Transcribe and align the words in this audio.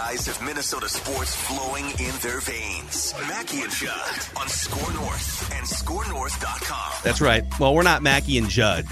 Have 0.00 0.42
Minnesota 0.42 0.88
sports 0.88 1.36
flowing 1.36 1.84
in 1.84 2.14
their 2.22 2.40
veins. 2.40 3.14
Mackey 3.28 3.60
and 3.60 3.70
Judd 3.70 4.18
on 4.36 4.48
Score 4.48 4.92
North 4.94 5.52
and 5.52 5.66
ScoreNorth.com. 5.66 6.92
That's 7.04 7.20
right. 7.20 7.44
Well, 7.60 7.74
we're 7.74 7.82
not 7.82 8.02
Mackey 8.02 8.38
and 8.38 8.48
Judd. 8.48 8.86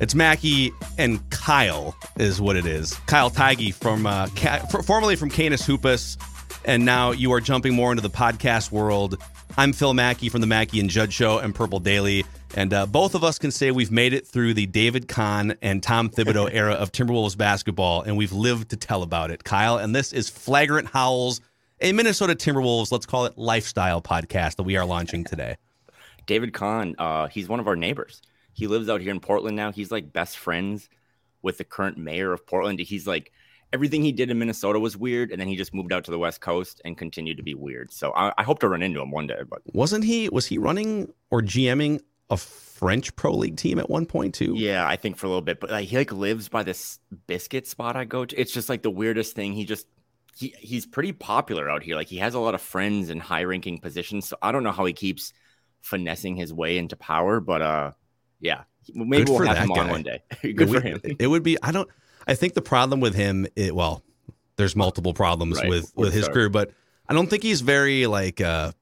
It's 0.00 0.14
Mackey 0.14 0.70
and 0.98 1.28
Kyle 1.30 1.96
is 2.16 2.40
what 2.40 2.56
it 2.56 2.64
is. 2.64 2.94
Kyle 3.06 3.30
Theige 3.30 3.74
from 3.74 4.06
uh, 4.06 4.28
Ca- 4.36 4.60
formerly 4.82 5.16
from 5.16 5.30
Canis 5.30 5.66
Hoopus, 5.66 6.16
and 6.64 6.84
now 6.84 7.10
you 7.10 7.32
are 7.32 7.40
jumping 7.40 7.74
more 7.74 7.90
into 7.90 8.02
the 8.02 8.08
podcast 8.10 8.70
world. 8.70 9.20
I'm 9.58 9.72
Phil 9.72 9.94
Mackey 9.94 10.28
from 10.28 10.40
the 10.40 10.46
Mackey 10.46 10.80
and 10.80 10.88
Judd 10.88 11.12
Show 11.12 11.38
and 11.38 11.54
Purple 11.54 11.80
Daily. 11.80 12.24
And 12.54 12.72
uh, 12.72 12.86
both 12.86 13.14
of 13.14 13.24
us 13.24 13.38
can 13.38 13.50
say 13.50 13.70
we've 13.70 13.90
made 13.90 14.12
it 14.12 14.26
through 14.26 14.54
the 14.54 14.66
David 14.66 15.08
Kahn 15.08 15.56
and 15.60 15.82
Tom 15.82 16.08
Thibodeau 16.08 16.48
era 16.52 16.72
of 16.72 16.92
Timberwolves 16.92 17.36
basketball, 17.36 18.02
and 18.02 18.16
we've 18.16 18.32
lived 18.32 18.70
to 18.70 18.76
tell 18.76 19.02
about 19.02 19.30
it, 19.30 19.44
Kyle. 19.44 19.76
And 19.76 19.94
this 19.94 20.12
is 20.12 20.30
Flagrant 20.30 20.88
Howls, 20.88 21.40
a 21.80 21.92
Minnesota 21.92 22.34
Timberwolves, 22.34 22.92
let's 22.92 23.06
call 23.06 23.26
it 23.26 23.36
lifestyle 23.36 24.00
podcast 24.00 24.56
that 24.56 24.62
we 24.62 24.76
are 24.76 24.84
launching 24.84 25.24
today. 25.24 25.56
David 26.26 26.52
Kahn, 26.52 26.94
uh, 26.98 27.26
he's 27.28 27.48
one 27.48 27.60
of 27.60 27.66
our 27.66 27.76
neighbors. 27.76 28.22
He 28.52 28.66
lives 28.66 28.88
out 28.88 29.00
here 29.00 29.10
in 29.10 29.20
Portland 29.20 29.56
now. 29.56 29.72
He's 29.72 29.90
like 29.90 30.12
best 30.12 30.38
friends 30.38 30.88
with 31.42 31.58
the 31.58 31.64
current 31.64 31.98
mayor 31.98 32.32
of 32.32 32.46
Portland. 32.46 32.78
He's 32.78 33.06
like 33.06 33.32
everything 33.72 34.02
he 34.02 34.12
did 34.12 34.30
in 34.30 34.38
Minnesota 34.38 34.78
was 34.80 34.96
weird, 34.96 35.30
and 35.30 35.40
then 35.40 35.48
he 35.48 35.56
just 35.56 35.72
moved 35.74 35.92
out 35.92 36.04
to 36.04 36.10
the 36.10 36.18
West 36.18 36.40
Coast 36.40 36.80
and 36.84 36.96
continued 36.96 37.36
to 37.36 37.42
be 37.42 37.54
weird. 37.54 37.92
So 37.92 38.12
I, 38.12 38.32
I 38.38 38.42
hope 38.42 38.58
to 38.60 38.68
run 38.68 38.82
into 38.82 39.00
him 39.00 39.10
one 39.10 39.26
day. 39.26 39.40
But 39.48 39.62
wasn't 39.72 40.04
he? 40.04 40.28
Was 40.28 40.46
he 40.46 40.58
running 40.58 41.12
or 41.30 41.40
GMing 41.42 42.00
a 42.30 42.36
French 42.36 43.14
pro 43.16 43.32
league 43.34 43.56
team 43.56 43.78
at 43.78 43.90
one 43.90 44.06
point 44.06 44.34
too? 44.34 44.54
Yeah, 44.56 44.86
I 44.86 44.96
think 44.96 45.16
for 45.16 45.26
a 45.26 45.28
little 45.28 45.42
bit. 45.42 45.60
But 45.60 45.70
like, 45.70 45.88
he 45.88 45.96
like 45.96 46.12
lives 46.12 46.48
by 46.48 46.62
this 46.62 46.98
biscuit 47.26 47.66
spot 47.66 47.96
I 47.96 48.04
go 48.04 48.24
to. 48.24 48.40
It's 48.40 48.52
just 48.52 48.68
like 48.68 48.82
the 48.82 48.90
weirdest 48.90 49.34
thing. 49.36 49.52
He 49.52 49.64
just 49.64 49.86
he 50.36 50.54
he's 50.58 50.86
pretty 50.86 51.12
popular 51.12 51.68
out 51.68 51.82
here. 51.82 51.96
Like 51.96 52.06
he 52.08 52.18
has 52.18 52.34
a 52.34 52.38
lot 52.40 52.54
of 52.54 52.60
friends 52.60 53.10
in 53.10 53.18
high 53.20 53.42
ranking 53.44 53.78
positions. 53.78 54.28
So 54.28 54.36
I 54.42 54.52
don't 54.52 54.62
know 54.62 54.72
how 54.72 54.84
he 54.84 54.92
keeps 54.92 55.32
finessing 55.82 56.36
his 56.36 56.52
way 56.52 56.78
into 56.78 56.96
power, 56.96 57.40
but 57.40 57.62
uh 57.62 57.90
yeah, 58.40 58.62
maybe 58.94 59.24
Good 59.24 59.28
we'll 59.38 59.46
have 59.48 59.58
him 59.58 59.72
on 59.72 59.88
one 59.88 60.02
day. 60.02 60.22
It 60.42 60.54
Good 60.54 60.68
for 60.68 60.74
would- 60.74 60.82
him. 60.82 61.00
It 61.18 61.26
would 61.26 61.42
be. 61.42 61.58
I 61.62 61.72
don't. 61.72 61.88
I 62.30 62.34
think 62.34 62.54
the 62.54 62.62
problem 62.62 63.00
with 63.00 63.14
him. 63.14 63.46
It, 63.56 63.74
well, 63.74 64.02
there's 64.56 64.76
multiple 64.76 65.12
problems 65.12 65.58
Right, 65.58 65.68
with 65.68 65.92
with 65.96 66.12
his 66.12 66.28
career, 66.28 66.48
but 66.48 66.70
I 67.08 67.14
don't 67.14 67.28
think 67.28 67.42
he's 67.42 67.60
very 67.60 68.06
like 68.06 68.40
uh, 68.40 68.72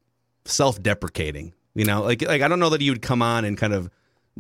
self-deprecating. 0.45 1.55
You 1.75 1.85
know, 1.85 2.03
like 2.03 2.23
like 2.23 2.43
I 2.43 2.49
don't 2.49 2.61
know 2.61 2.71
that 2.71 2.81
he 2.81 2.91
would 2.91 3.03
come 3.03 3.23
on 3.23 3.45
and 3.45 3.57
kind 3.57 3.73
of 3.73 3.91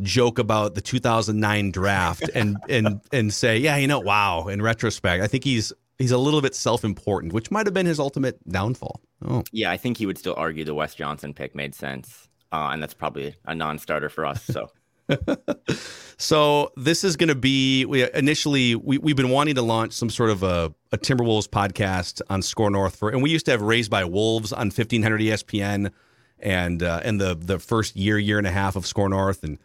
joke 0.01 0.39
about 0.39 0.75
the 0.75 0.81
2009 0.81 1.71
draft 1.71 2.29
and 2.35 2.59
and 2.69 3.01
and 3.13 3.33
say, 3.33 3.59
yeah, 3.59 3.77
you 3.77 3.87
know, 3.87 4.01
wow. 4.01 4.49
In 4.49 4.61
retrospect, 4.61 5.23
I 5.23 5.27
think 5.27 5.45
he's 5.45 5.73
he's 5.99 6.13
a 6.13 6.19
little 6.19 6.43
bit 6.43 6.55
self-important, 6.55 7.33
which 7.33 7.51
might 7.51 7.67
have 7.67 7.75
been 7.75 7.87
his 7.87 7.99
ultimate 7.99 8.47
downfall. 8.49 9.01
Oh, 9.27 9.43
Yeah, 9.53 9.71
I 9.71 9.79
think 9.79 9.97
he 9.97 10.07
would 10.07 10.19
still 10.19 10.35
argue 10.37 10.65
the 10.65 10.75
Wes 10.75 10.95
Johnson 10.95 11.33
pick 11.33 11.55
made 11.55 11.75
sense. 11.75 12.29
Uh, 12.51 12.71
and 12.73 12.83
that's 12.83 12.95
probably 12.95 13.35
a 13.45 13.55
non-starter 13.55 14.09
for 14.09 14.25
us. 14.25 14.43
So 14.43 14.71
So 16.21 16.73
this 16.77 17.05
is 17.05 17.17
going 17.17 17.29
to 17.29 17.37
be 17.37 17.85
we 17.85 18.11
initially 18.13 18.75
we 18.75 18.99
we've 18.99 19.15
been 19.15 19.29
wanting 19.31 19.55
to 19.55 19.63
launch 19.63 19.93
some 19.93 20.11
sort 20.11 20.31
of 20.31 20.43
a, 20.43 20.75
a 20.91 20.99
Timberwolves 20.99 21.49
podcast 21.49 22.21
on 22.29 22.43
Score 22.43 22.71
North 22.71 22.97
for, 22.97 23.11
and 23.11 23.23
we 23.23 23.31
used 23.31 23.45
to 23.45 23.53
have 23.53 23.63
Raised 23.63 23.89
by 23.89 24.05
Wolves 24.05 24.53
on 24.53 24.73
fifteen 24.73 25.05
hundred 25.05 25.23
E 25.23 25.27
ESPN, 25.27 25.93
and 26.41 26.83
uh, 26.83 27.01
and 27.05 27.21
the 27.21 27.37
the 27.37 27.61
first 27.61 27.95
year 27.95 28.19
year 28.19 28.37
and 28.37 28.49
a 28.49 28.51
half 28.51 28.75
of 28.75 28.85
Score 28.85 29.09
North, 29.09 29.45
and 29.45 29.59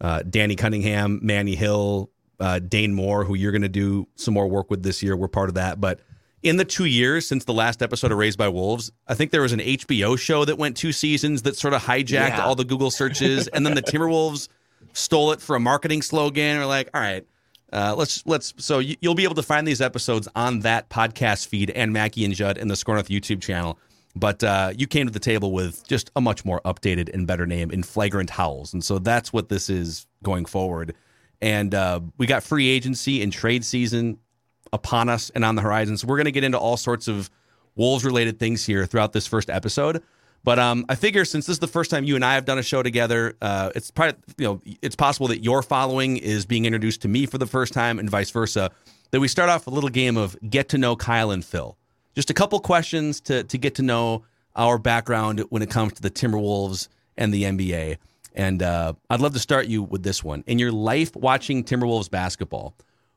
uh, 0.00 0.24
Danny 0.28 0.56
Cunningham, 0.56 1.20
Manny 1.22 1.54
Hill, 1.54 2.10
uh, 2.40 2.58
Dane 2.58 2.92
Moore, 2.92 3.22
who 3.24 3.36
you're 3.36 3.52
going 3.52 3.62
to 3.62 3.68
do 3.68 4.08
some 4.16 4.34
more 4.34 4.48
work 4.48 4.68
with 4.68 4.82
this 4.82 5.04
year. 5.04 5.16
We're 5.16 5.28
part 5.28 5.48
of 5.48 5.54
that, 5.54 5.80
but. 5.80 6.00
In 6.42 6.56
the 6.56 6.64
two 6.64 6.86
years 6.86 7.26
since 7.26 7.44
the 7.44 7.52
last 7.52 7.82
episode 7.82 8.12
of 8.12 8.16
Raised 8.16 8.38
by 8.38 8.48
Wolves, 8.48 8.90
I 9.06 9.12
think 9.12 9.30
there 9.30 9.42
was 9.42 9.52
an 9.52 9.58
HBO 9.60 10.18
show 10.18 10.46
that 10.46 10.56
went 10.56 10.74
two 10.74 10.90
seasons 10.90 11.42
that 11.42 11.54
sort 11.54 11.74
of 11.74 11.82
hijacked 11.82 12.08
Yeah. 12.30 12.42
all 12.46 12.54
the 12.54 12.64
Google 12.64 12.90
searches, 12.90 13.46
and 13.48 13.66
then 13.66 13.74
the 13.74 13.82
Timberwolves 13.82 14.48
stole 14.92 15.32
it 15.32 15.40
for 15.40 15.56
a 15.56 15.60
marketing 15.60 16.02
slogan. 16.02 16.58
We're 16.58 16.66
like, 16.66 16.90
all 16.94 17.00
right, 17.00 17.26
uh, 17.72 17.94
let's 17.96 18.26
let's. 18.26 18.54
So 18.58 18.78
you, 18.78 18.96
you'll 19.00 19.14
be 19.14 19.24
able 19.24 19.36
to 19.36 19.42
find 19.42 19.66
these 19.66 19.80
episodes 19.80 20.28
on 20.34 20.60
that 20.60 20.88
podcast 20.88 21.48
feed 21.48 21.70
and 21.70 21.92
Mackey 21.92 22.24
and 22.24 22.34
Judd 22.34 22.58
and 22.58 22.70
the 22.70 22.76
Score 22.76 22.96
YouTube 22.96 23.40
channel. 23.40 23.78
But 24.16 24.42
uh, 24.42 24.72
you 24.76 24.88
came 24.88 25.06
to 25.06 25.12
the 25.12 25.20
table 25.20 25.52
with 25.52 25.86
just 25.86 26.10
a 26.16 26.20
much 26.20 26.44
more 26.44 26.60
updated 26.64 27.14
and 27.14 27.26
better 27.26 27.46
name 27.46 27.70
in 27.70 27.84
Flagrant 27.84 28.30
Howls, 28.30 28.72
and 28.72 28.84
so 28.84 28.98
that's 28.98 29.32
what 29.32 29.48
this 29.48 29.70
is 29.70 30.06
going 30.22 30.46
forward. 30.46 30.94
And 31.40 31.74
uh, 31.74 32.00
we 32.18 32.26
got 32.26 32.42
free 32.42 32.68
agency 32.68 33.22
and 33.22 33.32
trade 33.32 33.64
season 33.64 34.18
upon 34.72 35.08
us 35.08 35.30
and 35.30 35.44
on 35.44 35.54
the 35.54 35.62
horizon. 35.62 35.96
So 35.96 36.06
we're 36.06 36.16
going 36.16 36.26
to 36.26 36.32
get 36.32 36.44
into 36.44 36.58
all 36.58 36.76
sorts 36.76 37.08
of 37.08 37.30
Wolves 37.76 38.04
related 38.04 38.38
things 38.38 38.66
here 38.66 38.84
throughout 38.84 39.12
this 39.12 39.26
first 39.26 39.48
episode. 39.48 40.02
But 40.42 40.58
um, 40.58 40.86
I 40.88 40.94
figure 40.94 41.24
since 41.24 41.46
this 41.46 41.54
is 41.54 41.58
the 41.58 41.66
first 41.66 41.90
time 41.90 42.04
you 42.04 42.14
and 42.14 42.24
I 42.24 42.34
have 42.34 42.44
done 42.44 42.58
a 42.58 42.62
show 42.62 42.82
together, 42.82 43.34
uh, 43.42 43.70
it's 43.74 43.90
probably 43.90 44.16
you 44.38 44.46
know 44.46 44.62
it's 44.80 44.96
possible 44.96 45.28
that 45.28 45.44
your 45.44 45.62
following 45.62 46.16
is 46.16 46.46
being 46.46 46.64
introduced 46.64 47.02
to 47.02 47.08
me 47.08 47.26
for 47.26 47.38
the 47.38 47.46
first 47.46 47.72
time 47.72 47.98
and 47.98 48.08
vice 48.08 48.30
versa. 48.30 48.70
That 49.10 49.20
we 49.20 49.28
start 49.28 49.50
off 49.50 49.66
a 49.66 49.70
little 49.70 49.90
game 49.90 50.16
of 50.16 50.36
get 50.48 50.68
to 50.70 50.78
know 50.78 50.96
Kyle 50.96 51.30
and 51.30 51.44
Phil. 51.44 51.76
Just 52.14 52.30
a 52.30 52.34
couple 52.34 52.58
questions 52.60 53.20
to 53.22 53.44
to 53.44 53.58
get 53.58 53.74
to 53.76 53.82
know 53.82 54.24
our 54.56 54.78
background 54.78 55.44
when 55.50 55.62
it 55.62 55.70
comes 55.70 55.92
to 55.94 56.02
the 56.02 56.10
Timberwolves 56.10 56.88
and 57.16 57.32
the 57.32 57.44
NBA. 57.44 57.98
And 58.34 58.62
uh, 58.62 58.94
I'd 59.08 59.20
love 59.20 59.32
to 59.34 59.38
start 59.38 59.66
you 59.66 59.82
with 59.82 60.02
this 60.02 60.22
one. 60.22 60.44
In 60.46 60.58
your 60.58 60.72
life 60.72 61.14
watching 61.16 61.64
Timberwolves 61.64 62.10
basketball, 62.10 62.74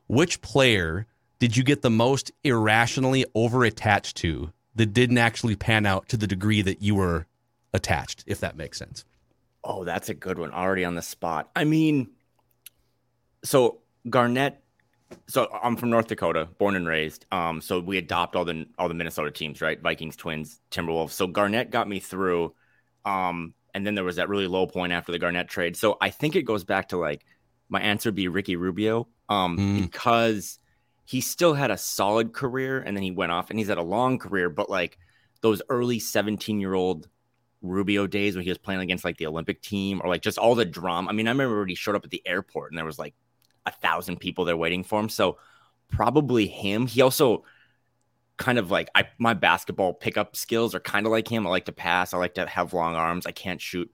which 0.08 0.42
player 0.42 1.06
did 1.40 1.56
you 1.56 1.64
get 1.64 1.82
the 1.82 1.90
most 1.90 2.32
irrationally 2.44 3.26
over 3.36 3.64
attached 3.64 4.18
to 4.18 4.52
that 4.76 4.88
didn't 4.94 5.18
actually 5.18 5.56
pan 5.56 5.86
out 5.86 6.10
to 6.10 6.18
the 6.18 6.28
degree 6.28 6.62
that 6.62 6.82
you 6.82 6.96
were 6.96 7.28
attached, 7.74 8.24
if 8.28 8.40
that 8.40 8.56
makes 8.58 8.78
sense? 8.78 9.06
Oh, 9.64 9.84
that's 9.84 10.10
a 10.10 10.14
good 10.14 10.38
one. 10.38 10.52
Already 10.52 10.84
on 10.86 10.96
the 10.96 11.02
spot. 11.02 11.50
I 11.56 11.64
mean, 11.64 12.10
so 13.44 13.80
Garnett. 14.10 14.60
So 15.28 15.48
I'm 15.62 15.76
from 15.76 15.92
North 15.92 16.08
Dakota, 16.08 16.48
born 16.58 16.76
and 16.76 16.88
raised. 16.88 17.26
Um, 17.32 17.62
so 17.62 17.80
we 17.80 17.98
adopt 18.00 18.36
all 18.36 18.46
the 18.46 18.66
all 18.80 18.88
the 18.88 18.96
Minnesota 18.96 19.30
teams, 19.30 19.62
right? 19.62 19.80
Vikings, 19.80 20.16
Twins, 20.16 20.60
Timberwolves. 20.72 21.12
So 21.12 21.28
Garnett 21.28 21.70
got 21.70 21.88
me 21.88 22.00
through. 22.00 22.56
Um, 23.06 23.54
and 23.76 23.86
then 23.86 23.94
there 23.96 24.04
was 24.04 24.16
that 24.16 24.28
really 24.30 24.48
low 24.48 24.66
point 24.66 24.92
after 24.92 25.12
the 25.12 25.20
Garnett 25.20 25.48
trade. 25.50 25.78
So 25.78 25.98
I 26.02 26.10
think 26.10 26.36
it 26.36 26.44
goes 26.44 26.64
back 26.64 26.90
to 26.90 26.98
like 26.98 27.26
my 27.70 27.80
answer 27.82 28.10
would 28.10 28.16
be 28.16 28.28
Ricky 28.28 28.56
Rubio, 28.56 29.08
um, 29.30 29.58
Mm. 29.58 29.82
because 29.82 30.58
he 31.06 31.22
still 31.22 31.54
had 31.54 31.72
a 31.72 31.78
solid 31.78 32.34
career 32.34 32.80
and 32.80 32.96
then 32.96 33.04
he 33.04 33.12
went 33.12 33.32
off 33.32 33.50
and 33.50 33.60
he's 33.60 33.68
had 33.68 33.78
a 33.78 33.84
long 33.84 34.18
career, 34.18 34.50
but 34.50 34.70
like 34.70 34.98
those 35.42 35.62
early 35.70 36.00
17 36.00 36.60
year 36.60 36.74
old 36.74 37.08
Rubio 37.62 38.08
days 38.08 38.36
when 38.36 38.44
he 38.44 38.50
was 38.50 38.58
playing 38.58 38.82
against 38.82 39.06
like 39.06 39.18
the 39.18 39.28
Olympic 39.28 39.62
team 39.62 40.02
or 40.04 40.10
like 40.10 40.22
just 40.22 40.38
all 40.38 40.56
the 40.56 40.66
drama. 40.66 41.10
I 41.10 41.14
mean, 41.14 41.28
I 41.28 41.32
remember 41.32 41.60
when 41.60 41.70
he 41.70 41.76
showed 41.76 41.96
up 41.96 42.04
at 42.04 42.12
the 42.12 42.22
airport 42.26 42.72
and 42.72 42.78
there 42.78 42.86
was 42.86 43.00
like 43.00 43.16
a 43.66 43.72
thousand 43.72 44.20
people 44.20 44.46
there 44.46 44.58
waiting 44.58 44.84
for 44.84 45.00
him. 45.00 45.10
So 45.10 45.38
probably 45.90 46.48
him. 46.48 46.88
He 46.88 47.02
also 47.02 47.44
kind 48.38 48.58
of 48.58 48.72
like 48.72 48.90
I 48.96 49.08
my 49.20 49.34
basketball 49.34 49.94
pickup 49.94 50.36
skills 50.36 50.74
are 50.74 50.80
kind 50.80 51.06
of 51.06 51.12
like 51.12 51.28
him. 51.28 51.46
I 51.46 51.50
like 51.50 51.66
to 51.66 51.72
pass. 51.72 52.14
I 52.14 52.18
like 52.18 52.34
to 52.36 52.46
have 52.48 52.74
long 52.74 52.96
arms. 52.96 53.26
I 53.26 53.32
can't 53.32 53.62
shoot 53.62 53.92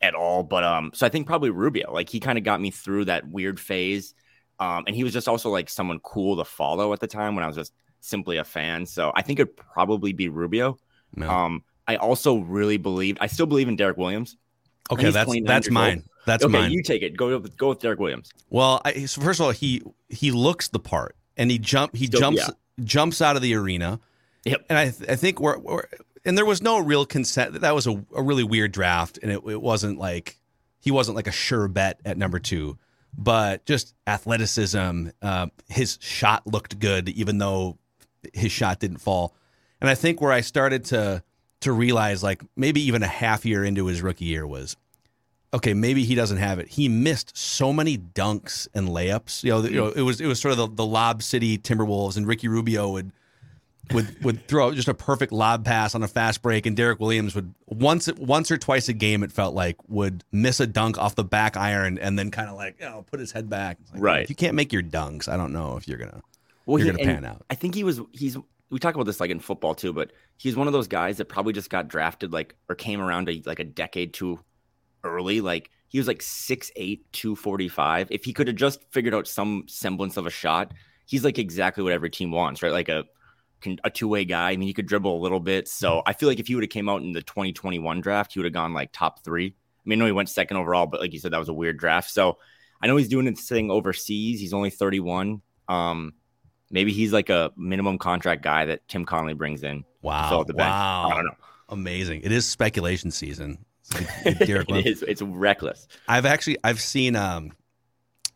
at 0.00 0.14
all. 0.14 0.42
But 0.42 0.64
um, 0.64 0.90
so 0.94 1.06
I 1.06 1.08
think 1.08 1.26
probably 1.26 1.50
Rubio. 1.50 1.92
Like 1.92 2.08
he 2.08 2.20
kind 2.20 2.38
of 2.38 2.44
got 2.44 2.60
me 2.60 2.70
through 2.70 3.06
that 3.06 3.28
weird 3.28 3.58
phase. 3.58 4.14
Um, 4.60 4.84
and 4.86 4.96
he 4.96 5.04
was 5.04 5.12
just 5.12 5.28
also 5.28 5.50
like 5.50 5.68
someone 5.70 6.00
cool 6.00 6.36
to 6.36 6.44
follow 6.44 6.92
at 6.92 7.00
the 7.00 7.06
time 7.06 7.34
when 7.34 7.44
I 7.44 7.46
was 7.46 7.56
just 7.56 7.72
simply 8.00 8.38
a 8.38 8.44
fan. 8.44 8.86
So 8.86 9.12
I 9.14 9.22
think 9.22 9.38
it'd 9.38 9.56
probably 9.56 10.12
be 10.12 10.28
Rubio. 10.28 10.78
No. 11.14 11.28
Um, 11.30 11.62
I 11.86 11.96
also 11.96 12.38
really 12.38 12.76
believed, 12.76 13.18
I 13.20 13.28
still 13.28 13.46
believe 13.46 13.68
in 13.68 13.76
Derrick 13.76 13.96
Williams. 13.96 14.36
okay, 14.90 15.10
that's 15.10 15.32
that's 15.44 15.70
mine. 15.70 15.98
old. 15.98 16.04
That's 16.26 16.44
okay, 16.44 16.52
mine. 16.52 16.70
you 16.72 16.82
take 16.82 17.02
it. 17.02 17.16
Go 17.16 17.38
with, 17.38 17.56
go 17.56 17.70
with 17.70 17.78
Derrick 17.78 17.98
Williams. 17.98 18.30
Well, 18.50 18.82
I, 18.84 19.06
so 19.06 19.22
first 19.22 19.40
of 19.40 19.46
all, 19.46 19.52
he 19.52 19.82
he 20.10 20.30
looks 20.30 20.68
the 20.68 20.78
part, 20.78 21.16
and 21.36 21.50
he 21.50 21.58
jump 21.58 21.96
he 21.96 22.06
Still- 22.06 22.20
jumps 22.20 22.40
yeah. 22.40 22.50
jumps 22.84 23.22
out 23.22 23.36
of 23.36 23.42
the 23.42 23.54
arena. 23.54 24.00
Yep. 24.44 24.66
And 24.68 24.78
I 24.78 24.90
th- 24.90 25.10
I 25.10 25.16
think 25.16 25.40
we're, 25.40 25.58
we're 25.58 25.84
and 26.24 26.36
there 26.36 26.44
was 26.44 26.60
no 26.62 26.78
real 26.78 27.06
consent. 27.06 27.60
That 27.60 27.74
was 27.74 27.86
a, 27.86 28.04
a 28.14 28.22
really 28.22 28.44
weird 28.44 28.72
draft, 28.72 29.18
and 29.22 29.32
it, 29.32 29.40
it 29.46 29.62
wasn't 29.62 29.98
like 29.98 30.36
he 30.80 30.90
wasn't 30.90 31.16
like 31.16 31.26
a 31.26 31.32
sure 31.32 31.68
bet 31.68 32.00
at 32.04 32.18
number 32.18 32.38
two, 32.38 32.76
but 33.18 33.66
just 33.66 33.94
athleticism. 34.06 35.08
Uh, 35.20 35.48
his 35.68 35.98
shot 36.00 36.46
looked 36.46 36.78
good, 36.78 37.08
even 37.10 37.38
though 37.38 37.76
his 38.32 38.52
shot 38.52 38.78
didn't 38.78 38.98
fall. 38.98 39.34
And 39.80 39.90
I 39.90 39.94
think 39.94 40.20
where 40.20 40.32
I 40.32 40.40
started 40.40 40.84
to 40.86 41.22
to 41.60 41.72
realize, 41.72 42.22
like 42.22 42.42
maybe 42.56 42.80
even 42.80 43.02
a 43.02 43.08
half 43.08 43.44
year 43.44 43.64
into 43.64 43.86
his 43.86 44.00
rookie 44.00 44.26
year, 44.26 44.46
was 44.46 44.76
okay, 45.52 45.74
maybe 45.74 46.04
he 46.04 46.14
doesn't 46.14 46.36
have 46.36 46.58
it. 46.58 46.68
He 46.68 46.88
missed 46.88 47.36
so 47.36 47.72
many 47.72 47.98
dunks 47.98 48.68
and 48.74 48.88
layups. 48.88 49.42
You 49.42 49.50
know, 49.50 49.60
you 49.64 49.76
know, 49.76 49.88
it 49.88 50.02
was 50.02 50.20
it 50.20 50.26
was 50.26 50.40
sort 50.40 50.52
of 50.52 50.58
the, 50.58 50.68
the 50.68 50.86
lob 50.86 51.22
city 51.22 51.58
Timberwolves, 51.58 52.16
and 52.16 52.26
Ricky 52.26 52.48
Rubio 52.48 52.90
would 52.90 53.12
would 53.92 54.24
would 54.24 54.46
throw 54.48 54.72
just 54.72 54.88
a 54.88 54.94
perfect 54.94 55.32
lob 55.32 55.64
pass 55.64 55.94
on 55.94 56.02
a 56.02 56.08
fast 56.08 56.42
break, 56.42 56.66
and 56.66 56.76
Derrick 56.76 57.00
Williams 57.00 57.34
would 57.34 57.54
once 57.66 58.08
once 58.16 58.50
or 58.50 58.58
twice 58.58 58.88
a 58.88 58.92
game 58.92 59.22
it 59.22 59.32
felt 59.32 59.54
like 59.54 59.76
would 59.88 60.24
miss 60.32 60.60
a 60.60 60.66
dunk 60.66 60.98
off 60.98 61.14
the 61.14 61.24
back 61.24 61.56
iron 61.56 61.98
and 61.98 62.18
then 62.18 62.30
kind 62.30 62.48
of 62.48 62.56
like 62.56 62.76
you 62.80 62.86
know 62.86 63.04
put 63.10 63.20
his 63.20 63.32
head 63.32 63.48
back. 63.50 63.78
Like, 63.92 64.02
Right. 64.02 64.22
If 64.24 64.30
you 64.30 64.36
can't 64.36 64.54
make 64.54 64.72
your 64.72 64.82
dunks, 64.82 65.28
I 65.28 65.36
don't 65.36 65.52
know 65.52 65.76
if 65.76 65.86
you're 65.88 65.98
gonna 65.98 66.22
Well, 66.66 66.78
you're 66.78 66.92
he- 66.92 67.02
gonna 67.04 67.14
pan 67.14 67.24
out. 67.24 67.42
I 67.50 67.54
think 67.54 67.74
he 67.74 67.84
was. 67.84 68.00
He's. 68.12 68.36
We 68.70 68.78
talk 68.78 68.94
about 68.94 69.04
this 69.06 69.18
like 69.20 69.30
in 69.30 69.40
football 69.40 69.74
too, 69.74 69.94
but 69.94 70.12
he's 70.36 70.54
one 70.54 70.66
of 70.66 70.74
those 70.74 70.88
guys 70.88 71.16
that 71.16 71.24
probably 71.24 71.54
just 71.54 71.70
got 71.70 71.88
drafted 71.88 72.32
like 72.34 72.54
or 72.68 72.74
came 72.74 73.00
around 73.00 73.28
a, 73.30 73.42
like 73.46 73.60
a 73.60 73.64
decade 73.64 74.12
too 74.12 74.40
early. 75.04 75.40
Like 75.40 75.70
he 75.88 75.96
was 75.98 76.06
like 76.06 76.18
6'8", 76.18 77.00
245. 77.12 78.08
If 78.10 78.24
he 78.26 78.34
could 78.34 78.46
have 78.46 78.56
just 78.56 78.84
figured 78.90 79.14
out 79.14 79.26
some 79.26 79.64
semblance 79.68 80.18
of 80.18 80.26
a 80.26 80.30
shot, 80.30 80.72
he's 81.06 81.24
like 81.24 81.38
exactly 81.38 81.82
what 81.82 81.94
every 81.94 82.10
team 82.10 82.30
wants, 82.30 82.62
right? 82.62 82.72
Like 82.72 82.90
a 82.90 83.04
can- 83.04 83.04
a 83.84 83.90
two 83.90 84.08
way 84.08 84.24
guy. 84.24 84.50
I 84.50 84.56
mean, 84.56 84.68
he 84.68 84.74
could 84.74 84.86
dribble 84.86 85.16
a 85.16 85.22
little 85.22 85.40
bit. 85.40 85.68
So 85.68 86.02
I 86.06 86.12
feel 86.12 86.28
like 86.28 86.40
if 86.40 86.46
he 86.46 86.54
would 86.54 86.64
have 86.64 86.70
came 86.70 86.88
out 86.88 87.02
in 87.02 87.12
the 87.12 87.22
2021 87.22 88.00
draft, 88.00 88.32
he 88.32 88.38
would 88.38 88.44
have 88.44 88.52
gone 88.52 88.72
like 88.72 88.90
top 88.92 89.24
three. 89.24 89.46
I 89.48 89.82
mean, 89.84 89.98
I 89.98 90.00
know 90.00 90.06
he 90.06 90.12
went 90.12 90.28
second 90.28 90.56
overall, 90.56 90.86
but 90.86 91.00
like 91.00 91.12
you 91.12 91.18
said, 91.18 91.32
that 91.32 91.38
was 91.38 91.48
a 91.48 91.54
weird 91.54 91.78
draft. 91.78 92.10
So 92.10 92.38
I 92.80 92.86
know 92.86 92.96
he's 92.96 93.08
doing 93.08 93.26
this 93.26 93.48
thing 93.48 93.70
overseas. 93.70 94.40
He's 94.40 94.52
only 94.52 94.70
31. 94.70 95.42
Um, 95.68 96.14
maybe 96.70 96.92
he's 96.92 97.12
like 97.12 97.30
a 97.30 97.52
minimum 97.56 97.98
contract 97.98 98.42
guy 98.42 98.66
that 98.66 98.86
Tim 98.88 99.04
Connelly 99.04 99.34
brings 99.34 99.62
in. 99.62 99.84
Wow, 100.02 100.28
fill 100.28 100.44
the 100.44 100.54
bench. 100.54 100.68
wow, 100.68 101.08
I 101.10 101.14
don't 101.16 101.24
know. 101.24 101.34
amazing! 101.70 102.22
It 102.22 102.32
is 102.32 102.46
speculation 102.46 103.10
season. 103.10 103.64
It's 104.24 104.46
Derek 104.46 104.70
it 104.70 104.86
is. 104.86 105.02
It's 105.02 105.22
reckless. 105.22 105.88
I've 106.06 106.26
actually 106.26 106.58
I've 106.62 106.80
seen 106.80 107.16
um, 107.16 107.52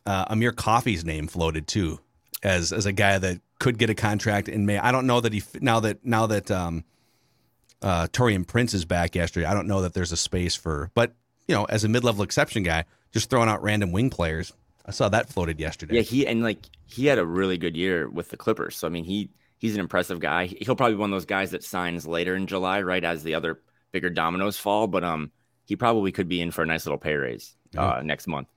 uh, 0.07 0.25
Amir 0.29 0.53
Coffey's 0.53 1.05
name 1.05 1.29
floated 1.29 1.67
too 1.67 2.01
as 2.43 2.73
as 2.73 2.87
a 2.87 2.93
guy 2.93 3.19
that 3.19 3.41
could 3.63 3.79
get 3.79 3.89
a 3.91 3.95
contract 3.95 4.49
in 4.49 4.67
May. 4.67 4.77
I 4.77 4.91
don't 4.91 5.07
know 5.07 5.21
that 5.21 5.33
he 5.33 5.41
now 5.61 5.79
that 5.81 6.05
now 6.05 6.27
that 6.27 6.51
um, 6.51 6.85
uh, 7.81 8.09
Taurean 8.09 8.45
Prince 8.45 8.75
is 8.75 8.85
back 8.85 9.15
yesterday. 9.15 9.47
I 9.47 9.55
don't 9.55 9.69
know 9.69 9.83
that 9.83 9.95
there's 9.95 10.11
a 10.11 10.17
space 10.17 10.57
for, 10.57 10.91
but 10.95 11.15
you 11.47 11.55
know, 11.55 11.65
as 11.67 11.85
a 11.85 11.89
mid 11.89 12.03
level 12.03 12.25
exception 12.25 12.65
guy, 12.65 12.87
just 13.13 13.31
throwing 13.31 13.49
out 13.49 13.63
random 13.63 13.93
wing 13.93 14.11
players. 14.11 14.53
I 14.85 14.91
saw 14.91 15.09
that 15.11 15.29
floated 15.29 15.61
yesterday. 15.61 15.95
Yeah, 15.95 16.03
he 16.03 16.27
and 16.27 16.43
like 16.43 16.59
he 16.87 17.07
had 17.07 17.19
a 17.19 17.25
really 17.25 17.57
good 17.57 17.77
year 17.77 18.09
with 18.09 18.31
the 18.31 18.37
Clippers. 18.37 18.75
So 18.75 18.89
I 18.89 18.91
mean, 18.91 19.05
he 19.05 19.31
he's 19.59 19.75
an 19.75 19.81
impressive 19.81 20.19
guy. 20.19 20.47
He'll 20.47 20.75
probably 20.75 20.95
be 20.95 21.01
one 21.01 21.11
of 21.11 21.15
those 21.15 21.25
guys 21.25 21.53
that 21.53 21.63
signs 21.63 22.05
later 22.05 22.35
in 22.35 22.49
July, 22.49 22.83
right 22.83 23.05
as 23.05 23.23
the 23.23 23.37
other 23.37 23.61
bigger 23.93 24.11
dominoes 24.11 24.59
fall. 24.59 24.89
But 24.89 25.05
um, 25.05 25.31
he 25.67 25.77
probably 25.77 26.11
could 26.11 26.29
be 26.29 26.41
in 26.41 26.51
for 26.51 26.63
a 26.63 26.67
nice 26.67 26.85
little 26.85 26.99
pay 26.99 27.15
raise 27.15 27.55
uh, 27.79 28.03
next 28.05 28.27
month. 28.27 28.49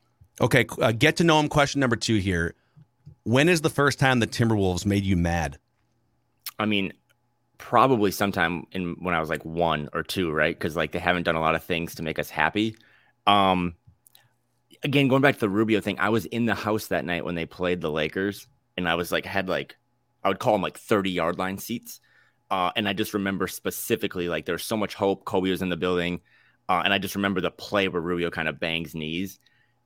Okay, 0.41 0.65
uh, 0.81 0.93
get 0.93 1.17
to 1.17 1.23
know 1.23 1.39
him. 1.39 1.47
Question 1.47 1.79
number 1.79 1.95
two 1.95 2.17
here: 2.17 2.55
When 3.25 3.49
is 3.49 3.61
the 3.61 3.71
first 3.71 3.97
time 3.97 4.19
the 4.19 4.27
Timberwolves 4.27 4.85
made 4.85 5.03
you 5.03 5.17
mad? 5.17 5.57
I 6.59 6.65
mean, 6.67 6.93
probably 7.57 8.11
sometime 8.11 8.65
in 8.71 8.95
when 8.99 9.15
I 9.15 9.19
was 9.19 9.29
like 9.29 9.43
one 9.43 9.89
or 9.93 10.03
two, 10.03 10.31
right? 10.31 10.55
Because 10.55 10.75
like 10.75 10.91
they 10.91 10.99
haven't 10.99 11.23
done 11.23 11.35
a 11.35 11.41
lot 11.41 11.55
of 11.55 11.63
things 11.63 11.95
to 11.95 12.03
make 12.03 12.19
us 12.19 12.29
happy. 12.29 12.77
Um, 13.25 13.73
again, 14.83 15.07
going 15.07 15.23
back 15.23 15.33
to 15.33 15.39
the 15.39 15.49
Rubio 15.49 15.81
thing, 15.81 15.97
I 15.99 16.09
was 16.09 16.25
in 16.25 16.45
the 16.45 16.53
house 16.53 16.87
that 16.87 17.03
night 17.03 17.25
when 17.25 17.33
they 17.33 17.47
played 17.47 17.81
the 17.81 17.89
Lakers, 17.89 18.47
and 18.77 18.87
I 18.87 18.93
was 18.93 19.11
like, 19.11 19.25
had 19.25 19.49
like, 19.49 19.75
I 20.23 20.27
would 20.27 20.39
call 20.39 20.53
them 20.53 20.61
like 20.61 20.77
thirty 20.77 21.09
yard 21.09 21.39
line 21.39 21.57
seats, 21.57 22.01
uh, 22.51 22.71
and 22.75 22.87
I 22.87 22.93
just 22.93 23.15
remember 23.15 23.47
specifically 23.47 24.29
like 24.29 24.45
there's 24.45 24.63
so 24.63 24.77
much 24.77 24.93
hope. 24.93 25.25
Kobe 25.25 25.49
was 25.49 25.63
in 25.63 25.69
the 25.69 25.77
building, 25.77 26.21
uh, 26.69 26.83
and 26.85 26.93
I 26.93 26.99
just 26.99 27.15
remember 27.15 27.41
the 27.41 27.49
play 27.49 27.87
where 27.87 28.03
Rubio 28.03 28.29
kind 28.29 28.47
of 28.47 28.59
bangs 28.59 28.93
knees, 28.93 29.39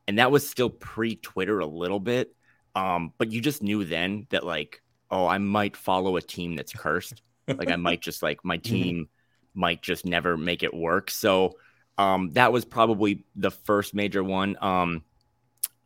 and 0.10 0.20
that 0.20 0.30
was 0.30 0.48
still 0.48 0.70
pre 0.70 1.16
Twitter 1.16 1.60
a 1.60 1.66
little 1.66 2.02
bit, 2.02 2.36
um, 2.76 3.14
but 3.18 3.32
you 3.32 3.42
just 3.42 3.62
knew 3.64 3.84
then 3.84 4.28
that 4.30 4.46
like, 4.46 4.82
oh, 5.12 5.28
I 5.28 5.38
might 5.38 5.76
follow 5.76 6.18
a 6.18 6.22
team 6.22 6.56
that's 6.56 6.74
cursed 6.74 7.22
like 7.58 7.72
I 7.72 7.76
might 7.78 8.02
just 8.02 8.22
like 8.22 8.44
my 8.44 8.58
team 8.58 9.10
might 9.54 9.82
just 9.82 10.06
never 10.06 10.38
make 10.38 10.64
it 10.64 10.74
work. 10.74 11.10
So 11.10 11.58
um 11.98 12.32
that 12.34 12.54
was 12.54 12.66
probably 12.66 13.26
the 13.36 13.52
first 13.52 13.94
major 13.94 14.24
one. 14.24 14.58
Um 14.62 15.04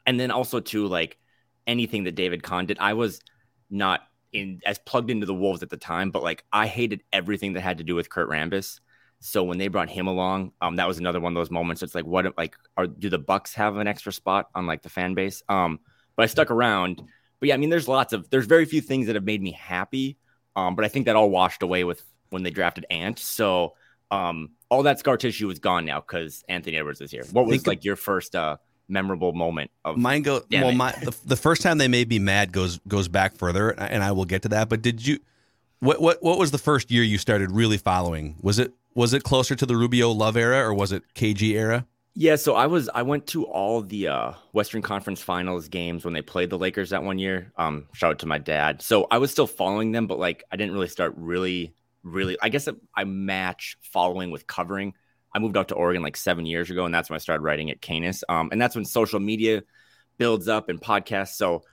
and 0.06 0.20
then 0.20 0.32
also 0.32 0.60
too 0.60 0.88
like 0.88 1.18
anything 1.66 2.04
that 2.04 2.16
David 2.16 2.44
Kahn 2.44 2.66
did, 2.66 2.78
I 2.80 2.94
was 2.94 3.22
not 3.70 4.02
in 4.32 4.60
as 4.66 4.78
plugged 4.80 5.10
into 5.10 5.26
the 5.26 5.34
Wolves 5.34 5.64
at 5.64 5.70
the 5.70 5.78
time, 5.78 6.12
but 6.12 6.24
like 6.24 6.44
I 6.52 6.68
hated 6.68 7.04
everything 7.14 7.54
that 7.54 7.62
had 7.62 7.78
to 7.78 7.84
do 7.84 7.96
with 7.96 8.10
Kurt 8.10 8.30
Rambis. 8.30 8.80
So 9.20 9.42
when 9.42 9.58
they 9.58 9.70
brought 9.70 9.90
him 9.90 10.08
along, 10.08 10.52
um, 10.60 10.76
that 10.76 10.88
was 10.88 11.00
another 11.00 11.22
one 11.22 11.32
of 11.32 11.36
those 11.36 11.50
moments. 11.50 11.82
It's 11.82 11.96
like, 11.96 12.06
what, 12.06 12.38
like, 12.38 12.58
are 12.76 12.88
do 12.88 13.10
the 13.10 13.18
Bucks 13.18 13.54
have 13.54 13.78
an 13.78 13.88
extra 13.88 14.12
spot 14.12 14.50
on 14.54 14.68
like 14.68 14.82
the 14.82 14.90
fan 14.90 15.14
base? 15.14 15.42
Um, 15.48 15.80
but 16.16 16.24
I 16.24 16.26
stuck 16.28 16.52
around. 16.52 17.04
But 17.40 17.50
yeah, 17.50 17.56
I 17.56 17.58
mean, 17.58 17.70
there's 17.70 17.88
lots 17.88 18.14
of, 18.14 18.30
there's 18.30 18.46
very 18.46 18.66
few 18.66 18.82
things 18.82 19.08
that 19.08 19.16
have 19.16 19.26
made 19.26 19.42
me 19.42 19.52
happy. 19.52 20.18
Um, 20.56 20.76
but 20.76 20.86
I 20.86 20.88
think 20.88 21.06
that 21.08 21.16
all 21.16 21.30
washed 21.30 21.64
away 21.64 21.84
with 21.84 22.04
when 22.30 22.44
they 22.44 22.52
drafted 22.52 22.86
Ant. 22.90 23.20
So 23.20 23.74
um, 24.12 24.52
all 24.70 24.84
that 24.84 25.00
scar 25.00 25.18
tissue 25.18 25.50
is 25.50 25.60
gone 25.60 25.86
now 25.86 26.00
because 26.00 26.44
Anthony 26.48 26.78
Edwards 26.78 27.02
is 27.02 27.12
here. 27.12 27.24
What 27.32 27.46
was 27.46 27.58
Think- 27.58 27.68
like 27.68 27.84
your 27.86 27.96
first 27.96 28.36
uh 28.36 28.58
memorable 28.90 29.34
moment 29.34 29.72
of 29.86 29.98
Mine 29.98 30.22
go 30.22 30.42
well. 30.52 30.72
My 30.74 30.92
the, 30.92 31.16
the 31.26 31.38
first 31.38 31.62
time 31.62 31.78
they 31.78 31.88
made 31.88 32.10
me 32.10 32.20
mad 32.20 32.52
goes 32.52 32.80
goes 32.88 33.08
back 33.08 33.36
further, 33.36 33.70
and 33.70 34.04
I 34.04 34.12
will 34.12 34.26
get 34.26 34.42
to 34.44 34.50
that. 34.50 34.70
But 34.70 34.82
did 34.82 35.06
you? 35.06 35.20
What 35.80 36.02
what 36.02 36.22
what 36.22 36.38
was 36.38 36.52
the 36.52 36.58
first 36.58 36.92
year 36.92 37.04
you 37.04 37.18
started 37.18 37.52
really 37.52 37.78
following? 37.78 38.36
Was 38.42 38.60
it 38.60 38.74
was 38.94 39.14
it 39.14 39.24
closer 39.24 39.56
to 39.56 39.66
the 39.66 39.76
Rubio 39.76 40.12
Love 40.12 40.38
era 40.38 40.60
or 40.60 40.74
was 40.74 40.92
it 40.92 41.04
KG 41.16 41.54
era? 41.54 41.86
Yeah, 42.16 42.36
so 42.36 42.54
I 42.54 42.68
was 42.68 42.90
I 42.94 43.02
went 43.02 43.26
to 43.28 43.46
all 43.46 43.82
the 43.82 44.08
uh, 44.10 44.34
Western 44.52 44.84
Conference 44.84 45.22
Finals 45.22 45.68
games 45.68 46.06
when 46.06 46.14
they 46.14 46.22
played 46.22 46.52
the 46.52 46.60
Lakers 46.60 46.92
that 46.92 47.04
one 47.04 47.18
year. 47.18 47.52
Um, 47.58 47.88
shout 47.94 48.12
out 48.12 48.20
to 48.20 48.28
my 48.28 48.38
dad. 48.38 48.84
So 48.84 49.08
I 49.10 49.18
was 49.18 49.32
still 49.32 49.48
following 49.48 49.92
them, 49.92 50.06
but 50.06 50.20
like 50.20 50.44
I 50.52 50.56
didn't 50.56 50.74
really 50.74 50.88
start 50.88 51.14
really, 51.18 51.74
really. 52.04 52.38
I 52.40 52.50
guess 52.50 52.70
I 52.96 53.04
match 53.06 53.78
following 53.82 54.30
with 54.30 54.46
covering. 54.46 54.94
I 55.34 55.40
moved 55.40 55.58
out 55.58 55.70
to 55.70 55.76
Oregon 55.76 56.04
like 56.04 56.16
seven 56.16 56.46
years 56.46 56.70
ago, 56.70 56.86
and 56.86 56.94
that's 56.94 57.10
when 57.10 57.16
I 57.16 57.20
started 57.20 57.42
writing 57.42 57.72
at 57.72 57.82
Canis. 57.82 58.24
Um, 58.30 58.50
and 58.52 58.62
that's 58.62 58.76
when 58.76 58.86
social 58.86 59.20
media 59.20 59.64
builds 60.20 60.48
up 60.48 60.70
and 60.70 60.80
podcasts. 60.80 61.34
So 61.34 61.64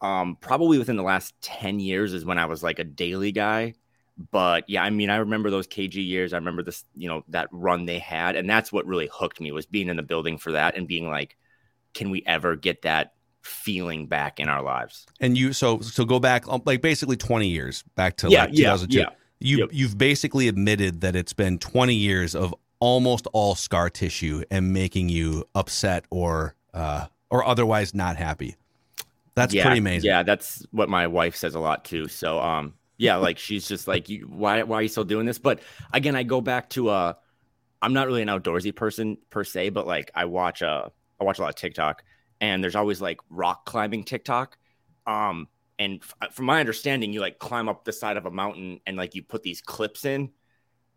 um, 0.00 0.36
probably 0.40 0.78
within 0.78 0.96
the 0.96 1.02
last 1.02 1.34
ten 1.40 1.80
years 1.80 2.14
is 2.14 2.24
when 2.24 2.38
I 2.38 2.46
was 2.46 2.62
like 2.62 2.78
a 2.78 2.84
daily 2.84 3.32
guy 3.32 3.74
but 4.30 4.68
yeah, 4.68 4.82
I 4.82 4.90
mean, 4.90 5.08
I 5.10 5.16
remember 5.16 5.50
those 5.50 5.66
KG 5.66 6.06
years. 6.06 6.32
I 6.32 6.36
remember 6.36 6.62
this, 6.62 6.84
you 6.94 7.08
know, 7.08 7.24
that 7.28 7.48
run 7.52 7.86
they 7.86 7.98
had, 7.98 8.36
and 8.36 8.48
that's 8.48 8.72
what 8.72 8.86
really 8.86 9.08
hooked 9.12 9.40
me 9.40 9.52
was 9.52 9.66
being 9.66 9.88
in 9.88 9.96
the 9.96 10.02
building 10.02 10.36
for 10.36 10.52
that 10.52 10.76
and 10.76 10.86
being 10.86 11.08
like, 11.08 11.36
can 11.94 12.10
we 12.10 12.22
ever 12.26 12.56
get 12.56 12.82
that 12.82 13.14
feeling 13.42 14.06
back 14.06 14.38
in 14.38 14.48
our 14.48 14.62
lives? 14.62 15.06
And 15.20 15.38
you 15.38 15.52
so 15.52 15.80
so 15.80 16.04
go 16.04 16.20
back 16.20 16.46
um, 16.48 16.62
like 16.66 16.82
basically 16.82 17.16
twenty 17.16 17.48
years 17.48 17.82
back 17.94 18.16
to 18.18 18.30
Yeah, 18.30 18.42
like 18.42 18.50
yeah, 18.52 18.76
yeah. 18.88 19.08
You 19.38 19.58
Yep. 19.58 19.68
you've 19.72 19.98
basically 19.98 20.48
admitted 20.48 21.00
that 21.00 21.16
it's 21.16 21.32
been 21.32 21.58
twenty 21.58 21.94
years 21.94 22.34
of 22.34 22.54
almost 22.78 23.26
all 23.32 23.54
scar 23.54 23.88
tissue 23.88 24.42
and 24.50 24.72
making 24.72 25.08
you 25.08 25.44
upset 25.54 26.04
or 26.10 26.54
uh 26.74 27.06
or 27.30 27.44
otherwise 27.44 27.94
not 27.94 28.16
happy. 28.16 28.56
That's 29.34 29.54
yeah, 29.54 29.62
pretty 29.62 29.78
amazing. 29.78 30.08
Yeah, 30.08 30.22
that's 30.22 30.66
what 30.72 30.88
my 30.88 31.06
wife 31.06 31.36
says 31.36 31.54
a 31.54 31.60
lot 31.60 31.84
too. 31.84 32.08
So, 32.08 32.40
um, 32.40 32.74
yeah, 33.00 33.16
like 33.16 33.38
she's 33.38 33.66
just 33.66 33.88
like, 33.88 34.10
you, 34.10 34.26
why, 34.30 34.62
why 34.62 34.76
are 34.76 34.82
you 34.82 34.88
still 34.88 35.04
doing 35.04 35.24
this? 35.24 35.38
But 35.38 35.60
again, 35.90 36.14
I 36.14 36.22
go 36.22 36.42
back 36.42 36.68
to, 36.70 36.90
uh, 36.90 37.14
I'm 37.80 37.94
not 37.94 38.06
really 38.06 38.20
an 38.20 38.28
outdoorsy 38.28 38.76
person 38.76 39.16
per 39.30 39.42
se, 39.42 39.70
but 39.70 39.86
like 39.86 40.10
I 40.14 40.26
watch, 40.26 40.60
uh, 40.60 40.90
I 41.18 41.24
watch 41.24 41.38
a 41.38 41.42
lot 41.42 41.48
of 41.48 41.54
TikTok, 41.54 42.04
and 42.42 42.62
there's 42.62 42.76
always 42.76 43.00
like 43.00 43.18
rock 43.30 43.64
climbing 43.64 44.04
TikTok. 44.04 44.58
Um, 45.06 45.48
and 45.78 46.02
f- 46.02 46.34
from 46.34 46.44
my 46.44 46.60
understanding, 46.60 47.10
you 47.14 47.22
like 47.22 47.38
climb 47.38 47.70
up 47.70 47.86
the 47.86 47.92
side 47.92 48.18
of 48.18 48.26
a 48.26 48.30
mountain 48.30 48.80
and 48.86 48.98
like 48.98 49.14
you 49.14 49.22
put 49.22 49.42
these 49.42 49.62
clips 49.62 50.04
in. 50.04 50.28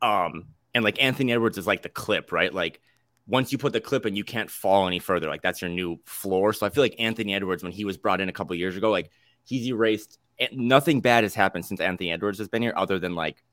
Um, 0.01 0.47
and 0.75 0.83
like 0.83 1.01
Anthony 1.01 1.31
Edwards 1.31 1.57
is 1.57 1.67
like 1.67 1.83
the 1.83 1.89
clip, 1.89 2.33
right? 2.33 2.53
Like 2.53 2.81
once 3.27 3.53
you 3.53 3.57
put 3.57 3.71
the 3.71 3.79
clip 3.79 4.05
in, 4.05 4.17
you 4.17 4.25
can't 4.25 4.51
fall 4.51 4.87
any 4.87 4.99
further. 4.99 5.29
Like 5.29 5.41
that's 5.41 5.61
your 5.61 5.71
new 5.71 6.01
floor. 6.03 6.51
So 6.51 6.65
I 6.65 6.69
feel 6.69 6.83
like 6.83 6.95
Anthony 6.99 7.33
Edwards, 7.33 7.63
when 7.63 7.71
he 7.71 7.85
was 7.85 7.95
brought 7.95 8.19
in 8.19 8.27
a 8.27 8.33
couple 8.33 8.57
years 8.57 8.75
ago, 8.75 8.91
like 8.91 9.09
he's 9.45 9.65
erased. 9.67 10.19
Nothing 10.51 11.01
bad 11.01 11.23
has 11.23 11.35
happened 11.35 11.65
since 11.65 11.79
Anthony 11.79 12.11
Edwards 12.11 12.39
has 12.39 12.47
been 12.47 12.61
here, 12.61 12.73
other 12.75 12.99
than 12.99 13.15
like 13.15 13.43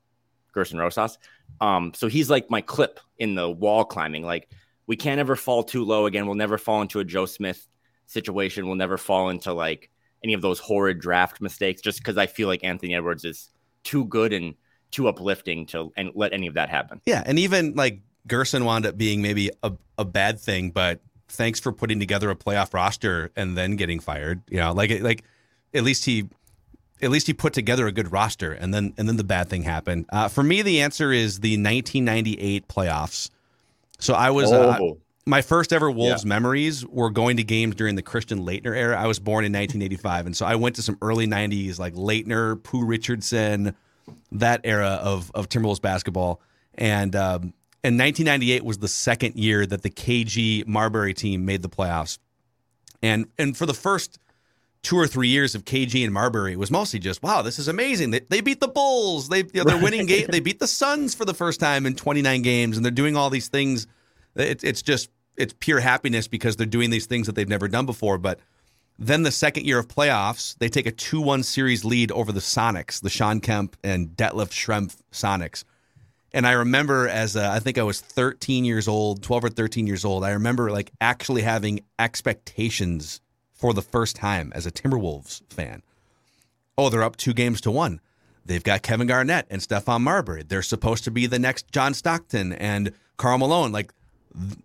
Gerson 0.53 0.79
Rosas. 0.79 1.17
Um, 1.59 1.93
so 1.95 2.07
he's 2.07 2.29
like 2.29 2.49
my 2.49 2.61
clip 2.61 2.99
in 3.19 3.35
the 3.35 3.49
wall 3.49 3.85
climbing. 3.85 4.23
Like 4.23 4.49
we 4.87 4.95
can't 4.95 5.19
ever 5.19 5.35
fall 5.35 5.63
too 5.63 5.83
low 5.83 6.05
again. 6.05 6.25
We'll 6.25 6.35
never 6.35 6.57
fall 6.57 6.81
into 6.81 6.99
a 6.99 7.03
Joe 7.03 7.25
Smith 7.25 7.67
situation. 8.05 8.65
We'll 8.65 8.75
never 8.75 8.97
fall 8.97 9.29
into 9.29 9.53
like 9.53 9.89
any 10.23 10.33
of 10.33 10.41
those 10.41 10.59
horrid 10.59 10.99
draft 10.99 11.41
mistakes 11.41 11.81
just 11.81 11.99
because 11.99 12.17
I 12.17 12.27
feel 12.27 12.47
like 12.47 12.63
Anthony 12.63 12.95
Edwards 12.95 13.25
is 13.25 13.49
too 13.83 14.05
good 14.05 14.33
and 14.33 14.55
too 14.91 15.07
uplifting 15.07 15.65
to 15.67 15.91
and 15.97 16.11
let 16.13 16.33
any 16.33 16.47
of 16.47 16.53
that 16.55 16.69
happen. 16.69 17.01
Yeah, 17.05 17.23
and 17.25 17.39
even 17.39 17.75
like 17.75 18.01
Gerson 18.27 18.65
wound 18.65 18.85
up 18.85 18.97
being 18.97 19.21
maybe 19.21 19.49
a, 19.63 19.71
a 19.97 20.05
bad 20.05 20.39
thing, 20.39 20.71
but 20.71 20.99
thanks 21.27 21.59
for 21.59 21.71
putting 21.71 21.99
together 21.99 22.29
a 22.29 22.35
playoff 22.35 22.73
roster 22.73 23.31
and 23.35 23.57
then 23.57 23.77
getting 23.77 23.99
fired. 23.99 24.41
You 24.49 24.57
know, 24.57 24.73
like 24.73 25.01
like 25.01 25.23
at 25.73 25.83
least 25.83 26.05
he 26.05 26.27
at 27.01 27.09
least 27.09 27.27
he 27.27 27.33
put 27.33 27.53
together 27.53 27.87
a 27.87 27.91
good 27.91 28.11
roster 28.11 28.51
and 28.51 28.73
then 28.73 28.93
and 28.97 29.07
then 29.07 29.17
the 29.17 29.23
bad 29.23 29.49
thing 29.49 29.63
happened. 29.63 30.05
Uh, 30.11 30.27
for 30.27 30.43
me, 30.43 30.61
the 30.61 30.81
answer 30.81 31.11
is 31.11 31.39
the 31.39 31.51
1998 31.51 32.67
playoffs. 32.67 33.29
So 33.99 34.13
I 34.13 34.31
was 34.31 34.51
uh, 34.51 34.77
oh. 34.79 34.89
uh, 34.91 34.93
my 35.25 35.41
first 35.41 35.71
ever 35.71 35.89
Wolves 35.89 36.23
yeah. 36.23 36.29
memories 36.29 36.85
were 36.85 37.09
going 37.09 37.37
to 37.37 37.43
games 37.43 37.75
during 37.75 37.95
the 37.95 38.01
Christian 38.01 38.45
Laettner 38.45 38.75
era. 38.75 38.99
I 38.99 39.07
was 39.07 39.19
born 39.19 39.45
in 39.45 39.51
1985, 39.51 40.25
and 40.25 40.35
so 40.35 40.45
I 40.45 40.55
went 40.55 40.75
to 40.77 40.81
some 40.81 40.97
early 41.01 41.27
90s 41.27 41.79
like 41.79 41.93
Laettner, 41.93 42.61
Pooh 42.61 42.85
Richardson, 42.85 43.75
that 44.31 44.61
era 44.63 44.99
of 45.01 45.31
of 45.33 45.49
Timberwolves 45.49 45.81
basketball. 45.81 46.41
And 46.75 47.15
um, 47.15 47.53
and 47.83 47.97
1998 47.97 48.63
was 48.63 48.77
the 48.77 48.87
second 48.87 49.35
year 49.35 49.65
that 49.65 49.81
the 49.81 49.89
KG 49.89 50.67
Marbury 50.67 51.13
team 51.13 51.45
made 51.45 51.61
the 51.61 51.69
playoffs. 51.69 52.19
And 53.01 53.27
and 53.37 53.57
for 53.57 53.65
the 53.65 53.73
first 53.73 54.19
two 54.83 54.97
or 54.97 55.07
three 55.07 55.27
years 55.27 55.53
of 55.53 55.65
KG 55.65 56.03
and 56.03 56.13
Marbury, 56.13 56.55
was 56.55 56.71
mostly 56.71 56.99
just, 56.99 57.21
wow, 57.21 57.41
this 57.41 57.59
is 57.59 57.67
amazing. 57.67 58.11
They, 58.11 58.21
they 58.21 58.41
beat 58.41 58.59
the 58.59 58.67
Bulls. 58.67 59.29
They 59.29 59.39
you 59.39 59.49
know, 59.55 59.63
they're 59.63 59.81
winning 59.81 60.05
game. 60.05 60.27
They 60.29 60.39
beat 60.39 60.59
the 60.59 60.67
Suns 60.67 61.13
for 61.13 61.25
the 61.25 61.33
first 61.33 61.59
time 61.59 61.85
in 61.85 61.95
29 61.95 62.41
games, 62.41 62.77
and 62.77 62.85
they're 62.85 62.91
doing 62.91 63.15
all 63.15 63.29
these 63.29 63.47
things. 63.47 63.87
It, 64.35 64.63
it's 64.63 64.81
just 64.81 65.09
it's 65.37 65.53
pure 65.59 65.79
happiness 65.79 66.27
because 66.27 66.55
they're 66.55 66.65
doing 66.65 66.89
these 66.89 67.05
things 67.05 67.27
that 67.27 67.35
they've 67.35 67.47
never 67.47 67.67
done 67.67 67.85
before. 67.85 68.17
But 68.17 68.39
then 68.99 69.23
the 69.23 69.31
second 69.31 69.65
year 69.65 69.79
of 69.79 69.87
playoffs, 69.87 70.57
they 70.59 70.69
take 70.69 70.85
a 70.85 70.91
2 70.91 71.21
1 71.21 71.43
series 71.43 71.85
lead 71.85 72.11
over 72.11 72.31
the 72.31 72.39
Sonics, 72.39 73.01
the 73.01 73.09
Shawn 73.09 73.39
Kemp 73.39 73.77
and 73.83 74.09
Detlef 74.09 74.49
Schrempf 74.49 74.97
Sonics. 75.11 75.63
And 76.33 76.47
I 76.47 76.53
remember 76.53 77.07
as 77.07 77.35
a, 77.35 77.49
I 77.49 77.59
think 77.59 77.77
I 77.77 77.83
was 77.83 77.99
13 77.99 78.63
years 78.63 78.87
old, 78.87 79.21
12 79.21 79.45
or 79.45 79.49
13 79.49 79.85
years 79.85 80.05
old. 80.05 80.23
I 80.23 80.31
remember 80.31 80.71
like 80.71 80.91
actually 81.01 81.41
having 81.41 81.81
expectations 81.99 83.21
for 83.61 83.73
the 83.73 83.81
first 83.83 84.15
time 84.15 84.51
as 84.55 84.65
a 84.65 84.71
Timberwolves 84.71 85.43
fan. 85.53 85.83
Oh, 86.79 86.89
they're 86.89 87.03
up 87.03 87.15
two 87.15 87.31
games 87.31 87.61
to 87.61 87.69
one. 87.71 88.01
They've 88.43 88.63
got 88.63 88.81
Kevin 88.81 89.05
Garnett 89.05 89.45
and 89.51 89.61
Stephon 89.61 90.01
Marbury. 90.01 90.41
They're 90.41 90.63
supposed 90.63 91.03
to 91.03 91.11
be 91.11 91.27
the 91.27 91.37
next 91.37 91.71
John 91.71 91.93
Stockton 91.93 92.53
and 92.53 92.91
Karl 93.17 93.37
Malone. 93.37 93.71
Like 93.71 93.93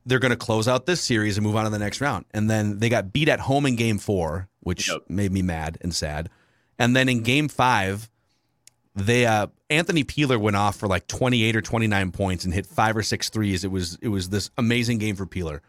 they're 0.07 0.19
going 0.19 0.31
to 0.31 0.37
close 0.37 0.67
out 0.67 0.87
this 0.87 1.03
series 1.03 1.37
and 1.37 1.47
move 1.47 1.57
on 1.57 1.65
to 1.65 1.71
the 1.71 1.79
next 1.79 2.01
round. 2.01 2.25
And 2.33 2.49
then 2.49 2.79
they 2.79 2.89
got 2.89 3.13
beat 3.13 3.29
at 3.29 3.41
home 3.41 3.67
in 3.67 3.77
game 3.77 3.99
four, 3.99 4.49
which 4.61 4.89
yep. 4.89 5.03
made 5.11 5.31
me 5.31 5.43
mad 5.43 5.77
and 5.83 5.95
sad. 5.95 6.31
And 6.79 6.97
then 6.97 7.11
in 7.11 7.23
game 7.23 7.49
five, 7.49 8.09
they 8.95 9.27
uh, 9.27 9.49
Anthony 9.69 10.05
Peeler 10.05 10.39
went 10.39 10.57
off 10.57 10.77
for 10.77 10.87
like 10.87 11.07
28 11.07 11.55
or 11.55 11.61
29 11.61 12.13
points 12.13 12.47
and 12.47 12.55
hit 12.55 12.65
five 12.65 12.97
or 12.97 13.03
six 13.03 13.29
threes. 13.29 13.63
It 13.63 13.71
was 13.71 13.99
it 14.01 14.09
was 14.09 14.31
this 14.31 14.51
amazing 14.57 14.99
game 14.99 15.17
for 15.17 15.27
Peeler. 15.27 15.61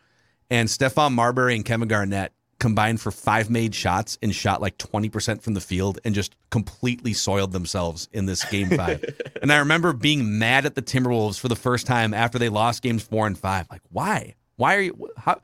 And 0.49 0.69
Stephon 0.69 1.11
Marbury 1.11 1.57
and 1.57 1.65
Kevin 1.65 1.89
Garnett 1.89 2.31
combined 2.59 2.99
for 2.99 3.11
five 3.11 3.49
made 3.49 3.75
shots 3.75 4.17
and 4.21 4.33
shot 4.33 4.61
like 4.61 4.77
20% 4.77 5.41
from 5.41 5.53
the 5.53 5.61
field 5.61 5.99
and 6.03 6.15
just 6.15 6.35
completely 6.49 7.13
soiled 7.13 7.51
themselves 7.51 8.09
in 8.13 8.25
this 8.25 8.43
game 8.45 8.69
five. 8.69 9.03
and 9.41 9.51
I 9.51 9.57
remember 9.57 9.93
being 9.93 10.39
mad 10.39 10.65
at 10.65 10.75
the 10.75 10.81
Timberwolves 10.81 11.39
for 11.39 11.47
the 11.47 11.55
first 11.55 11.85
time 11.85 12.13
after 12.13 12.39
they 12.39 12.49
lost 12.49 12.81
games 12.81 13.03
four 13.03 13.27
and 13.27 13.37
five. 13.37 13.67
Like, 13.69 13.81
why? 13.91 14.35
Why 14.55 14.75
are 14.75 14.81
you, 14.81 15.09
how, 15.17 15.39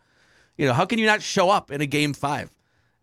you 0.58 0.66
know, 0.66 0.74
how 0.74 0.86
can 0.86 0.98
you 1.00 1.06
not 1.06 1.22
show 1.22 1.50
up 1.50 1.72
in 1.72 1.82
a 1.82 1.86
game 1.86 2.14
five? 2.14 2.50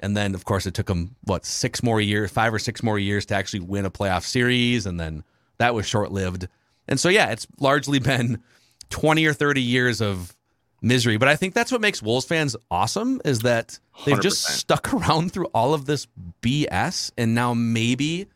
And 0.00 0.16
then, 0.16 0.34
of 0.34 0.44
course, 0.44 0.66
it 0.66 0.74
took 0.74 0.86
them, 0.86 1.14
what, 1.24 1.44
six 1.44 1.82
more 1.82 2.00
years, 2.00 2.30
five 2.30 2.54
or 2.54 2.58
six 2.58 2.82
more 2.82 2.98
years 2.98 3.26
to 3.26 3.34
actually 3.34 3.60
win 3.60 3.84
a 3.84 3.90
playoff 3.90 4.24
series. 4.24 4.86
And 4.86 4.98
then 4.98 5.24
that 5.58 5.74
was 5.74 5.86
short 5.86 6.10
lived. 6.10 6.48
And 6.88 6.98
so, 6.98 7.08
yeah, 7.10 7.30
it's 7.30 7.46
largely 7.60 7.98
been 7.98 8.42
20 8.88 9.24
or 9.26 9.34
30 9.34 9.62
years 9.62 10.00
of 10.00 10.34
misery. 10.82 11.16
But 11.16 11.28
I 11.28 11.36
think 11.36 11.54
that's 11.54 11.72
what 11.72 11.80
makes 11.80 12.02
Wolves 12.02 12.26
fans 12.26 12.56
awesome 12.70 13.20
is 13.24 13.40
that 13.40 13.78
they've 14.04 14.16
100%. 14.16 14.22
just 14.22 14.44
stuck 14.44 14.92
around 14.94 15.32
through 15.32 15.46
all 15.46 15.74
of 15.74 15.86
this 15.86 16.06
BS. 16.42 17.10
And 17.16 17.34
now 17.34 17.54
maybe 17.54 18.28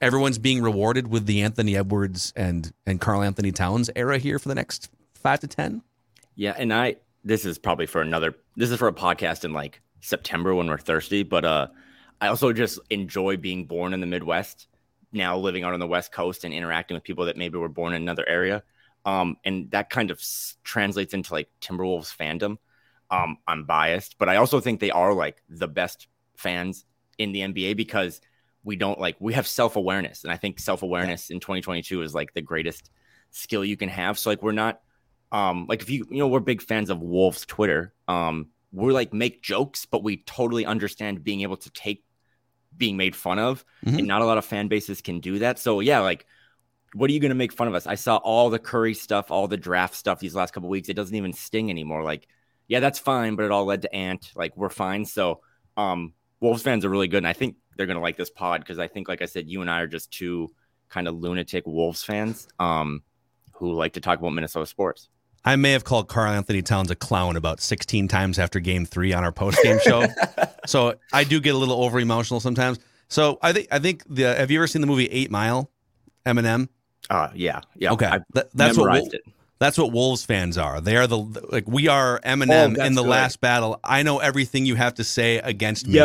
everyone's 0.00 0.38
being 0.38 0.62
rewarded 0.62 1.08
with 1.08 1.26
the 1.26 1.42
Anthony 1.42 1.76
Edwards 1.76 2.32
and, 2.36 2.72
and 2.86 3.00
Karl-Anthony 3.00 3.52
Towns 3.52 3.90
era 3.94 4.18
here 4.18 4.38
for 4.38 4.48
the 4.48 4.54
next 4.54 4.90
five 5.14 5.40
to 5.40 5.46
10. 5.46 5.82
Yeah. 6.36 6.54
And 6.56 6.72
I, 6.72 6.96
this 7.24 7.44
is 7.44 7.58
probably 7.58 7.86
for 7.86 8.00
another, 8.00 8.34
this 8.56 8.70
is 8.70 8.78
for 8.78 8.88
a 8.88 8.92
podcast 8.92 9.44
in 9.44 9.52
like 9.52 9.80
September 10.00 10.54
when 10.54 10.68
we're 10.68 10.78
thirsty. 10.78 11.22
But 11.22 11.44
uh, 11.44 11.66
I 12.20 12.28
also 12.28 12.52
just 12.52 12.78
enjoy 12.90 13.36
being 13.36 13.66
born 13.66 13.92
in 13.92 14.00
the 14.00 14.06
Midwest, 14.06 14.68
now 15.12 15.36
living 15.36 15.64
out 15.64 15.74
on 15.74 15.80
the 15.80 15.86
West 15.86 16.12
Coast 16.12 16.44
and 16.44 16.54
interacting 16.54 16.94
with 16.94 17.04
people 17.04 17.26
that 17.26 17.36
maybe 17.36 17.58
were 17.58 17.68
born 17.68 17.92
in 17.92 18.02
another 18.02 18.26
area. 18.28 18.62
Um, 19.04 19.36
and 19.44 19.70
that 19.70 19.90
kind 19.90 20.10
of 20.10 20.18
s- 20.18 20.56
translates 20.64 21.14
into 21.14 21.32
like 21.32 21.48
Timberwolves 21.60 22.14
fandom. 22.14 22.58
Um, 23.10 23.38
I'm 23.46 23.64
biased, 23.64 24.18
but 24.18 24.28
I 24.28 24.36
also 24.36 24.60
think 24.60 24.80
they 24.80 24.90
are 24.90 25.12
like 25.12 25.42
the 25.48 25.68
best 25.68 26.06
fans 26.36 26.84
in 27.18 27.32
the 27.32 27.40
NBA 27.40 27.76
because 27.76 28.20
we 28.62 28.76
don't 28.76 29.00
like 29.00 29.16
we 29.18 29.32
have 29.32 29.46
self 29.46 29.76
awareness, 29.76 30.22
and 30.22 30.32
I 30.32 30.36
think 30.36 30.60
self 30.60 30.82
awareness 30.82 31.30
in 31.30 31.40
2022 31.40 32.02
is 32.02 32.14
like 32.14 32.34
the 32.34 32.42
greatest 32.42 32.90
skill 33.30 33.64
you 33.64 33.76
can 33.76 33.88
have. 33.88 34.18
So 34.18 34.30
like 34.30 34.42
we're 34.42 34.52
not 34.52 34.80
um 35.32 35.66
like 35.68 35.82
if 35.82 35.90
you 35.90 36.06
you 36.10 36.18
know 36.18 36.28
we're 36.28 36.40
big 36.40 36.62
fans 36.62 36.90
of 36.90 37.00
Wolves 37.00 37.44
Twitter. 37.46 37.94
Um, 38.06 38.48
we're 38.72 38.92
like 38.92 39.12
make 39.12 39.42
jokes, 39.42 39.86
but 39.86 40.02
we 40.02 40.18
totally 40.18 40.64
understand 40.64 41.24
being 41.24 41.40
able 41.40 41.56
to 41.56 41.70
take 41.70 42.04
being 42.76 42.96
made 42.96 43.16
fun 43.16 43.38
of, 43.38 43.64
mm-hmm. 43.84 43.98
and 43.98 44.06
not 44.06 44.22
a 44.22 44.24
lot 44.24 44.38
of 44.38 44.44
fan 44.44 44.68
bases 44.68 45.00
can 45.00 45.20
do 45.20 45.40
that. 45.40 45.58
So 45.58 45.80
yeah, 45.80 46.00
like, 46.00 46.26
what 46.94 47.10
are 47.10 47.12
you 47.12 47.20
going 47.20 47.30
to 47.30 47.36
make 47.36 47.52
fun 47.52 47.68
of 47.68 47.74
us? 47.74 47.86
I 47.86 47.94
saw 47.94 48.16
all 48.16 48.50
the 48.50 48.58
Curry 48.58 48.94
stuff, 48.94 49.30
all 49.30 49.48
the 49.48 49.56
draft 49.56 49.94
stuff 49.94 50.20
these 50.20 50.34
last 50.34 50.52
couple 50.52 50.68
weeks. 50.68 50.88
It 50.88 50.94
doesn't 50.94 51.14
even 51.14 51.32
sting 51.32 51.70
anymore. 51.70 52.02
Like, 52.02 52.26
yeah, 52.68 52.80
that's 52.80 52.98
fine, 52.98 53.36
but 53.36 53.44
it 53.44 53.50
all 53.50 53.64
led 53.64 53.82
to 53.82 53.94
Ant. 53.94 54.32
Like, 54.34 54.56
we're 54.56 54.68
fine. 54.68 55.04
So, 55.04 55.40
um, 55.76 56.14
Wolves 56.40 56.62
fans 56.62 56.84
are 56.84 56.88
really 56.88 57.08
good, 57.08 57.18
and 57.18 57.26
I 57.26 57.32
think 57.32 57.56
they're 57.76 57.86
going 57.86 57.96
to 57.96 58.02
like 58.02 58.16
this 58.16 58.30
pod 58.30 58.60
because 58.60 58.78
I 58.78 58.88
think, 58.88 59.08
like 59.08 59.22
I 59.22 59.26
said, 59.26 59.48
you 59.48 59.60
and 59.60 59.70
I 59.70 59.80
are 59.80 59.86
just 59.86 60.10
two 60.10 60.48
kind 60.88 61.06
of 61.06 61.14
lunatic 61.14 61.66
Wolves 61.66 62.02
fans, 62.02 62.48
um, 62.58 63.02
who 63.52 63.72
like 63.72 63.92
to 63.94 64.00
talk 64.00 64.18
about 64.18 64.30
Minnesota 64.30 64.66
sports. 64.66 65.08
I 65.44 65.56
may 65.56 65.72
have 65.72 65.84
called 65.84 66.08
Karl-Anthony 66.08 66.62
Towns 66.62 66.90
a 66.90 66.94
clown 66.94 67.36
about 67.36 67.60
16 67.60 68.08
times 68.08 68.38
after 68.38 68.60
game 68.60 68.84
three 68.84 69.12
on 69.12 69.24
our 69.24 69.32
post 69.32 69.58
game 69.62 69.78
show. 69.82 70.06
so 70.66 70.94
I 71.12 71.24
do 71.24 71.40
get 71.40 71.54
a 71.54 71.58
little 71.58 71.82
over 71.82 71.98
emotional 71.98 72.40
sometimes. 72.40 72.78
So 73.08 73.38
I 73.42 73.52
think 73.52 73.68
I 73.70 73.78
think 73.78 74.04
the 74.08 74.34
have 74.34 74.50
you 74.50 74.58
ever 74.58 74.66
seen 74.66 74.82
the 74.82 74.86
movie 74.86 75.06
Eight 75.06 75.30
Mile? 75.30 75.70
Eminem. 76.26 76.68
Uh 77.08 77.28
yeah 77.34 77.60
yeah. 77.76 77.92
Okay, 77.92 78.10
that, 78.34 78.50
that's 78.54 78.76
what 78.76 79.14
it. 79.14 79.22
that's 79.58 79.78
what 79.78 79.92
Wolves 79.92 80.24
fans 80.24 80.58
are. 80.58 80.80
They 80.80 80.96
are 80.96 81.06
the 81.06 81.18
like 81.18 81.66
we 81.66 81.88
are 81.88 82.20
Eminem 82.20 82.76
oh, 82.78 82.84
in 82.84 82.94
the 82.94 83.02
good. 83.02 83.08
last 83.08 83.40
battle. 83.40 83.80
I 83.82 84.02
know 84.02 84.18
everything 84.18 84.66
you 84.66 84.74
have 84.74 84.94
to 84.94 85.04
say 85.04 85.38
against 85.38 85.86
me. 85.86 85.98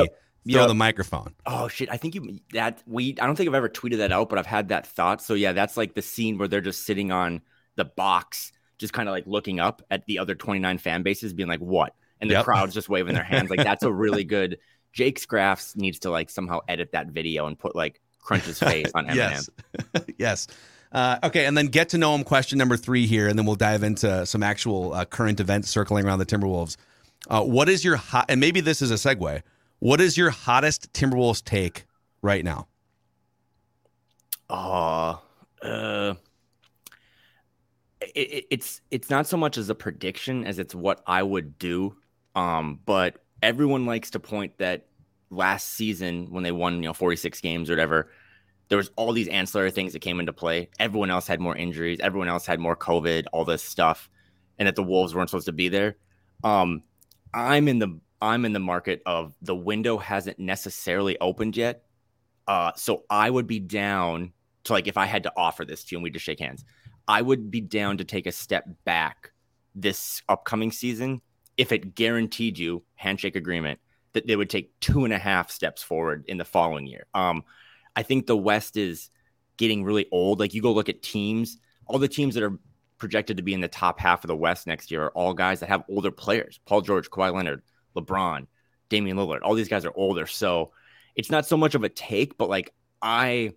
Throw 0.47 0.61
yep. 0.61 0.67
the 0.67 0.75
microphone. 0.75 1.33
Oh 1.47 1.67
shit! 1.67 1.89
I 1.91 1.97
think 1.97 2.13
you 2.13 2.39
that 2.53 2.83
we. 2.85 3.15
I 3.19 3.25
don't 3.25 3.35
think 3.35 3.49
I've 3.49 3.55
ever 3.55 3.67
tweeted 3.67 3.97
that 3.97 4.11
out, 4.11 4.29
but 4.29 4.37
I've 4.37 4.45
had 4.45 4.69
that 4.69 4.85
thought. 4.85 5.19
So 5.23 5.33
yeah, 5.33 5.53
that's 5.53 5.75
like 5.75 5.95
the 5.95 6.03
scene 6.03 6.37
where 6.37 6.47
they're 6.47 6.61
just 6.61 6.85
sitting 6.85 7.11
on 7.11 7.41
the 7.77 7.85
box 7.85 8.51
just 8.77 8.93
kind 8.93 9.07
of 9.07 9.13
like 9.13 9.25
looking 9.27 9.59
up 9.59 9.81
at 9.89 10.05
the 10.05 10.19
other 10.19 10.35
29 10.35 10.77
fan 10.77 11.03
bases, 11.03 11.33
being 11.33 11.49
like, 11.49 11.59
what? 11.59 11.95
And 12.21 12.29
the 12.29 12.35
yep. 12.35 12.45
crowd's 12.45 12.73
just 12.73 12.89
waving 12.89 13.13
their 13.13 13.23
hands. 13.23 13.49
Like, 13.49 13.63
that's 13.63 13.83
a 13.83 13.91
really 13.91 14.23
good. 14.23 14.57
Jake 14.93 15.19
Scraffs 15.19 15.75
needs 15.75 15.99
to 15.99 16.09
like 16.09 16.29
somehow 16.29 16.59
edit 16.67 16.91
that 16.93 17.07
video 17.07 17.47
and 17.47 17.57
put 17.59 17.75
like 17.75 18.01
Crunch's 18.21 18.59
face 18.59 18.91
on 18.95 19.07
Eminem. 19.07 19.15
yes. 19.93 20.05
yes. 20.17 20.47
Uh, 20.95 21.19
okay, 21.25 21.45
and 21.45 21.57
then 21.57 21.67
get 21.67 21.89
to 21.89 21.97
know 21.97 22.15
him. 22.15 22.23
Question 22.23 22.57
number 22.57 22.77
three 22.77 23.05
here, 23.05 23.27
and 23.27 23.37
then 23.37 23.45
we'll 23.45 23.57
dive 23.57 23.83
into 23.83 24.25
some 24.25 24.41
actual 24.41 24.93
uh, 24.93 25.03
current 25.03 25.41
events 25.41 25.69
circling 25.69 26.05
around 26.05 26.19
the 26.19 26.25
Timberwolves. 26.25 26.77
Uh, 27.29 27.43
what 27.43 27.67
is 27.67 27.83
your 27.83 27.97
hot? 27.97 28.27
And 28.29 28.39
maybe 28.39 28.61
this 28.61 28.81
is 28.81 28.91
a 28.91 28.93
segue. 28.93 29.41
What 29.79 29.99
is 29.99 30.17
your 30.17 30.29
hottest 30.29 30.93
Timberwolves 30.93 31.43
take 31.43 31.83
right 32.21 32.45
now? 32.45 32.69
Uh, 34.49 35.17
uh 35.61 36.13
it, 37.99 38.45
it's 38.49 38.79
it's 38.89 39.09
not 39.09 39.27
so 39.27 39.35
much 39.35 39.57
as 39.57 39.69
a 39.69 39.75
prediction 39.75 40.45
as 40.45 40.59
it's 40.59 40.73
what 40.73 41.03
I 41.05 41.23
would 41.23 41.59
do. 41.59 41.97
Um, 42.35 42.79
but 42.85 43.21
everyone 43.43 43.85
likes 43.85 44.11
to 44.11 44.21
point 44.21 44.59
that 44.59 44.85
last 45.29 45.73
season 45.73 46.31
when 46.31 46.43
they 46.43 46.53
won, 46.53 46.75
you 46.75 46.87
know, 46.87 46.93
46 46.93 47.41
games 47.41 47.69
or 47.69 47.73
whatever, 47.73 48.09
there 48.69 48.77
was 48.77 48.89
all 48.95 49.13
these 49.13 49.27
ancillary 49.27 49.71
things 49.71 49.93
that 49.93 49.99
came 49.99 50.19
into 50.19 50.33
play. 50.33 50.69
Everyone 50.79 51.11
else 51.11 51.27
had 51.27 51.39
more 51.39 51.55
injuries, 51.55 51.99
everyone 52.01 52.27
else 52.27 52.45
had 52.45 52.59
more 52.59 52.75
COVID, 52.75 53.25
all 53.31 53.45
this 53.45 53.63
stuff. 53.63 54.09
and 54.57 54.67
that 54.67 54.75
the 54.75 54.83
Wolves 54.83 55.13
weren't 55.13 55.29
supposed 55.29 55.47
to 55.47 55.51
be 55.53 55.67
there. 55.69 55.97
Um, 56.43 56.83
I'm 57.33 57.67
in 57.67 57.79
the 57.79 57.99
I'm 58.21 58.45
in 58.45 58.53
the 58.53 58.59
market 58.59 59.01
of 59.05 59.35
the 59.41 59.55
window 59.55 59.97
hasn't 59.97 60.39
necessarily 60.39 61.19
opened 61.19 61.57
yet. 61.57 61.83
Uh, 62.47 62.71
so 62.75 63.03
I 63.09 63.29
would 63.29 63.47
be 63.47 63.59
down 63.59 64.31
to 64.63 64.73
like 64.73 64.87
if 64.87 64.97
I 64.97 65.05
had 65.05 65.23
to 65.23 65.33
offer 65.35 65.65
this 65.65 65.83
to 65.83 65.91
you 65.91 65.97
and 65.97 66.03
we 66.03 66.09
just 66.09 66.25
shake 66.25 66.39
hands, 66.39 66.63
I 67.07 67.21
would 67.21 67.51
be 67.51 67.61
down 67.61 67.97
to 67.97 68.03
take 68.03 68.25
a 68.25 68.31
step 68.31 68.65
back 68.85 69.31
this 69.75 70.21
upcoming 70.29 70.71
season 70.71 71.21
if 71.57 71.71
it 71.71 71.95
guaranteed 71.95 72.57
you 72.57 72.83
handshake 72.95 73.35
agreement 73.35 73.79
that 74.13 74.25
they 74.27 74.35
would 74.35 74.49
take 74.49 74.77
two 74.79 75.03
and 75.03 75.13
a 75.13 75.17
half 75.17 75.51
steps 75.51 75.83
forward 75.83 76.23
in 76.27 76.37
the 76.37 76.45
following 76.45 76.87
year. 76.87 77.05
Um, 77.13 77.43
I 77.95 78.03
think 78.03 78.25
the 78.25 78.37
West 78.37 78.77
is 78.77 79.09
getting 79.57 79.83
really 79.83 80.07
old. 80.11 80.39
Like 80.39 80.53
you 80.53 80.61
go 80.61 80.73
look 80.73 80.89
at 80.89 81.01
teams, 81.01 81.57
all 81.87 81.99
the 81.99 82.07
teams 82.07 82.35
that 82.35 82.43
are 82.43 82.57
projected 82.97 83.37
to 83.37 83.43
be 83.43 83.53
in 83.53 83.61
the 83.61 83.67
top 83.67 83.99
half 83.99 84.23
of 84.23 84.27
the 84.27 84.35
West 84.35 84.67
next 84.67 84.91
year 84.91 85.03
are 85.05 85.11
all 85.11 85.33
guys 85.33 85.59
that 85.59 85.69
have 85.69 85.83
older 85.89 86.11
players. 86.11 86.59
Paul 86.65 86.81
George, 86.81 87.09
Kawhi 87.09 87.33
Leonard, 87.33 87.61
LeBron, 87.95 88.47
Damian 88.89 89.17
Lillard. 89.17 89.39
All 89.43 89.53
these 89.53 89.69
guys 89.69 89.85
are 89.85 89.93
older. 89.95 90.27
So 90.27 90.71
it's 91.15 91.31
not 91.31 91.45
so 91.45 91.57
much 91.57 91.75
of 91.75 91.83
a 91.83 91.89
take, 91.89 92.37
but 92.37 92.49
like 92.49 92.73
I 93.01 93.53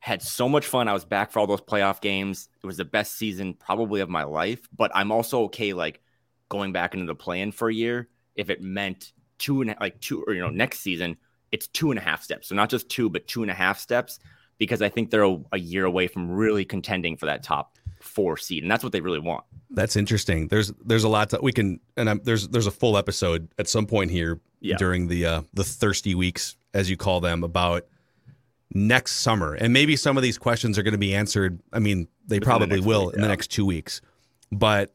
had 0.00 0.22
so 0.22 0.48
much 0.48 0.66
fun. 0.66 0.88
I 0.88 0.92
was 0.92 1.04
back 1.04 1.30
for 1.30 1.40
all 1.40 1.46
those 1.46 1.60
playoff 1.60 2.00
games. 2.00 2.48
It 2.62 2.66
was 2.66 2.76
the 2.76 2.84
best 2.84 3.16
season 3.18 3.54
probably 3.54 4.00
of 4.00 4.08
my 4.08 4.24
life, 4.24 4.68
but 4.76 4.90
I'm 4.94 5.10
also 5.12 5.42
okay 5.44 5.72
like 5.72 6.00
going 6.48 6.72
back 6.72 6.94
into 6.94 7.06
the 7.06 7.14
plan 7.14 7.52
for 7.52 7.68
a 7.68 7.74
year 7.74 8.08
if 8.34 8.48
it 8.48 8.62
meant 8.62 9.12
two 9.38 9.60
and 9.60 9.74
like 9.80 10.00
two 10.00 10.24
or 10.26 10.34
you 10.34 10.40
know 10.40 10.50
next 10.50 10.80
season 10.80 11.16
it's 11.52 11.66
two 11.68 11.90
and 11.90 11.98
a 11.98 12.02
half 12.02 12.22
steps. 12.22 12.48
So 12.48 12.54
not 12.54 12.68
just 12.70 12.88
two, 12.88 13.08
but 13.08 13.26
two 13.26 13.42
and 13.42 13.50
a 13.50 13.54
half 13.54 13.78
steps 13.78 14.18
because 14.58 14.82
I 14.82 14.88
think 14.88 15.10
they're 15.10 15.24
a, 15.24 15.38
a 15.52 15.58
year 15.58 15.84
away 15.84 16.08
from 16.08 16.30
really 16.30 16.64
contending 16.64 17.16
for 17.16 17.26
that 17.26 17.42
top 17.42 17.76
four 18.00 18.36
seed, 18.36 18.62
and 18.62 18.70
that's 18.70 18.82
what 18.84 18.92
they 18.92 19.00
really 19.00 19.18
want. 19.20 19.44
That's 19.70 19.96
interesting. 19.96 20.48
There's 20.48 20.72
there's 20.84 21.04
a 21.04 21.08
lot 21.08 21.30
that 21.30 21.42
we 21.42 21.52
can, 21.52 21.80
and 21.96 22.08
I'm, 22.10 22.20
there's 22.24 22.48
there's 22.48 22.66
a 22.66 22.70
full 22.72 22.96
episode 22.96 23.48
at 23.58 23.68
some 23.68 23.86
point 23.86 24.10
here 24.10 24.40
Yeah. 24.60 24.76
during 24.76 25.08
the 25.08 25.26
uh, 25.26 25.42
the 25.54 25.64
thirsty 25.64 26.14
weeks, 26.14 26.56
as 26.74 26.90
you 26.90 26.96
call 26.96 27.20
them, 27.20 27.44
about 27.44 27.86
next 28.74 29.16
summer, 29.16 29.54
and 29.54 29.72
maybe 29.72 29.96
some 29.96 30.16
of 30.16 30.22
these 30.22 30.38
questions 30.38 30.78
are 30.78 30.82
going 30.82 30.92
to 30.92 30.98
be 30.98 31.14
answered. 31.14 31.60
I 31.72 31.78
mean, 31.78 32.08
they 32.26 32.36
Within 32.36 32.46
probably 32.46 32.76
next 32.76 32.86
will 32.86 33.06
week, 33.06 33.14
in 33.16 33.20
the 33.20 33.28
next 33.28 33.48
two 33.48 33.64
weeks, 33.66 34.00
but 34.52 34.94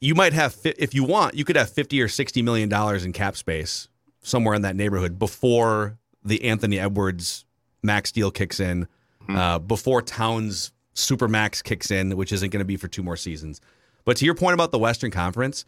you 0.00 0.14
might 0.14 0.32
have 0.32 0.56
if 0.64 0.94
you 0.94 1.04
want, 1.04 1.34
you 1.34 1.44
could 1.44 1.56
have 1.56 1.70
fifty 1.70 2.00
or 2.02 2.08
sixty 2.08 2.42
million 2.42 2.68
dollars 2.68 3.04
in 3.04 3.12
cap 3.12 3.36
space 3.36 3.88
somewhere 4.26 4.54
in 4.54 4.62
that 4.62 4.74
neighborhood 4.74 5.18
before 5.18 5.96
the 6.24 6.42
Anthony 6.44 6.78
Edwards 6.80 7.44
max 7.82 8.10
deal 8.10 8.30
kicks 8.32 8.58
in, 8.58 8.88
Hmm. 9.26 9.36
uh, 9.36 9.58
before 9.60 10.02
Towns 10.02 10.72
super 10.94 11.28
max 11.28 11.62
kicks 11.62 11.90
in, 11.90 12.16
which 12.16 12.32
isn't 12.32 12.50
going 12.50 12.60
to 12.60 12.64
be 12.66 12.76
for 12.76 12.88
two 12.88 13.02
more 13.02 13.16
seasons. 13.16 13.60
But 14.04 14.16
to 14.18 14.24
your 14.24 14.34
point 14.34 14.54
about 14.54 14.72
the 14.72 14.78
Western 14.78 15.10
Conference, 15.10 15.64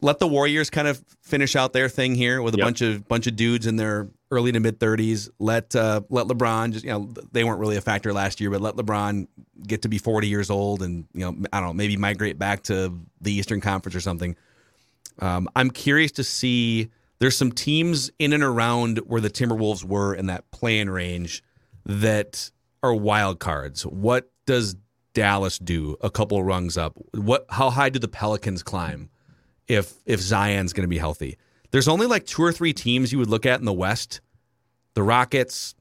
let 0.00 0.18
the 0.18 0.28
Warriors 0.28 0.70
kind 0.70 0.86
of 0.88 1.04
finish 1.22 1.56
out 1.56 1.72
their 1.72 1.88
thing 1.88 2.14
here 2.14 2.40
with 2.40 2.54
a 2.54 2.58
Yep. 2.58 2.64
bunch 2.66 2.80
of 2.82 3.08
bunch 3.08 3.26
of 3.26 3.36
dudes 3.36 3.66
in 3.66 3.76
their 3.76 4.08
early 4.30 4.52
to 4.52 4.60
mid 4.60 4.78
thirties. 4.80 5.28
Let 5.38 5.74
uh, 5.74 6.02
let 6.08 6.26
LeBron 6.26 6.72
just 6.72 6.84
you 6.84 6.90
know 6.92 7.12
they 7.32 7.42
weren't 7.44 7.58
really 7.58 7.76
a 7.76 7.80
factor 7.80 8.12
last 8.12 8.40
year, 8.40 8.50
but 8.50 8.60
let 8.60 8.76
LeBron 8.76 9.26
get 9.66 9.82
to 9.82 9.88
be 9.88 9.98
forty 9.98 10.28
years 10.28 10.50
old 10.50 10.82
and 10.82 11.04
you 11.14 11.20
know 11.20 11.36
I 11.52 11.58
don't 11.60 11.70
know 11.70 11.74
maybe 11.74 11.96
migrate 11.96 12.38
back 12.38 12.62
to 12.64 12.96
the 13.20 13.32
Eastern 13.32 13.60
Conference 13.60 13.96
or 13.96 14.00
something. 14.00 14.36
Um, 15.18 15.48
I'm 15.56 15.70
curious 15.70 16.12
to 16.12 16.24
see. 16.24 16.90
There's 17.20 17.36
some 17.36 17.52
teams 17.52 18.10
in 18.18 18.32
and 18.32 18.42
around 18.42 18.98
where 18.98 19.20
the 19.20 19.30
Timberwolves 19.30 19.84
were 19.84 20.14
in 20.14 20.26
that 20.26 20.50
playing 20.50 20.88
range 20.88 21.42
that 21.84 22.50
are 22.82 22.94
wild 22.94 23.40
cards. 23.40 23.82
What 23.82 24.30
does 24.46 24.76
Dallas 25.14 25.58
do? 25.58 25.96
A 26.00 26.10
couple 26.10 26.42
rungs 26.44 26.78
up. 26.78 26.96
What? 27.12 27.46
How 27.50 27.70
high 27.70 27.88
do 27.88 27.98
the 27.98 28.08
Pelicans 28.08 28.62
climb 28.62 29.10
if 29.66 29.94
if 30.06 30.20
Zion's 30.20 30.72
going 30.72 30.84
to 30.84 30.88
be 30.88 30.98
healthy? 30.98 31.36
There's 31.70 31.88
only 31.88 32.06
like 32.06 32.24
two 32.24 32.42
or 32.42 32.52
three 32.52 32.72
teams 32.72 33.12
you 33.12 33.18
would 33.18 33.28
look 33.28 33.46
at 33.46 33.58
in 33.58 33.66
the 33.66 33.72
West. 33.72 34.20
The 34.94 35.02
Rockets. 35.02 35.74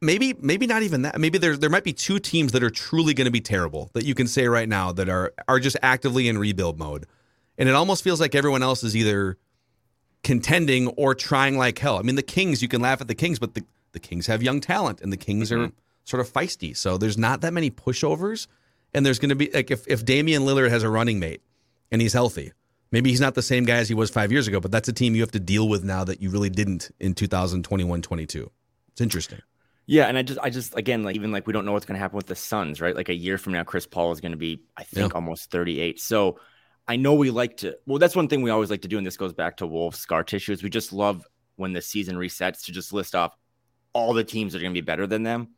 Maybe 0.00 0.34
maybe 0.38 0.66
not 0.66 0.82
even 0.82 1.02
that. 1.02 1.18
Maybe 1.18 1.38
there 1.38 1.56
there 1.56 1.70
might 1.70 1.84
be 1.84 1.92
two 1.92 2.18
teams 2.18 2.52
that 2.52 2.62
are 2.62 2.70
truly 2.70 3.14
going 3.14 3.26
to 3.26 3.30
be 3.30 3.40
terrible 3.40 3.90
that 3.94 4.04
you 4.04 4.14
can 4.14 4.26
say 4.26 4.48
right 4.48 4.68
now 4.68 4.92
that 4.92 5.08
are 5.08 5.32
are 5.48 5.60
just 5.60 5.76
actively 5.80 6.28
in 6.28 6.36
rebuild 6.38 6.78
mode. 6.78 7.06
And 7.56 7.68
it 7.68 7.74
almost 7.74 8.02
feels 8.02 8.20
like 8.20 8.34
everyone 8.34 8.62
else 8.62 8.82
is 8.82 8.96
either 8.96 9.38
contending 10.24 10.88
or 10.88 11.14
trying 11.14 11.56
like 11.56 11.78
hell. 11.78 11.98
I 11.98 12.02
mean, 12.02 12.16
the 12.16 12.22
Kings, 12.22 12.62
you 12.62 12.68
can 12.68 12.80
laugh 12.80 13.00
at 13.00 13.08
the 13.08 13.14
Kings, 13.14 13.38
but 13.38 13.54
the, 13.54 13.62
the 13.92 14.00
Kings 14.00 14.26
have 14.26 14.42
young 14.42 14.60
talent 14.60 15.00
and 15.00 15.12
the 15.12 15.16
Kings 15.16 15.52
are 15.52 15.58
mm-hmm. 15.58 15.76
sort 16.04 16.20
of 16.20 16.32
feisty. 16.32 16.76
So 16.76 16.98
there's 16.98 17.18
not 17.18 17.42
that 17.42 17.52
many 17.52 17.70
pushovers. 17.70 18.48
And 18.92 19.04
there's 19.04 19.18
going 19.18 19.30
to 19.30 19.34
be, 19.34 19.50
like, 19.52 19.72
if, 19.72 19.86
if 19.88 20.04
Damian 20.04 20.42
Lillard 20.42 20.70
has 20.70 20.84
a 20.84 20.88
running 20.88 21.18
mate 21.18 21.42
and 21.90 22.00
he's 22.00 22.12
healthy, 22.12 22.52
maybe 22.92 23.10
he's 23.10 23.20
not 23.20 23.34
the 23.34 23.42
same 23.42 23.64
guy 23.64 23.76
as 23.76 23.88
he 23.88 23.94
was 23.94 24.08
five 24.08 24.30
years 24.30 24.46
ago, 24.46 24.60
but 24.60 24.70
that's 24.70 24.88
a 24.88 24.92
team 24.92 25.16
you 25.16 25.20
have 25.22 25.32
to 25.32 25.40
deal 25.40 25.68
with 25.68 25.82
now 25.82 26.04
that 26.04 26.22
you 26.22 26.30
really 26.30 26.50
didn't 26.50 26.92
in 27.00 27.12
2021 27.12 28.02
22. 28.02 28.50
It's 28.92 29.00
interesting. 29.00 29.40
Yeah, 29.86 30.06
and 30.06 30.16
I 30.16 30.22
just, 30.22 30.38
I 30.40 30.48
just, 30.48 30.78
again, 30.78 31.02
like 31.02 31.16
even 31.16 31.32
like 31.32 31.46
we 31.46 31.52
don't 31.52 31.66
know 31.66 31.72
what's 31.72 31.86
going 31.86 31.96
to 31.96 32.00
happen 32.00 32.16
with 32.16 32.26
the 32.26 32.36
Suns, 32.36 32.80
right? 32.80 32.94
Like 32.94 33.08
a 33.08 33.14
year 33.14 33.36
from 33.36 33.52
now, 33.52 33.64
Chris 33.64 33.86
Paul 33.86 34.12
is 34.12 34.20
going 34.20 34.32
to 34.32 34.38
be, 34.38 34.62
I 34.76 34.84
think, 34.84 35.12
Yeah. 35.12 35.16
almost 35.16 35.50
38. 35.50 36.00
So 36.00 36.38
I 36.86 36.96
know 36.96 37.14
we 37.14 37.30
like 37.30 37.56
to. 37.58 37.76
Well, 37.86 37.98
that's 37.98 38.16
one 38.16 38.28
thing 38.28 38.42
we 38.42 38.50
always 38.50 38.70
like 38.70 38.82
to 38.82 38.88
do, 38.88 38.98
and 38.98 39.06
this 39.06 39.16
goes 39.16 39.32
back 39.32 39.56
to 39.58 39.66
Wolves 39.66 39.98
scar 39.98 40.22
tissue. 40.22 40.52
Is 40.52 40.62
we 40.62 40.70
just 40.70 40.92
love 40.92 41.26
when 41.56 41.72
the 41.72 41.80
season 41.80 42.16
resets 42.16 42.64
to 42.64 42.72
just 42.72 42.92
list 42.92 43.14
off 43.14 43.36
all 43.92 44.12
the 44.12 44.24
teams 44.24 44.52
that 44.52 44.58
are 44.58 44.62
going 44.62 44.74
to 44.74 44.80
be 44.80 44.84
better 44.84 45.06
than 45.06 45.22
them. 45.22 45.48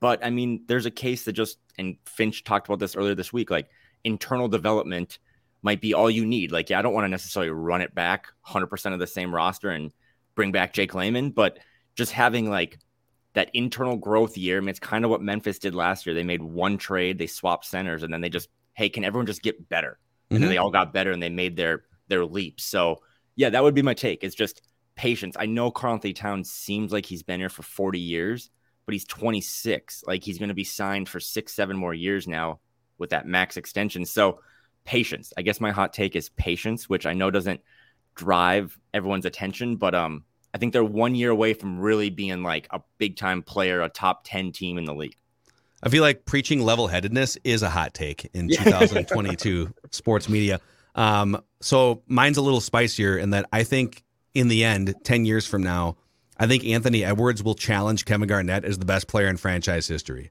But 0.00 0.24
I 0.24 0.30
mean, 0.30 0.64
there's 0.66 0.86
a 0.86 0.90
case 0.90 1.24
that 1.24 1.32
just, 1.32 1.58
and 1.76 1.96
Finch 2.06 2.44
talked 2.44 2.68
about 2.68 2.78
this 2.78 2.96
earlier 2.96 3.14
this 3.14 3.32
week, 3.32 3.50
like 3.50 3.68
internal 4.04 4.48
development 4.48 5.18
might 5.62 5.80
be 5.80 5.92
all 5.92 6.10
you 6.10 6.24
need. 6.24 6.52
Like, 6.52 6.70
yeah, 6.70 6.78
I 6.78 6.82
don't 6.82 6.94
want 6.94 7.04
to 7.04 7.08
necessarily 7.08 7.50
run 7.50 7.82
it 7.82 7.94
back 7.94 8.28
100% 8.46 8.92
of 8.94 8.98
the 8.98 9.06
same 9.06 9.34
roster 9.34 9.70
and 9.70 9.92
bring 10.34 10.52
back 10.52 10.72
Jake 10.72 10.94
Layman, 10.94 11.30
but 11.30 11.58
just 11.96 12.12
having 12.12 12.48
like 12.48 12.78
that 13.34 13.50
internal 13.52 13.96
growth 13.96 14.38
year. 14.38 14.56
I 14.56 14.60
mean, 14.60 14.70
it's 14.70 14.78
kind 14.78 15.04
of 15.04 15.10
what 15.10 15.20
Memphis 15.20 15.58
did 15.58 15.74
last 15.74 16.06
year. 16.06 16.14
They 16.14 16.24
made 16.24 16.42
one 16.42 16.78
trade, 16.78 17.18
they 17.18 17.26
swapped 17.26 17.66
centers, 17.66 18.02
and 18.02 18.12
then 18.12 18.20
they 18.20 18.30
just, 18.30 18.48
hey, 18.72 18.88
can 18.88 19.04
everyone 19.04 19.26
just 19.26 19.42
get 19.42 19.68
better? 19.68 19.98
And 20.30 20.38
Mhm. 20.38 20.42
then 20.42 20.50
they 20.50 20.58
all 20.58 20.70
got 20.70 20.92
better 20.92 21.12
and 21.12 21.22
they 21.22 21.28
made 21.30 21.56
their 21.56 21.84
their 22.08 22.24
leap. 22.24 22.60
So 22.60 23.02
yeah, 23.36 23.50
that 23.50 23.62
would 23.62 23.74
be 23.74 23.82
my 23.82 23.94
take. 23.94 24.24
It's 24.24 24.34
just 24.34 24.62
patience. 24.96 25.36
I 25.38 25.46
know 25.46 25.70
Karl-Anthony 25.70 26.12
Towns 26.12 26.50
seems 26.50 26.92
like 26.92 27.06
he's 27.06 27.22
been 27.22 27.40
here 27.40 27.48
for 27.48 27.62
40 27.62 28.00
years, 28.00 28.50
but 28.84 28.92
he's 28.92 29.04
26. 29.04 30.02
Like 30.06 30.24
he's 30.24 30.38
going 30.38 30.48
to 30.48 30.54
be 30.54 30.64
signed 30.64 31.08
for 31.08 31.20
six, 31.20 31.54
seven 31.54 31.76
more 31.76 31.94
years 31.94 32.26
now 32.26 32.60
with 32.98 33.10
that 33.10 33.26
max 33.26 33.56
extension. 33.56 34.04
So 34.04 34.40
patience. 34.84 35.32
I 35.36 35.42
guess 35.42 35.60
my 35.60 35.70
hot 35.70 35.92
take 35.92 36.16
is 36.16 36.28
patience, 36.30 36.88
which 36.88 37.06
I 37.06 37.14
know 37.14 37.30
doesn't 37.30 37.60
drive 38.16 38.76
everyone's 38.92 39.26
attention, 39.26 39.76
but 39.76 39.94
um, 39.94 40.24
I 40.52 40.58
think 40.58 40.72
they're 40.72 40.84
one 40.84 41.14
year 41.14 41.30
away 41.30 41.54
from 41.54 41.78
really 41.78 42.10
being 42.10 42.42
like 42.42 42.66
a 42.70 42.80
big 42.98 43.16
time 43.16 43.42
player, 43.42 43.82
a 43.82 43.88
top 43.88 44.22
10 44.24 44.52
team 44.52 44.78
in 44.78 44.84
the 44.84 44.94
league. 44.94 45.16
I 45.82 45.88
feel 45.88 46.02
like 46.02 46.24
preaching 46.26 46.60
level 46.62 46.88
headedness 46.88 47.38
is 47.44 47.62
a 47.62 47.70
hot 47.70 47.94
take 47.94 48.28
in 48.34 48.48
2022 48.52 49.72
sports 49.90 50.28
media. 50.28 50.60
Um, 50.94 51.42
so 51.60 52.02
mine's 52.06 52.36
a 52.36 52.42
little 52.42 52.60
spicier 52.60 53.16
in 53.16 53.30
that 53.30 53.46
I 53.52 53.62
think 53.64 54.02
in 54.34 54.48
the 54.48 54.64
end, 54.64 54.94
10 55.04 55.24
years 55.24 55.46
from 55.46 55.62
now, 55.62 55.96
I 56.38 56.46
think 56.46 56.64
Anthony 56.64 57.04
Edwards 57.04 57.42
will 57.42 57.54
challenge 57.54 58.04
Kevin 58.04 58.28
Garnett 58.28 58.64
as 58.64 58.78
the 58.78 58.84
best 58.84 59.08
player 59.08 59.28
in 59.28 59.36
franchise 59.36 59.86
history. 59.86 60.30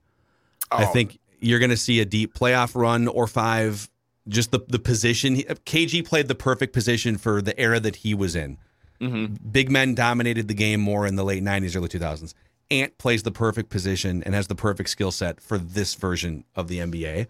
I 0.72 0.86
Oh. 0.86 0.88
think 0.94 1.20
you're 1.40 1.60
going 1.60 1.70
to 1.72 1.78
see 1.78 2.00
a 2.00 2.06
deep 2.06 2.34
playoff 2.34 2.76
run 2.76 3.08
or 3.08 3.28
five. 3.28 3.90
Just 4.28 4.52
the 4.52 4.60
the 4.68 4.78
position. 4.80 5.38
KG 5.38 6.06
played 6.06 6.28
the 6.28 6.36
perfect 6.36 6.74
position 6.74 7.18
for 7.18 7.42
the 7.42 7.58
era 7.60 7.80
that 7.80 7.96
he 7.98 8.14
was 8.14 8.36
in. 8.36 8.58
Mm-hmm. 9.02 9.50
Big 9.52 9.72
men 9.72 9.96
dominated 9.96 10.48
the 10.48 10.54
game 10.54 10.82
more 10.82 11.08
in 11.08 11.16
the 11.16 11.24
late 11.24 11.42
90s, 11.42 11.76
early 11.76 11.88
2000s. 11.88 12.34
Ant 12.72 12.98
plays 12.98 13.24
the 13.24 13.32
perfect 13.32 13.70
position 13.70 14.24
and 14.24 14.36
has 14.36 14.48
the 14.48 14.56
perfect 14.56 14.90
skill 14.90 15.12
set 15.12 15.42
for 15.42 15.58
this 15.58 15.96
version 15.96 16.44
of 16.56 16.68
the 16.68 16.80
NBA. 16.80 17.28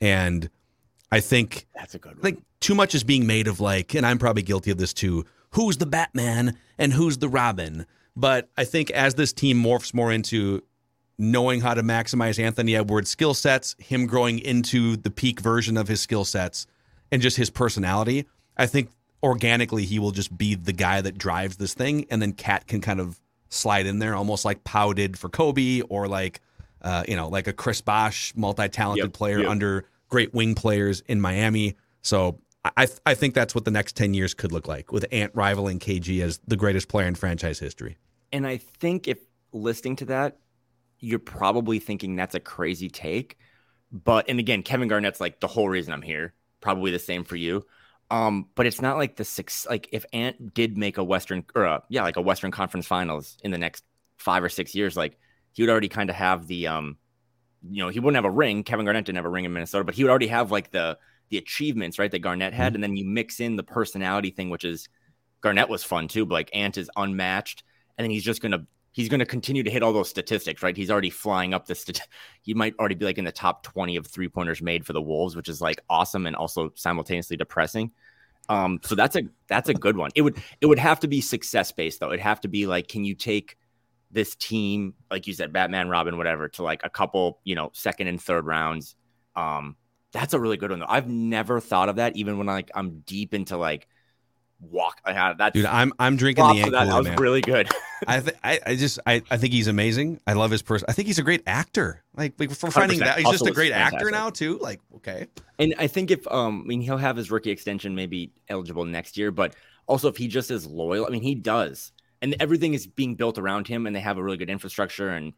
And 0.00 0.48
I 1.10 1.20
think 1.20 1.66
That's 1.74 1.94
a 1.94 1.98
good 1.98 2.16
I 2.18 2.22
think 2.22 2.44
too 2.60 2.74
much 2.74 2.94
is 2.94 3.04
being 3.04 3.26
made 3.26 3.48
of 3.48 3.60
like, 3.60 3.94
and 3.94 4.06
I'm 4.06 4.18
probably 4.18 4.42
guilty 4.42 4.70
of 4.70 4.78
this 4.78 4.92
too. 4.92 5.24
Who's 5.52 5.78
the 5.78 5.86
Batman 5.86 6.56
and 6.78 6.92
who's 6.92 7.18
the 7.18 7.28
Robin? 7.28 7.86
But 8.16 8.48
I 8.56 8.64
think 8.64 8.90
as 8.90 9.14
this 9.14 9.32
team 9.32 9.62
morphs 9.62 9.94
more 9.94 10.12
into 10.12 10.62
knowing 11.18 11.60
how 11.60 11.74
to 11.74 11.82
maximize 11.82 12.42
Anthony 12.42 12.76
Edwards' 12.76 13.10
skill 13.10 13.34
sets, 13.34 13.74
him 13.78 14.06
growing 14.06 14.38
into 14.38 14.96
the 14.96 15.10
peak 15.10 15.40
version 15.40 15.76
of 15.76 15.88
his 15.88 16.00
skill 16.00 16.24
sets, 16.24 16.66
and 17.10 17.22
just 17.22 17.36
his 17.36 17.50
personality, 17.50 18.26
I 18.56 18.66
think 18.66 18.90
organically 19.22 19.84
he 19.84 19.98
will 19.98 20.10
just 20.10 20.36
be 20.36 20.54
the 20.54 20.72
guy 20.72 21.00
that 21.00 21.18
drives 21.18 21.56
this 21.56 21.74
thing, 21.74 22.06
and 22.10 22.22
then 22.22 22.32
Cat 22.32 22.66
can 22.66 22.80
kind 22.80 23.00
of 23.00 23.20
slide 23.48 23.86
in 23.86 23.98
there, 23.98 24.14
almost 24.14 24.44
like 24.44 24.64
Pau 24.64 24.92
did 24.92 25.18
for 25.18 25.28
Kobe, 25.28 25.80
or 25.82 26.08
like 26.08 26.40
uh, 26.82 27.04
you 27.08 27.16
know, 27.16 27.28
like 27.28 27.46
a 27.46 27.52
Chris 27.52 27.80
Bosh, 27.80 28.32
multi-talented 28.36 29.06
Yep, 29.06 29.12
player 29.12 29.40
yep. 29.40 29.50
under 29.50 29.84
great 30.08 30.32
wing 30.32 30.54
players 30.54 31.00
in 31.06 31.20
Miami. 31.20 31.76
So 32.02 32.38
I 32.64 32.86
I 33.04 33.14
think 33.14 33.34
that's 33.34 33.54
what 33.54 33.64
the 33.64 33.70
next 33.70 33.96
ten 33.96 34.14
years 34.14 34.34
could 34.34 34.52
look 34.52 34.68
like 34.68 34.92
with 34.92 35.04
Ant 35.12 35.32
rivaling 35.34 35.78
KG 35.78 36.22
as 36.22 36.40
the 36.46 36.56
greatest 36.56 36.88
player 36.88 37.06
in 37.06 37.14
franchise 37.14 37.58
history. 37.58 37.96
And 38.32 38.46
I 38.46 38.58
think 38.58 39.08
if 39.08 39.18
listening 39.52 39.96
to 39.96 40.04
that, 40.06 40.38
you're 41.00 41.18
probably 41.18 41.78
thinking 41.78 42.16
that's 42.16 42.34
a 42.34 42.40
crazy 42.40 42.88
take. 42.88 43.38
but 43.90 44.28
and 44.28 44.38
again, 44.38 44.62
Kevin 44.62 44.88
Garnett's 44.88 45.20
like 45.20 45.40
the 45.40 45.46
whole 45.46 45.68
reason 45.68 45.92
I'm 45.92 46.02
here. 46.02 46.34
Probably 46.60 46.90
the 46.90 46.98
same 46.98 47.24
for 47.24 47.36
you. 47.36 47.64
Um, 48.10 48.48
but 48.54 48.66
it's 48.66 48.80
not 48.80 48.96
like 48.96 49.16
the 49.16 49.24
six. 49.24 49.66
Like 49.66 49.88
if 49.92 50.04
Ant 50.12 50.54
did 50.54 50.78
make 50.78 50.98
a 50.98 51.04
Western 51.04 51.44
or 51.54 51.64
a, 51.64 51.82
yeah, 51.88 52.02
like 52.02 52.16
a 52.16 52.22
Western 52.22 52.50
Conference 52.50 52.86
Finals 52.86 53.36
in 53.44 53.50
the 53.50 53.58
next 53.58 53.84
five 54.16 54.42
or 54.42 54.48
six 54.48 54.74
years, 54.74 54.96
like 54.96 55.18
he 55.52 55.62
would 55.62 55.70
already 55.70 55.88
kind 55.88 56.08
of 56.08 56.16
have 56.16 56.46
the 56.46 56.68
um, 56.68 56.96
you 57.68 57.82
know, 57.82 57.88
he 57.88 58.00
wouldn't 58.00 58.16
have 58.16 58.24
a 58.24 58.34
ring. 58.34 58.62
Kevin 58.62 58.84
Garnett 58.84 59.04
didn't 59.04 59.16
have 59.16 59.24
a 59.24 59.30
ring 59.30 59.44
in 59.44 59.52
Minnesota, 59.52 59.84
but 59.84 59.94
he 59.94 60.04
would 60.04 60.10
already 60.10 60.28
have 60.28 60.50
like 60.50 60.70
the 60.70 60.98
the 61.30 61.38
achievements, 61.38 61.98
right? 61.98 62.10
That 62.10 62.20
Garnett 62.20 62.54
had, 62.54 62.68
mm-hmm. 62.68 62.76
and 62.76 62.84
then 62.84 62.96
you 62.96 63.04
mix 63.04 63.40
in 63.40 63.56
the 63.56 63.62
personality 63.62 64.30
thing, 64.30 64.48
which 64.48 64.64
is 64.64 64.88
Garnett 65.40 65.68
was 65.68 65.84
fun 65.84 66.08
too, 66.08 66.24
but 66.24 66.34
like 66.34 66.50
Ant 66.54 66.78
is 66.78 66.90
unmatched, 66.96 67.64
and 67.96 68.04
then 68.04 68.10
he's 68.10 68.24
just 68.24 68.40
gonna 68.40 68.66
he's 68.98 69.08
going 69.08 69.20
to 69.20 69.26
continue 69.26 69.62
to 69.62 69.70
hit 69.70 69.80
all 69.80 69.92
those 69.92 70.08
statistics, 70.08 70.60
right? 70.60 70.76
He's 70.76 70.90
already 70.90 71.08
flying 71.08 71.54
up 71.54 71.66
the 71.66 71.76
stat- 71.76 72.08
he 72.42 72.52
might 72.52 72.74
already 72.80 72.96
be 72.96 73.04
like 73.04 73.16
in 73.16 73.24
the 73.24 73.30
top 73.30 73.62
20 73.62 73.94
of 73.94 74.08
three 74.08 74.28
pointers 74.28 74.60
made 74.60 74.84
for 74.84 74.92
the 74.92 75.00
Wolves, 75.00 75.36
which 75.36 75.48
is 75.48 75.60
like 75.60 75.80
awesome 75.88 76.26
and 76.26 76.34
also 76.34 76.72
simultaneously 76.74 77.36
depressing. 77.36 77.92
Um, 78.48 78.80
so 78.82 78.96
that's 78.96 79.14
a 79.14 79.22
that's 79.46 79.68
a 79.68 79.74
good 79.74 79.96
one. 79.96 80.10
It 80.16 80.22
would 80.22 80.42
it 80.60 80.66
would 80.66 80.80
have 80.80 80.98
to 81.00 81.06
be 81.06 81.20
success 81.20 81.70
based 81.70 82.00
though. 82.00 82.08
It'd 82.08 82.18
have 82.18 82.40
to 82.40 82.48
be 82.48 82.66
like, 82.66 82.88
can 82.88 83.04
you 83.04 83.14
take 83.14 83.56
this 84.10 84.34
team, 84.34 84.94
like 85.12 85.28
you 85.28 85.32
said, 85.32 85.52
Batman, 85.52 85.88
Robin, 85.88 86.16
whatever, 86.16 86.48
to 86.48 86.64
like 86.64 86.80
a 86.82 86.90
couple, 86.90 87.38
you 87.44 87.54
know, 87.54 87.70
second 87.74 88.08
and 88.08 88.20
third 88.20 88.46
rounds. 88.46 88.96
Um, 89.36 89.76
that's 90.12 90.34
a 90.34 90.40
really 90.40 90.56
good 90.56 90.70
one 90.70 90.80
though. 90.80 90.86
I've 90.88 91.08
never 91.08 91.60
thought 91.60 91.88
of 91.88 91.96
that, 91.96 92.16
even 92.16 92.36
when 92.36 92.48
like 92.48 92.72
I'm 92.74 93.00
deep 93.06 93.32
into 93.32 93.56
like 93.56 93.86
walk. 94.60 95.00
I 95.04 95.12
had 95.12 95.38
that. 95.38 95.54
Dude, 95.54 95.66
I'm 95.66 95.92
I'm 95.98 96.16
drinking 96.16 96.46
the 96.46 96.60
Ant 96.60 96.72
that. 96.72 96.86
that 96.86 96.98
was 96.98 97.06
man. 97.06 97.16
really 97.16 97.40
good. 97.40 97.68
I, 98.06 98.20
th- 98.20 98.36
I 98.42 98.60
I 98.66 98.76
just 98.76 98.98
I, 99.06 99.22
I 99.30 99.36
think 99.36 99.52
he's 99.52 99.68
amazing. 99.68 100.20
I 100.26 100.34
love 100.34 100.50
his 100.50 100.62
person. 100.62 100.86
I 100.88 100.92
think 100.92 101.06
he's 101.06 101.18
a 101.18 101.22
great 101.22 101.42
actor. 101.46 102.02
Like, 102.16 102.34
like 102.38 102.50
for 102.50 102.70
finding 102.70 103.00
that 103.00 103.18
he's 103.18 103.30
just 103.30 103.46
a 103.46 103.52
great 103.52 103.72
actor 103.72 104.10
now 104.10 104.30
too. 104.30 104.58
Like 104.58 104.80
okay. 104.96 105.26
And 105.58 105.74
I 105.78 105.86
think 105.86 106.10
if 106.10 106.26
um 106.28 106.62
I 106.64 106.66
mean 106.66 106.80
he'll 106.80 106.96
have 106.96 107.16
his 107.16 107.30
rookie 107.30 107.50
extension 107.50 107.94
maybe 107.94 108.32
eligible 108.48 108.84
next 108.84 109.16
year, 109.16 109.30
but 109.30 109.54
also 109.86 110.08
if 110.08 110.16
he 110.16 110.28
just 110.28 110.50
is 110.50 110.66
loyal, 110.66 111.06
I 111.06 111.10
mean 111.10 111.22
he 111.22 111.34
does, 111.34 111.92
and 112.22 112.36
everything 112.40 112.74
is 112.74 112.86
being 112.86 113.14
built 113.14 113.38
around 113.38 113.68
him, 113.68 113.86
and 113.86 113.94
they 113.94 114.00
have 114.00 114.18
a 114.18 114.22
really 114.22 114.36
good 114.36 114.50
infrastructure, 114.50 115.10
and 115.10 115.32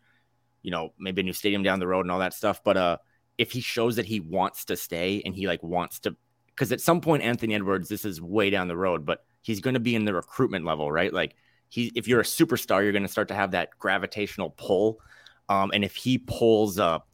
you 0.62 0.70
know 0.70 0.92
maybe 0.98 1.20
a 1.20 1.24
new 1.24 1.32
stadium 1.32 1.62
down 1.62 1.78
the 1.78 1.86
road 1.86 2.02
and 2.02 2.10
all 2.10 2.20
that 2.20 2.34
stuff. 2.34 2.62
But 2.64 2.76
uh, 2.76 2.96
if 3.38 3.52
he 3.52 3.60
shows 3.60 3.96
that 3.96 4.06
he 4.06 4.20
wants 4.20 4.66
to 4.66 4.76
stay 4.76 5.22
and 5.24 5.34
he 5.34 5.46
like 5.46 5.62
wants 5.62 6.00
to 6.00 6.16
because 6.60 6.72
at 6.72 6.80
some 6.82 7.00
point 7.00 7.22
Anthony 7.22 7.54
Edwards, 7.54 7.88
this 7.88 8.04
is 8.04 8.20
way 8.20 8.50
down 8.50 8.68
the 8.68 8.76
road, 8.76 9.06
but 9.06 9.24
he's 9.40 9.60
going 9.60 9.72
to 9.72 9.80
be 9.80 9.94
in 9.94 10.04
the 10.04 10.12
recruitment 10.12 10.66
level, 10.66 10.92
right? 10.92 11.10
Like 11.10 11.34
he, 11.70 11.90
if 11.94 12.06
you're 12.06 12.20
a 12.20 12.22
superstar, 12.22 12.82
you're 12.82 12.92
going 12.92 13.02
to 13.02 13.08
start 13.08 13.28
to 13.28 13.34
have 13.34 13.52
that 13.52 13.70
gravitational 13.78 14.50
pull. 14.50 15.00
Um, 15.48 15.70
and 15.72 15.82
if 15.82 15.96
he 15.96 16.18
pulls 16.18 16.78
up, 16.78 17.08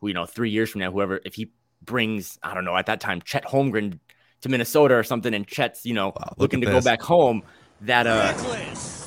you 0.00 0.14
know, 0.14 0.26
three 0.26 0.50
years 0.50 0.70
from 0.70 0.80
now, 0.80 0.92
whoever, 0.92 1.20
if 1.24 1.34
he 1.34 1.50
brings, 1.82 2.38
I 2.40 2.54
don't 2.54 2.64
know, 2.64 2.76
at 2.76 2.86
that 2.86 3.00
time, 3.00 3.20
Chet 3.20 3.44
Holmgren 3.46 3.98
to 4.42 4.48
Minnesota 4.48 4.94
or 4.94 5.02
something, 5.02 5.34
and 5.34 5.44
Chet's, 5.44 5.84
you 5.84 5.94
know, 5.94 6.12
wow, 6.16 6.34
looking 6.36 6.60
to 6.60 6.66
this. 6.66 6.84
go 6.84 6.88
back 6.88 7.02
home, 7.02 7.42
that 7.80 8.06
uh, 8.06 8.32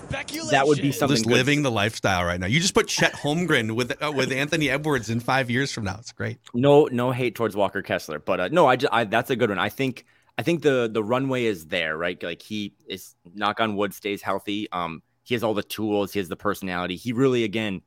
that 0.09 0.63
would 0.65 0.81
be 0.81 0.91
something. 0.91 1.15
Just 1.15 1.25
living 1.25 1.63
the 1.63 1.71
lifestyle 1.71 2.23
right 2.23 2.39
now. 2.39 2.47
You 2.47 2.59
just 2.59 2.73
put 2.73 2.87
Chet 2.87 3.13
Holmgren 3.13 3.75
with 3.75 4.01
uh, 4.01 4.11
with 4.11 4.31
Anthony 4.31 4.69
Edwards 4.69 5.09
in 5.09 5.19
five 5.19 5.49
years 5.49 5.71
from 5.71 5.83
now. 5.83 5.97
It's 5.99 6.11
great. 6.11 6.39
No, 6.53 6.85
no 6.91 7.11
hate 7.11 7.35
towards 7.35 7.55
Walker 7.55 7.81
Kessler, 7.81 8.19
but 8.19 8.39
uh, 8.39 8.47
no, 8.49 8.67
I, 8.67 8.75
just, 8.75 8.93
I 8.93 9.03
that's 9.03 9.29
a 9.29 9.35
good 9.35 9.49
one. 9.49 9.59
I 9.59 9.69
think 9.69 10.05
I 10.37 10.43
think 10.43 10.61
the 10.61 10.89
the 10.91 11.03
runway 11.03 11.45
is 11.45 11.67
there, 11.67 11.97
right? 11.97 12.21
Like 12.21 12.41
he 12.41 12.73
is 12.87 13.15
knock 13.33 13.59
on 13.59 13.75
wood 13.75 13.93
stays 13.93 14.21
healthy. 14.21 14.67
Um, 14.71 15.01
he 15.23 15.33
has 15.33 15.43
all 15.43 15.53
the 15.53 15.63
tools, 15.63 16.13
he 16.13 16.19
has 16.19 16.29
the 16.29 16.37
personality. 16.37 16.95
He 16.95 17.11
really, 17.11 17.43
again, 17.43 17.81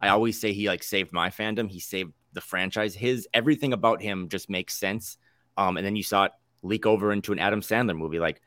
I 0.00 0.08
always 0.08 0.40
say 0.40 0.52
he 0.52 0.68
like 0.68 0.82
saved 0.82 1.12
my 1.12 1.30
fandom. 1.30 1.68
He 1.68 1.80
saved 1.80 2.12
the 2.34 2.40
franchise. 2.40 2.94
His 2.94 3.26
everything 3.34 3.72
about 3.72 4.00
him 4.00 4.28
just 4.28 4.48
makes 4.48 4.78
sense. 4.78 5.18
Um, 5.56 5.76
and 5.76 5.84
then 5.84 5.96
you 5.96 6.04
saw 6.04 6.24
it 6.24 6.32
leak 6.62 6.86
over 6.86 7.10
into 7.10 7.32
an 7.32 7.38
Adam 7.38 7.62
Sandler 7.62 7.96
movie. 7.96 8.20
Like 8.20 8.40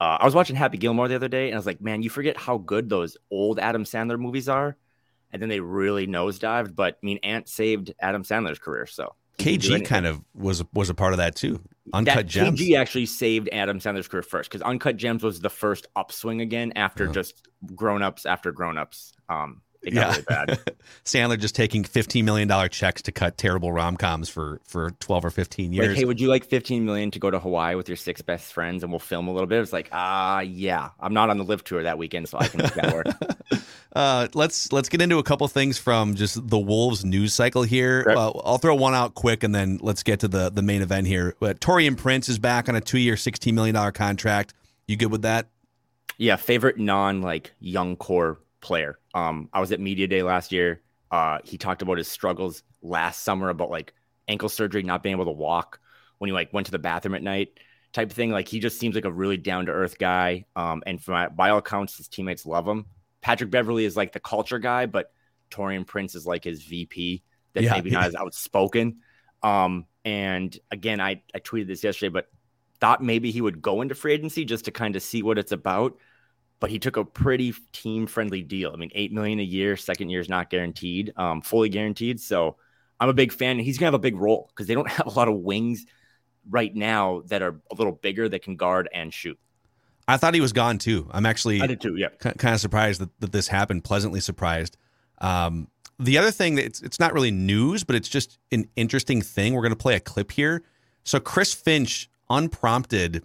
uh, 0.00 0.18
I 0.20 0.24
was 0.24 0.34
watching 0.34 0.56
Happy 0.56 0.76
Gilmore 0.76 1.08
the 1.08 1.14
other 1.14 1.28
day, 1.28 1.46
and 1.46 1.54
I 1.54 1.58
was 1.58 1.66
like, 1.66 1.80
man, 1.80 2.02
you 2.02 2.10
forget 2.10 2.36
how 2.36 2.58
good 2.58 2.88
those 2.88 3.16
old 3.30 3.58
Adam 3.58 3.84
Sandler 3.84 4.18
movies 4.18 4.48
are. 4.48 4.76
And 5.32 5.42
then 5.42 5.48
they 5.48 5.60
really 5.60 6.06
nosedived. 6.06 6.76
But 6.76 6.94
I 6.94 7.06
mean, 7.06 7.18
Ant 7.24 7.48
saved 7.48 7.92
Adam 8.00 8.22
Sandler's 8.22 8.60
career, 8.60 8.86
so 8.86 9.14
KG 9.38 9.84
kind 9.84 10.06
of 10.06 10.22
was 10.34 10.64
was 10.72 10.90
a 10.90 10.94
part 10.94 11.12
of 11.12 11.18
that 11.18 11.34
too. 11.34 11.60
Uncut 11.92 12.14
that 12.14 12.26
Gems. 12.26 12.60
KG 12.60 12.76
actually 12.78 13.06
saved 13.06 13.48
Adam 13.52 13.78
Sandler's 13.78 14.08
career 14.08 14.22
first 14.22 14.50
because 14.50 14.62
Uncut 14.62 14.96
Gems 14.96 15.22
was 15.22 15.40
the 15.40 15.50
first 15.50 15.86
upswing 15.96 16.40
again 16.40 16.72
after 16.76 17.04
uh-huh. 17.04 17.12
just 17.12 17.48
grown 17.74 18.02
ups 18.02 18.26
after 18.26 18.52
grown 18.52 18.78
ups. 18.78 19.12
Um, 19.28 19.62
it 19.84 19.92
yeah. 19.92 20.10
really 20.10 20.22
bad. 20.22 20.60
Sandler 21.04 21.38
just 21.38 21.54
taking 21.54 21.84
fifteen 21.84 22.24
million 22.24 22.48
dollar 22.48 22.68
checks 22.68 23.02
to 23.02 23.12
cut 23.12 23.36
terrible 23.36 23.72
rom 23.72 23.96
coms 23.96 24.28
for 24.28 24.60
for 24.64 24.90
twelve 25.00 25.24
or 25.24 25.30
fifteen 25.30 25.72
years. 25.72 25.88
Like, 25.88 25.96
hey, 25.98 26.04
would 26.04 26.20
you 26.20 26.28
like 26.28 26.44
fifteen 26.44 26.84
million 26.84 27.10
to 27.10 27.18
go 27.18 27.30
to 27.30 27.38
Hawaii 27.38 27.74
with 27.74 27.88
your 27.88 27.96
six 27.96 28.22
best 28.22 28.52
friends 28.52 28.82
and 28.82 28.90
we'll 28.90 28.98
film 28.98 29.28
a 29.28 29.32
little 29.32 29.46
bit? 29.46 29.60
It's 29.60 29.72
like, 29.72 29.88
ah, 29.92 30.36
uh, 30.36 30.40
yeah, 30.40 30.90
I'm 30.98 31.12
not 31.12 31.30
on 31.30 31.38
the 31.38 31.44
live 31.44 31.62
tour 31.64 31.82
that 31.82 31.98
weekend, 31.98 32.28
so 32.28 32.38
I 32.38 32.48
can 32.48 32.62
make 32.62 32.74
that 32.74 32.94
work. 32.94 33.06
uh, 33.94 34.28
let's 34.34 34.72
let's 34.72 34.88
get 34.88 35.02
into 35.02 35.18
a 35.18 35.22
couple 35.22 35.46
things 35.48 35.78
from 35.78 36.14
just 36.14 36.48
the 36.48 36.58
Wolves 36.58 37.04
news 37.04 37.34
cycle 37.34 37.62
here. 37.62 38.04
Uh, 38.08 38.30
I'll 38.44 38.58
throw 38.58 38.74
one 38.74 38.94
out 38.94 39.14
quick, 39.14 39.42
and 39.42 39.54
then 39.54 39.78
let's 39.82 40.02
get 40.02 40.20
to 40.20 40.28
the 40.28 40.50
the 40.50 40.62
main 40.62 40.82
event 40.82 41.06
here. 41.06 41.34
But 41.40 41.60
Taurean 41.60 41.96
Prince 41.96 42.28
is 42.28 42.38
back 42.38 42.68
on 42.68 42.74
a 42.74 42.80
two 42.80 42.98
year, 42.98 43.16
sixteen 43.16 43.54
million 43.54 43.74
dollar 43.74 43.92
contract. 43.92 44.54
You 44.86 44.96
good 44.96 45.10
with 45.10 45.22
that? 45.22 45.48
Yeah, 46.16 46.36
favorite 46.36 46.78
non 46.78 47.22
like 47.22 47.52
young 47.60 47.96
core 47.96 48.38
player. 48.64 48.98
Um, 49.14 49.48
I 49.52 49.60
was 49.60 49.70
at 49.70 49.78
media 49.78 50.08
day 50.08 50.22
last 50.22 50.50
year. 50.50 50.80
Uh, 51.10 51.38
he 51.44 51.58
talked 51.58 51.82
about 51.82 51.98
his 51.98 52.08
struggles 52.08 52.64
last 52.82 53.22
summer 53.22 53.50
about 53.50 53.70
like 53.70 53.92
ankle 54.26 54.48
surgery, 54.48 54.82
not 54.82 55.02
being 55.02 55.14
able 55.14 55.26
to 55.26 55.30
walk 55.30 55.78
when 56.18 56.28
he 56.28 56.32
like 56.32 56.52
went 56.52 56.64
to 56.66 56.72
the 56.72 56.78
bathroom 56.78 57.14
at 57.14 57.22
night, 57.22 57.60
type 57.92 58.10
of 58.10 58.16
thing. 58.16 58.30
Like 58.30 58.48
he 58.48 58.58
just 58.58 58.80
seems 58.80 58.94
like 58.94 59.04
a 59.04 59.12
really 59.12 59.36
down 59.36 59.66
to 59.66 59.72
earth 59.72 59.98
guy. 59.98 60.46
Um, 60.56 60.82
and 60.86 60.98
my, 61.06 61.28
by 61.28 61.50
all 61.50 61.58
accounts, 61.58 61.98
his 61.98 62.08
teammates 62.08 62.46
love 62.46 62.66
him. 62.66 62.86
Patrick 63.20 63.50
Beverly 63.50 63.84
is 63.84 63.96
like 63.96 64.12
the 64.12 64.20
culture 64.20 64.58
guy, 64.58 64.86
but 64.86 65.12
Taurean 65.50 65.86
Prince 65.86 66.14
is 66.14 66.26
like 66.26 66.42
his 66.42 66.62
VP. 66.62 67.22
That's 67.52 67.66
yeah, 67.66 67.74
maybe 67.74 67.90
not 67.90 68.04
as 68.04 68.14
outspoken. 68.14 68.96
Um, 69.42 69.86
and 70.04 70.58
again, 70.70 71.00
I 71.00 71.22
I 71.34 71.38
tweeted 71.38 71.68
this 71.68 71.84
yesterday, 71.84 72.10
but 72.10 72.28
thought 72.80 73.02
maybe 73.02 73.30
he 73.30 73.40
would 73.40 73.62
go 73.62 73.82
into 73.82 73.94
free 73.94 74.14
agency 74.14 74.44
just 74.44 74.64
to 74.64 74.72
kind 74.72 74.96
of 74.96 75.02
see 75.02 75.22
what 75.22 75.38
it's 75.38 75.52
about 75.52 75.96
but 76.60 76.70
he 76.70 76.78
took 76.78 76.96
a 76.96 77.04
pretty 77.04 77.54
team 77.72 78.06
friendly 78.06 78.42
deal. 78.42 78.70
I 78.72 78.76
mean, 78.76 78.90
eight 78.94 79.12
million 79.12 79.40
a 79.40 79.44
year, 79.44 79.76
second 79.76 80.10
year 80.10 80.20
is 80.20 80.28
not 80.28 80.50
guaranteed, 80.50 81.12
um, 81.16 81.42
fully 81.42 81.68
guaranteed. 81.68 82.20
So 82.20 82.56
I'm 83.00 83.08
a 83.08 83.14
big 83.14 83.32
fan. 83.32 83.58
He's 83.58 83.78
gonna 83.78 83.88
have 83.88 83.94
a 83.94 83.98
big 83.98 84.16
role 84.16 84.48
because 84.48 84.66
they 84.66 84.74
don't 84.74 84.90
have 84.90 85.06
a 85.06 85.10
lot 85.10 85.28
of 85.28 85.34
wings 85.34 85.86
right 86.48 86.74
now 86.74 87.22
that 87.26 87.42
are 87.42 87.60
a 87.70 87.74
little 87.74 87.92
bigger 87.92 88.28
that 88.28 88.42
can 88.42 88.56
guard 88.56 88.88
and 88.92 89.12
shoot. 89.12 89.38
I 90.06 90.18
thought 90.18 90.34
he 90.34 90.40
was 90.40 90.52
gone 90.52 90.78
too. 90.78 91.08
I'm 91.12 91.26
actually 91.26 91.60
I 91.60 91.66
did 91.66 91.80
too. 91.80 91.96
Yeah, 91.96 92.08
kind 92.18 92.54
of 92.54 92.60
surprised 92.60 93.00
that, 93.00 93.08
that 93.20 93.32
this 93.32 93.48
happened. 93.48 93.84
Pleasantly 93.84 94.20
surprised. 94.20 94.76
Um, 95.18 95.68
the 95.98 96.18
other 96.18 96.30
thing 96.30 96.56
that 96.56 96.64
it's 96.66 96.82
it's 96.82 97.00
not 97.00 97.14
really 97.14 97.30
news, 97.30 97.84
but 97.84 97.96
it's 97.96 98.08
just 98.08 98.38
an 98.52 98.68
interesting 98.76 99.22
thing. 99.22 99.54
We're 99.54 99.62
gonna 99.62 99.76
play 99.76 99.96
a 99.96 100.00
clip 100.00 100.32
here. 100.32 100.62
So 101.04 101.20
Chris 101.20 101.54
Finch, 101.54 102.10
unprompted, 102.28 103.24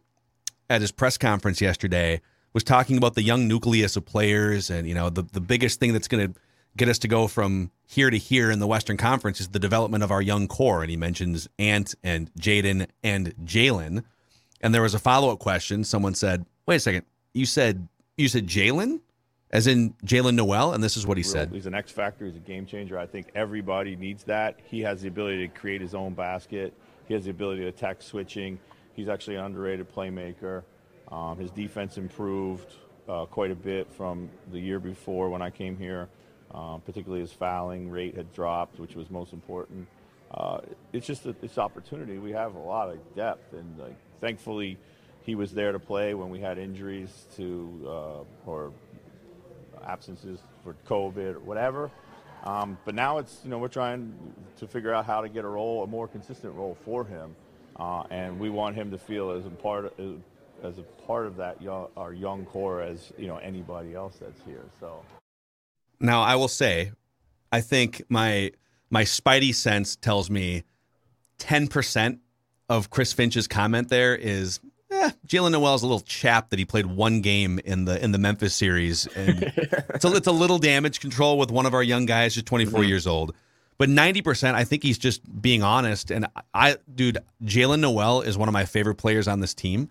at 0.70 0.82
his 0.82 0.92
press 0.92 1.18
conference 1.18 1.62
yesterday 1.62 2.22
was 2.54 2.64
talking 2.64 2.98
about 2.98 3.16
the 3.16 3.24
young 3.24 3.48
nucleus 3.48 3.96
of 3.96 4.06
players, 4.06 4.70
and 4.70 4.88
you 4.88 4.94
know 4.94 5.10
the 5.10 5.24
the 5.24 5.42
biggest 5.42 5.80
thing 5.80 5.94
that's 5.94 6.08
going 6.08 6.34
to 6.34 6.40
get 6.78 6.88
us 6.88 7.00
to 7.00 7.08
go 7.08 7.28
from 7.28 7.72
here 7.86 8.10
to 8.10 8.18
here 8.18 8.52
in 8.52 8.60
the 8.60 8.68
Western 8.68 8.98
Conference 8.98 9.42
is 9.42 9.50
the 9.50 9.60
development 9.60 10.04
of 10.04 10.12
our 10.12 10.22
young 10.22 10.48
core. 10.48 10.82
And 10.82 10.90
he 10.90 10.98
mentions 10.98 11.48
Ant 11.58 11.96
and 12.04 12.34
Jaden 12.36 12.88
and 13.04 13.36
Jalen. 13.44 14.04
And 14.62 14.74
there 14.74 14.82
was 14.82 14.94
a 14.94 15.00
follow 15.00 15.32
up 15.32 15.40
question. 15.40 15.84
Someone 15.84 16.16
said, 16.16 16.46
"Wait 16.66 16.76
a 16.76 16.80
second, 16.80 17.06
you 17.34 17.46
said 17.46 17.88
you 18.18 18.28
said 18.28 18.48
Jalen." 18.48 19.02
As 19.52 19.66
in 19.66 19.96
Jaylen 20.06 20.36
Nowell, 20.36 20.74
and 20.74 20.84
this 20.84 20.96
is 20.96 21.08
what 21.08 21.18
he 21.18 21.24
said. 21.24 21.50
He's 21.52 21.66
an 21.66 21.74
X 21.74 21.92
factor. 21.92 22.28
He's 22.28 22.36
a 22.36 22.40
game 22.40 22.68
changer. 22.68 23.00
I 23.00 23.08
think 23.08 23.32
everybody 23.34 23.96
needs 23.96 24.24
that. 24.26 24.60
He 24.64 24.82
has 24.82 25.02
the 25.02 25.08
ability 25.08 25.48
to 25.48 25.48
create 25.48 25.82
his 25.82 25.96
own 25.96 26.14
basket. 26.14 26.72
He 27.08 27.16
has 27.16 27.24
the 27.24 27.32
ability 27.32 27.62
to 27.62 27.68
attack 27.68 28.04
switching. 28.04 28.60
He's 28.94 29.10
actually 29.10 29.38
an 29.38 29.46
underrated 29.46 29.92
playmaker. 29.92 30.62
Um, 31.12 31.38
his 31.38 31.52
defense 31.52 31.98
improved 31.98 32.72
uh, 33.08 33.26
quite 33.26 33.52
a 33.52 33.56
bit 33.56 33.92
from 33.94 34.30
the 34.52 34.60
year 34.60 34.80
before 34.80 35.30
when 35.30 35.42
I 35.42 35.50
came 35.50 35.78
here. 35.78 36.10
Um, 36.52 36.82
particularly 36.82 37.22
his 37.22 37.32
fouling 37.32 37.92
rate 37.92 38.16
had 38.16 38.34
dropped, 38.34 38.80
which 38.80 38.96
was 38.96 39.12
most 39.12 39.34
important. 39.34 39.88
Uh, 40.32 40.62
it's 40.94 41.06
just 41.06 41.26
a, 41.28 41.34
this 41.34 41.60
opportunity. 41.60 42.18
We 42.18 42.32
have 42.32 42.56
a 42.56 42.60
lot 42.60 42.90
of 42.90 43.16
depth, 43.16 43.54
and 43.54 43.78
like, 43.78 43.96
thankfully, 44.20 44.78
he 45.22 45.36
was 45.36 45.52
there 45.54 45.72
to 45.72 45.80
play 45.80 46.16
when 46.16 46.30
we 46.30 46.40
had 46.40 46.58
injuries 46.58 47.28
to 47.36 47.86
uh, 47.88 48.50
or 48.50 48.72
absences 49.86 50.40
for 50.64 50.76
COVID 50.88 51.36
or 51.36 51.40
whatever. 51.40 51.92
Um, 52.44 52.78
but 52.84 52.96
now 52.96 53.20
it's 53.20 53.42
you 53.44 53.50
know 53.52 53.60
we're 53.60 53.68
trying 53.68 54.18
to 54.58 54.68
figure 54.68 54.94
out 54.94 55.06
how 55.06 55.22
to 55.22 55.30
get 55.30 55.46
a 55.46 55.48
role, 55.48 55.84
a 55.84 55.88
more 55.88 56.08
consistent 56.08 56.56
role 56.56 56.78
for 56.84 57.06
him, 57.06 57.36
uh, 57.76 58.04
and 58.10 58.40
we 58.40 58.50
want 58.50 58.76
him 58.76 58.90
to 58.90 58.98
feel 58.98 59.32
as 59.32 59.46
a 59.46 59.50
part 59.50 59.86
of, 60.00 60.22
as 60.64 60.78
a 60.78 60.84
part 61.06 61.26
of 61.26 61.36
that 61.38 61.62
young, 61.62 61.88
our 61.98 62.14
young 62.14 62.46
core 62.46 62.82
as 62.82 63.12
you 63.18 63.28
know 63.28 63.38
anybody 63.38 63.96
else 63.96 64.18
that's 64.20 64.42
here. 64.46 64.66
So 64.80 65.04
now 66.00 66.22
I 66.22 66.36
will 66.36 66.48
say, 66.48 66.92
I 67.52 67.62
think 67.62 68.04
my 68.10 68.52
my 68.90 69.04
spidey 69.04 69.54
sense 69.54 69.96
tells 69.96 70.30
me 70.30 70.64
10% 71.40 72.20
of 72.68 72.90
Chris 72.90 73.14
Finch's 73.14 73.48
comment 73.48 73.90
there 73.90 74.16
is 74.16 74.60
eh, 74.92 75.12
Jaylen 75.28 75.52
Nowell's 75.52 75.84
a 75.84 75.88
little 75.88 76.02
chap 76.02 76.50
that 76.50 76.60
he 76.60 76.66
played 76.66 76.86
one 76.86 77.22
game 77.22 77.60
in 77.64 77.86
the 77.86 78.04
in 78.04 78.12
the 78.12 78.18
Memphis 78.18 78.56
series, 78.56 79.08
and 79.08 79.44
it's 79.94 80.06
a, 80.06 80.16
it's 80.16 80.28
a 80.28 80.32
little 80.32 80.60
damage 80.60 81.00
control 81.00 81.38
with 81.38 81.52
one 81.52 81.66
of 81.66 81.74
our 81.74 81.84
young 81.84 82.06
guys, 82.06 82.36
just 82.36 82.46
24 82.46 82.80
mm-hmm. 82.80 82.90
years 82.90 83.08
old. 83.08 83.34
But 83.78 83.88
90%, 83.88 84.56
I 84.56 84.66
think 84.66 84.84
he's 84.84 84.98
just 84.98 85.22
being 85.42 85.64
honest. 85.64 86.12
And 86.12 86.28
I, 86.54 86.76
dude, 86.94 87.18
Jaylen 87.46 87.80
Nowell 87.80 88.22
is 88.22 88.38
one 88.38 88.50
of 88.50 88.54
my 88.54 88.66
favorite 88.66 88.96
players 88.96 89.26
on 89.26 89.40
this 89.40 89.54
team. 89.54 89.90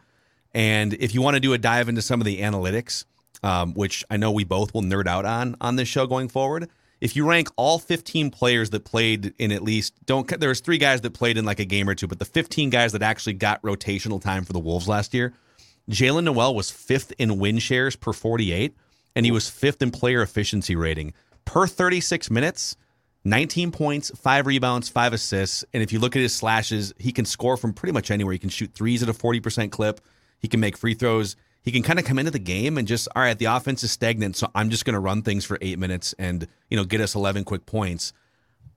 And 0.54 0.94
if 0.94 1.14
you 1.14 1.22
want 1.22 1.34
to 1.34 1.40
do 1.40 1.52
a 1.52 1.58
dive 1.58 1.88
into 1.88 2.02
some 2.02 2.20
of 2.20 2.24
the 2.24 2.40
analytics, 2.40 3.04
um, 3.42 3.74
which 3.74 4.04
I 4.10 4.16
know 4.16 4.32
we 4.32 4.44
both 4.44 4.74
will 4.74 4.82
nerd 4.82 5.06
out 5.06 5.24
on 5.24 5.56
on 5.60 5.76
this 5.76 5.88
show 5.88 6.06
going 6.06 6.28
forward, 6.28 6.68
if 7.00 7.14
you 7.14 7.28
rank 7.28 7.48
all 7.56 7.78
15 7.78 8.30
players 8.30 8.70
that 8.70 8.84
played 8.84 9.34
in 9.38 9.52
at 9.52 9.62
least 9.62 9.94
don't 10.04 10.28
there's 10.40 10.60
three 10.60 10.78
guys 10.78 11.00
that 11.02 11.12
played 11.12 11.38
in 11.38 11.44
like 11.44 11.60
a 11.60 11.64
game 11.64 11.88
or 11.88 11.94
two, 11.94 12.06
but 12.06 12.18
the 12.18 12.24
15 12.24 12.70
guys 12.70 12.92
that 12.92 13.02
actually 13.02 13.34
got 13.34 13.62
rotational 13.62 14.20
time 14.20 14.44
for 14.44 14.52
the 14.52 14.58
Wolves 14.58 14.88
last 14.88 15.14
year, 15.14 15.32
Jaylen 15.90 16.24
Nowell 16.24 16.54
was 16.54 16.70
fifth 16.70 17.12
in 17.18 17.38
win 17.38 17.58
shares 17.58 17.96
per 17.96 18.12
48, 18.12 18.74
and 19.14 19.24
he 19.24 19.32
was 19.32 19.48
fifth 19.48 19.80
in 19.80 19.90
player 19.90 20.22
efficiency 20.22 20.76
rating 20.76 21.14
per 21.44 21.66
36 21.66 22.30
minutes. 22.30 22.76
19 23.24 23.72
points, 23.72 24.10
five 24.16 24.46
rebounds, 24.46 24.88
five 24.88 25.12
assists. 25.12 25.64
And 25.74 25.82
if 25.82 25.92
you 25.92 25.98
look 25.98 26.14
at 26.16 26.22
his 26.22 26.34
slashes, 26.34 26.94
he 26.98 27.12
can 27.12 27.24
score 27.24 27.56
from 27.56 27.74
pretty 27.74 27.92
much 27.92 28.10
anywhere. 28.10 28.32
He 28.32 28.38
can 28.38 28.48
shoot 28.48 28.72
threes 28.72 29.02
at 29.02 29.08
a 29.08 29.12
40% 29.12 29.70
clip. 29.70 30.00
He 30.38 30.48
can 30.48 30.60
make 30.60 30.76
free 30.76 30.94
throws. 30.94 31.36
He 31.62 31.72
can 31.72 31.82
kind 31.82 31.98
of 31.98 32.04
come 32.04 32.18
into 32.18 32.30
the 32.30 32.38
game 32.38 32.78
and 32.78 32.88
just, 32.88 33.08
all 33.14 33.22
right, 33.22 33.38
the 33.38 33.46
offense 33.46 33.82
is 33.82 33.92
stagnant. 33.92 34.36
So 34.36 34.48
I'm 34.54 34.70
just 34.70 34.84
going 34.84 34.94
to 34.94 35.00
run 35.00 35.22
things 35.22 35.44
for 35.44 35.58
eight 35.60 35.78
minutes 35.78 36.14
and, 36.18 36.46
you 36.70 36.76
know, 36.76 36.84
get 36.84 37.00
us 37.00 37.14
11 37.14 37.44
quick 37.44 37.66
points. 37.66 38.12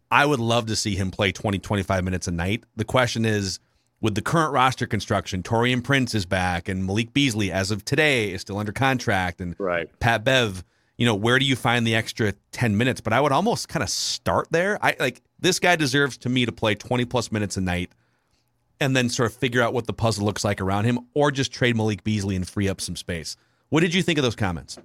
I 0.10 0.26
would 0.26 0.40
love 0.40 0.66
to 0.66 0.76
see 0.76 0.96
him 0.96 1.10
play 1.10 1.32
20, 1.32 1.60
25 1.60 2.04
minutes 2.04 2.28
a 2.28 2.32
night. 2.32 2.66
The 2.76 2.84
question 2.84 3.24
is, 3.24 3.60
with 4.02 4.16
the 4.16 4.22
current 4.22 4.52
roster 4.52 4.88
construction, 4.88 5.44
Taurean 5.44 5.84
Prince 5.84 6.16
is 6.16 6.26
back 6.26 6.68
and 6.68 6.86
Malik 6.86 7.14
Beasley, 7.14 7.52
as 7.52 7.72
of 7.72 7.86
today, 7.86 8.32
is 8.32 8.42
still 8.42 8.58
under 8.58 8.74
contract. 8.74 9.40
And 9.40 9.56
right. 9.60 9.88
Pat 10.00 10.24
Bev, 10.24 10.64
you 10.98 11.06
know, 11.06 11.16
where 11.16 11.40
do 11.40 11.46
you 11.46 11.56
find 11.56 11.86
the 11.86 11.96
extra 11.96 12.34
10 12.52 12.76
minutes? 12.78 13.00
But 13.00 13.14
I 13.14 13.22
would 13.22 13.32
almost 13.32 13.70
kind 13.70 13.84
of 13.84 13.90
start 13.90 14.48
there. 14.52 14.78
I 14.84 14.96
like 15.00 15.22
this 15.40 15.60
guy 15.60 15.76
deserves 15.76 16.18
to 16.20 16.30
me 16.30 16.46
to 16.46 16.52
play 16.52 16.76
20 16.76 17.06
plus 17.06 17.32
minutes 17.32 17.58
a 17.58 17.62
night 17.62 17.92
and 18.82 18.96
then 18.96 19.08
sort 19.08 19.32
of 19.32 19.38
figure 19.38 19.62
out 19.62 19.74
what 19.74 19.88
the 19.88 19.94
puzzle 19.94 20.26
looks 20.26 20.44
like 20.44 20.60
around 20.60 20.84
him, 20.84 21.00
or 21.14 21.32
just 21.32 21.54
trade 21.54 21.78
Malik 21.78 22.04
Beasley 22.04 22.36
and 22.36 22.50
free 22.50 22.68
up 22.68 22.82
some 22.82 22.98
space. 22.98 23.38
What 23.70 23.80
did 23.80 23.94
you 23.94 24.04
think 24.04 24.18
of 24.18 24.24
those 24.24 24.36
comments? 24.36 24.78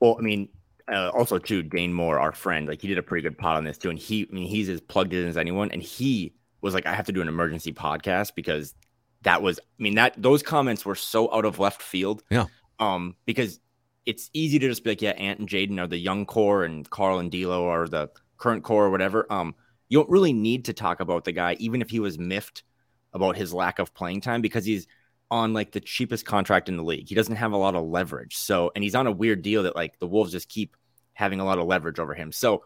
Well, 0.00 0.16
I 0.18 0.22
mean, 0.22 0.48
uh, 0.90 1.10
also 1.10 1.38
too, 1.38 1.62
Dane 1.62 1.92
Moore, 1.92 2.18
our 2.18 2.32
friend, 2.32 2.66
like 2.66 2.80
he 2.80 2.88
did 2.88 2.98
a 2.98 3.02
pretty 3.02 3.22
good 3.22 3.38
pod 3.38 3.58
on 3.58 3.64
this 3.64 3.78
too, 3.78 3.90
and 3.90 3.98
he, 3.98 4.26
I 4.28 4.34
mean, 4.34 4.48
he's 4.48 4.68
as 4.68 4.80
plugged 4.80 5.12
in 5.12 5.28
as 5.28 5.36
anyone, 5.36 5.70
and 5.70 5.82
he 5.82 6.32
was 6.62 6.74
like, 6.74 6.86
I 6.86 6.94
have 6.94 7.06
to 7.06 7.12
do 7.12 7.20
an 7.20 7.28
emergency 7.28 7.72
podcast 7.72 8.34
because 8.34 8.74
that 9.22 9.42
was, 9.42 9.60
I 9.60 9.82
mean, 9.82 9.94
that 9.96 10.14
those 10.16 10.42
comments 10.42 10.84
were 10.84 10.94
so 10.94 11.32
out 11.32 11.44
of 11.44 11.58
left 11.58 11.82
field. 11.82 12.22
Yeah. 12.30 12.46
Um, 12.80 13.16
because 13.26 13.60
it's 14.06 14.30
easy 14.32 14.58
to 14.58 14.68
just 14.68 14.82
be 14.82 14.90
like, 14.90 15.02
yeah, 15.02 15.10
Ant 15.10 15.40
and 15.40 15.48
Jaden 15.48 15.78
are 15.78 15.86
the 15.86 15.98
young 15.98 16.24
core, 16.24 16.64
and 16.64 16.88
Karl 16.88 17.18
and 17.18 17.30
D'Lo 17.30 17.68
are 17.68 17.86
the 17.86 18.08
current 18.38 18.64
core 18.64 18.86
or 18.86 18.90
whatever. 18.90 19.30
Um, 19.30 19.54
you 19.88 19.98
don't 19.98 20.08
really 20.08 20.32
need 20.32 20.64
to 20.66 20.72
talk 20.72 21.00
about 21.00 21.24
the 21.24 21.32
guy, 21.32 21.56
even 21.58 21.82
if 21.82 21.90
he 21.90 22.00
was 22.00 22.18
miffed 22.18 22.62
about 23.12 23.36
his 23.36 23.54
lack 23.54 23.78
of 23.78 23.94
playing 23.94 24.20
time 24.20 24.40
because 24.40 24.64
he's 24.64 24.86
on 25.30 25.52
like 25.52 25.72
the 25.72 25.80
cheapest 25.80 26.24
contract 26.24 26.68
in 26.68 26.76
the 26.76 26.82
league. 26.82 27.08
He 27.08 27.14
doesn't 27.14 27.36
have 27.36 27.52
a 27.52 27.56
lot 27.56 27.74
of 27.74 27.84
leverage. 27.84 28.36
So, 28.36 28.72
and 28.74 28.82
he's 28.82 28.94
on 28.94 29.06
a 29.06 29.12
weird 29.12 29.42
deal 29.42 29.64
that 29.64 29.76
like 29.76 29.98
the 29.98 30.06
Wolves 30.06 30.32
just 30.32 30.48
keep 30.48 30.76
having 31.12 31.40
a 31.40 31.44
lot 31.44 31.58
of 31.58 31.66
leverage 31.66 31.98
over 31.98 32.14
him. 32.14 32.32
So, 32.32 32.64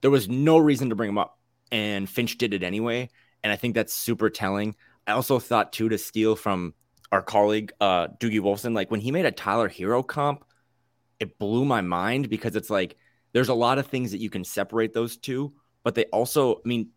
there 0.00 0.10
was 0.10 0.28
no 0.28 0.58
reason 0.58 0.90
to 0.90 0.94
bring 0.94 1.08
him 1.08 1.18
up. 1.18 1.38
And 1.72 2.08
Finch 2.08 2.36
did 2.36 2.52
it 2.52 2.62
anyway. 2.62 3.08
And 3.42 3.52
I 3.52 3.56
think 3.56 3.74
that's 3.74 3.94
super 3.94 4.30
telling. 4.30 4.76
I 5.06 5.12
also 5.12 5.38
thought 5.38 5.72
too 5.72 5.88
to 5.88 5.98
steal 5.98 6.36
from 6.36 6.74
our 7.10 7.22
colleague 7.22 7.72
uh 7.80 8.08
Doogie 8.08 8.40
Wolfson, 8.40 8.74
like 8.74 8.90
when 8.90 9.00
he 9.00 9.10
made 9.10 9.26
a 9.26 9.32
Tyler 9.32 9.68
Herro 9.68 10.06
comp, 10.06 10.44
it 11.20 11.38
blew 11.38 11.64
my 11.64 11.80
mind 11.80 12.28
because 12.28 12.56
it's 12.56 12.70
like 12.70 12.96
there's 13.32 13.48
a 13.48 13.54
lot 13.54 13.78
of 13.78 13.86
things 13.86 14.12
that 14.12 14.18
you 14.18 14.30
can 14.30 14.44
separate 14.44 14.92
those 14.92 15.16
two, 15.16 15.52
but 15.82 15.94
they 15.94 16.04
also, 16.06 16.56
I 16.56 16.68
mean, 16.68 16.90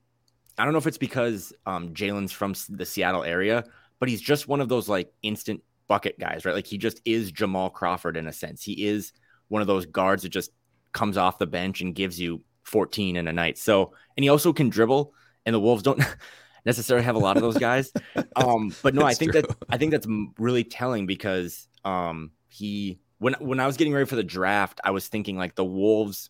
I 0.58 0.64
don't 0.64 0.74
know 0.74 0.80
if 0.80 0.88
it's 0.88 0.98
because 0.98 1.54
um, 1.66 1.94
Jaylen's 1.94 2.32
from 2.32 2.54
the 2.70 2.86
Seattle 2.86 3.24
area, 3.24 3.64
but 4.00 4.10
he's 4.10 4.22
just 4.22 4.48
one 4.48 4.62
of 4.62 4.70
those 4.70 4.90
like 4.90 5.14
instant 5.22 5.62
bucket 5.88 6.20
guys, 6.20 6.46
right? 6.46 6.56
Like 6.56 6.68
he 6.68 6.78
just 6.78 7.02
is 7.06 7.32
Jamal 7.32 7.70
Crawford 7.70 8.18
in 8.18 8.28
a 8.28 8.34
sense. 8.34 8.64
He 8.64 8.86
is 8.86 9.14
one 9.48 9.62
of 9.62 9.68
those 9.68 9.86
guards 9.86 10.24
that 10.24 10.30
just 10.30 10.52
comes 10.94 11.18
off 11.18 11.40
the 11.40 11.48
bench 11.48 11.82
and 11.82 11.96
gives 11.96 12.20
you 12.20 12.42
14 12.64 13.16
in 13.16 13.28
a 13.28 13.34
night. 13.34 13.58
So, 13.58 13.94
and 14.16 14.24
he 14.24 14.30
also 14.30 14.54
can 14.54 14.70
dribble, 14.70 15.14
and 15.46 15.54
the 15.54 15.60
Wolves 15.60 15.84
don't 15.84 16.04
necessarily 16.66 17.06
have 17.06 17.16
a 17.16 17.20
lot 17.20 17.38
of 17.38 17.44
those 17.44 17.58
guys. 17.58 17.92
Um, 18.36 18.72
but 18.84 18.94
no, 18.94 19.04
I 19.04 19.16
think 19.16 19.32
true. 19.32 19.42
that 19.42 19.56
I 19.68 19.78
think 19.78 19.92
that's 19.92 20.06
really 20.38 20.64
telling 20.64 21.08
because 21.08 21.68
um, 21.84 22.32
he 22.50 23.00
when 23.18 23.34
when 23.40 23.60
I 23.60 23.66
was 23.66 23.78
getting 23.78 23.94
ready 23.94 24.06
for 24.06 24.16
the 24.16 24.24
draft, 24.24 24.80
I 24.84 24.92
was 24.92 25.08
thinking 25.08 25.38
like 25.38 25.56
the 25.56 25.66
Wolves, 25.66 26.30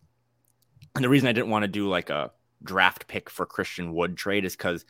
and 0.96 1.04
the 1.04 1.10
reason 1.10 1.28
I 1.28 1.34
didn't 1.34 1.50
want 1.50 1.64
to 1.64 1.68
do 1.68 1.90
like 1.90 2.10
a 2.10 2.32
draft 2.64 3.08
pick 3.08 3.30
for 3.30 3.46
Christian 3.46 3.94
Wood 3.94 4.18
trade 4.18 4.46
is 4.46 4.56
because 4.56 4.86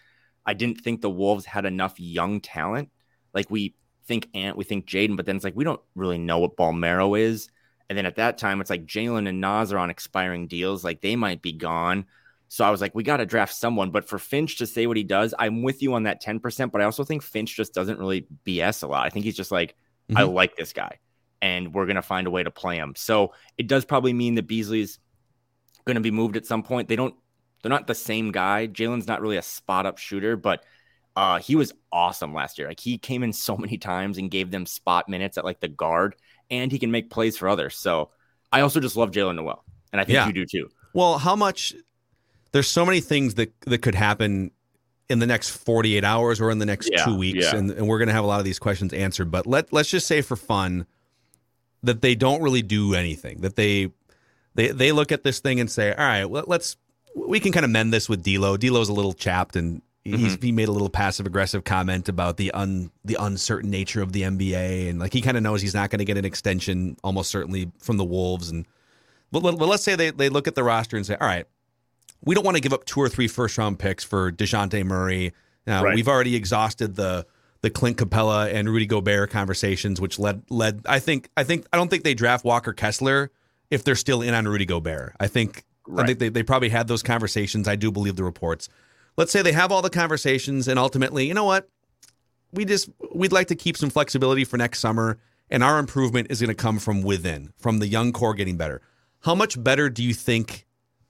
I 0.45 0.53
didn't 0.53 0.81
think 0.81 1.01
the 1.01 1.09
Wolves 1.09 1.45
had 1.45 1.65
enough 1.65 1.99
young 1.99 2.39
talent. 2.39 2.89
Like 3.33 3.49
we 3.49 3.75
think 4.05 4.29
Ant, 4.33 4.57
we 4.57 4.63
think 4.63 4.85
Jaden, 4.85 5.17
but 5.17 5.25
then 5.25 5.35
it's 5.35 5.45
like 5.45 5.55
we 5.55 5.63
don't 5.63 5.81
really 5.95 6.17
know 6.17 6.39
what 6.39 6.57
Bolmaro 6.57 7.19
is. 7.19 7.49
And 7.89 7.97
then 7.97 8.05
at 8.05 8.15
that 8.15 8.37
time, 8.37 8.59
it's 8.59 8.69
like 8.69 8.85
Jalen 8.85 9.27
and 9.29 9.41
Naz 9.41 9.71
are 9.71 9.77
on 9.77 9.89
expiring 9.89 10.47
deals. 10.47 10.83
Like 10.83 11.01
they 11.01 11.15
might 11.15 11.41
be 11.41 11.53
gone. 11.53 12.05
So 12.49 12.63
I 12.65 12.69
was 12.69 12.81
like, 12.81 12.95
we 12.95 13.03
got 13.03 13.17
to 13.17 13.25
draft 13.25 13.53
someone. 13.53 13.91
But 13.91 14.07
for 14.07 14.17
Finch 14.17 14.57
to 14.57 14.67
say 14.67 14.87
what 14.87 14.97
he 14.97 15.03
does, 15.03 15.33
I'm 15.37 15.63
with 15.63 15.81
you 15.81 15.93
on 15.93 16.03
that 16.03 16.23
10%. 16.23 16.71
But 16.71 16.81
I 16.81 16.85
also 16.85 17.03
think 17.03 17.23
Finch 17.23 17.55
just 17.55 17.73
doesn't 17.73 17.99
really 17.99 18.27
BS 18.45 18.83
a 18.83 18.87
lot. 18.87 19.05
I 19.05 19.09
think 19.09 19.25
he's 19.25 19.37
just 19.37 19.51
like, 19.51 19.75
mm-hmm. 20.09 20.17
I 20.17 20.23
like 20.23 20.55
this 20.55 20.73
guy 20.73 20.99
and 21.41 21.73
we're 21.73 21.85
going 21.85 21.97
to 21.97 22.01
find 22.01 22.27
a 22.27 22.31
way 22.31 22.43
to 22.43 22.51
play 22.51 22.77
him. 22.77 22.93
So 22.95 23.33
it 23.57 23.67
does 23.67 23.85
probably 23.85 24.13
mean 24.13 24.35
that 24.35 24.47
Beasley's 24.47 24.99
going 25.85 25.95
to 25.95 26.01
be 26.01 26.11
moved 26.11 26.37
at 26.37 26.45
some 26.45 26.63
point. 26.63 26.87
They 26.87 26.95
don't 26.95 27.15
they're 27.61 27.69
not 27.69 27.87
the 27.87 27.95
same 27.95 28.31
guy. 28.31 28.67
Jalen's 28.67 29.07
not 29.07 29.21
really 29.21 29.37
a 29.37 29.41
spot 29.41 29.85
up 29.85 29.97
shooter, 29.97 30.35
but 30.35 30.63
uh, 31.15 31.39
he 31.39 31.55
was 31.55 31.73
awesome 31.91 32.33
last 32.33 32.59
year. 32.59 32.67
Like 32.67 32.79
he 32.79 32.97
came 32.97 33.23
in 33.23 33.33
so 33.33 33.57
many 33.57 33.77
times 33.77 34.17
and 34.17 34.29
gave 34.29 34.51
them 34.51 34.65
spot 34.65 35.09
minutes 35.09 35.37
at 35.37 35.45
like 35.45 35.59
the 35.59 35.67
guard, 35.67 36.15
and 36.49 36.71
he 36.71 36.79
can 36.79 36.91
make 36.91 37.09
plays 37.09 37.37
for 37.37 37.49
others. 37.49 37.77
So 37.77 38.11
I 38.51 38.61
also 38.61 38.79
just 38.79 38.95
love 38.95 39.11
Jaylen 39.11 39.35
Nowell, 39.35 39.63
and 39.91 39.99
I 39.99 40.03
think 40.03 40.15
yeah. 40.15 40.27
you 40.27 40.33
do 40.33 40.45
too. 40.45 40.69
Well, 40.93 41.17
how 41.17 41.35
much? 41.35 41.73
There's 42.53 42.67
so 42.67 42.85
many 42.85 43.01
things 43.01 43.33
that 43.35 43.53
that 43.61 43.79
could 43.79 43.95
happen 43.95 44.51
in 45.09 45.19
the 45.19 45.27
next 45.27 45.49
48 45.49 46.03
hours 46.03 46.41
or 46.41 46.51
in 46.51 46.59
the 46.59 46.65
next 46.65 46.89
yeah, 46.91 47.05
two 47.05 47.17
weeks, 47.17 47.45
yeah. 47.45 47.55
and, 47.55 47.71
and 47.71 47.87
we're 47.87 47.97
going 47.97 48.09
to 48.09 48.13
have 48.13 48.23
a 48.23 48.27
lot 48.27 48.39
of 48.39 48.45
these 48.45 48.59
questions 48.59 48.93
answered. 48.93 49.31
But 49.31 49.47
let 49.47 49.71
let's 49.73 49.89
just 49.89 50.07
say 50.07 50.21
for 50.21 50.35
fun 50.35 50.85
that 51.83 52.01
they 52.01 52.15
don't 52.15 52.41
really 52.41 52.61
do 52.61 52.93
anything. 52.93 53.41
That 53.41 53.55
they 53.55 53.91
they 54.55 54.69
they 54.69 54.91
look 54.91 55.11
at 55.11 55.23
this 55.23 55.39
thing 55.39 55.59
and 55.59 55.69
say, 55.69 55.91
all 55.91 56.05
right, 56.05 56.25
well, 56.25 56.45
let's 56.47 56.77
we 57.25 57.39
can 57.39 57.51
kind 57.51 57.63
of 57.63 57.71
mend 57.71 57.93
this 57.93 58.07
with 58.07 58.23
D'Lo. 58.23 58.57
D'Lo's 58.57 58.89
a 58.89 58.93
little 58.93 59.13
chapped, 59.13 59.55
and 59.55 59.81
mm-hmm. 60.05 60.41
he 60.41 60.51
made 60.51 60.67
a 60.67 60.71
little 60.71 60.89
passive 60.89 61.25
aggressive 61.25 61.63
comment 61.63 62.09
about 62.09 62.37
the 62.37 62.51
un 62.51 62.91
the 63.03 63.17
uncertain 63.19 63.69
nature 63.69 64.01
of 64.01 64.13
the 64.13 64.21
NBA, 64.21 64.89
and 64.89 64.99
like 64.99 65.13
he 65.13 65.21
kind 65.21 65.37
of 65.37 65.43
knows 65.43 65.61
he's 65.61 65.73
not 65.73 65.89
going 65.89 65.99
to 65.99 66.05
get 66.05 66.17
an 66.17 66.25
extension 66.25 66.97
almost 67.03 67.29
certainly 67.29 67.71
from 67.79 67.97
the 67.97 68.05
Wolves. 68.05 68.49
And 68.49 68.65
but, 69.31 69.41
but 69.41 69.67
let's 69.67 69.83
say 69.83 69.95
they 69.95 70.11
they 70.11 70.29
look 70.29 70.47
at 70.47 70.55
the 70.55 70.63
roster 70.63 70.97
and 70.97 71.05
say, 71.05 71.17
all 71.19 71.27
right, 71.27 71.45
we 72.23 72.35
don't 72.35 72.45
want 72.45 72.55
to 72.57 72.61
give 72.61 72.73
up 72.73 72.85
two 72.85 72.99
or 72.99 73.09
three 73.09 73.27
first 73.27 73.57
round 73.57 73.79
picks 73.79 74.03
for 74.03 74.31
Dejounte 74.31 74.83
Murray. 74.85 75.33
Now 75.65 75.83
right. 75.83 75.95
we've 75.95 76.07
already 76.07 76.35
exhausted 76.35 76.95
the 76.95 77.25
the 77.61 77.69
Clint 77.69 77.97
Capela 77.97 78.53
and 78.53 78.69
Rudy 78.69 78.85
Gobert 78.85 79.31
conversations, 79.31 79.99
which 79.99 80.19
led 80.19 80.43
led 80.49 80.81
I 80.85 80.99
think 80.99 81.29
I 81.35 81.43
think 81.43 81.65
I 81.73 81.77
don't 81.77 81.89
think 81.89 82.03
they 82.03 82.13
draft 82.13 82.45
Walker 82.45 82.73
Kessler 82.73 83.31
if 83.69 83.83
they're 83.83 83.95
still 83.95 84.21
in 84.21 84.33
on 84.33 84.47
Rudy 84.47 84.65
Gobert. 84.65 85.15
I 85.19 85.27
think 85.27 85.65
Right. 85.87 86.03
I 86.03 86.07
think 86.07 86.19
they, 86.19 86.29
they 86.29 86.43
probably 86.43 86.69
had 86.69 86.87
those 86.87 87.01
conversations. 87.01 87.67
I 87.67 87.75
do 87.75 87.91
believe 87.91 88.15
the 88.15 88.23
reports. 88.23 88.69
Let's 89.15 89.31
say 89.31 89.41
they 89.41 89.53
have 89.53 89.71
all 89.71 89.81
the 89.81 89.89
conversations 89.89 90.67
and 90.67 90.77
ultimately, 90.77 91.25
you 91.27 91.33
know 91.33 91.45
what? 91.45 91.69
We 92.51 92.65
just 92.65 92.89
we'd 93.13 93.31
like 93.31 93.47
to 93.47 93.55
keep 93.55 93.77
some 93.77 93.89
flexibility 93.89 94.43
for 94.43 94.57
next 94.57 94.79
summer 94.79 95.17
and 95.49 95.63
our 95.63 95.79
improvement 95.79 96.27
is 96.29 96.41
going 96.41 96.49
to 96.49 96.55
come 96.55 96.79
from 96.79 97.01
within, 97.01 97.53
from 97.57 97.79
the 97.79 97.87
young 97.87 98.11
core 98.11 98.33
getting 98.33 98.57
better. 98.57 98.81
How 99.21 99.33
much 99.33 99.61
better 99.61 99.89
do 99.89 100.03
you 100.03 100.13
think 100.13 100.65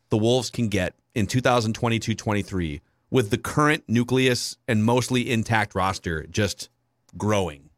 the 0.10 0.18
Wolves 0.18 0.50
can 0.50 0.70
get 0.70 0.96
in 1.16 1.28
2022-23 1.28 2.82
with 3.10 3.30
the 3.30 3.38
current 3.38 3.84
nucleus 3.88 4.58
and 4.68 4.84
mostly 4.84 5.30
intact 5.30 5.76
roster 5.76 6.26
just 6.28 6.70
growing? 7.18 7.70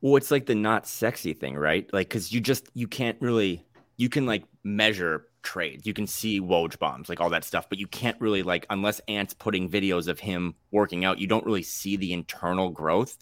Well, 0.00 0.16
it's 0.16 0.30
like 0.30 0.46
the 0.46 0.54
not 0.54 0.86
sexy 0.86 1.32
thing, 1.32 1.56
right? 1.56 1.92
Like 1.92 2.08
cuz 2.08 2.32
you 2.32 2.40
just 2.40 2.68
you 2.74 2.86
can't 2.86 3.20
really 3.20 3.64
you 3.96 4.08
can 4.08 4.26
like 4.26 4.44
measure 4.62 5.26
trades. 5.48 5.86
You 5.86 5.94
can 5.94 6.06
see 6.06 6.42
Woj 6.42 6.78
bombs, 6.78 7.08
like 7.08 7.20
all 7.22 7.30
that 7.30 7.42
stuff, 7.42 7.70
but 7.70 7.78
you 7.78 7.86
can't 7.86 8.20
really 8.20 8.42
like 8.42 8.66
unless 8.68 9.00
Ant's 9.08 9.32
putting 9.32 9.70
videos 9.70 10.06
of 10.06 10.20
him 10.20 10.54
working 10.70 11.06
out, 11.06 11.18
you 11.18 11.26
don't 11.26 11.46
really 11.46 11.62
see 11.62 11.96
the 11.96 12.12
internal 12.12 12.68
growth. 12.68 13.16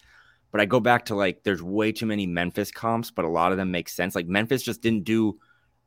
But 0.50 0.60
I 0.60 0.64
go 0.64 0.80
back 0.80 1.04
to 1.04 1.14
like 1.14 1.44
there's 1.44 1.62
way 1.62 1.92
too 1.92 2.06
many 2.06 2.26
Memphis 2.26 2.72
comps, 2.72 3.12
but 3.12 3.24
a 3.24 3.28
lot 3.28 3.52
of 3.52 3.58
them 3.58 3.70
make 3.70 3.88
sense. 3.88 4.16
Like 4.16 4.26
Memphis 4.26 4.64
just 4.64 4.82
didn't 4.82 5.04
do 5.04 5.38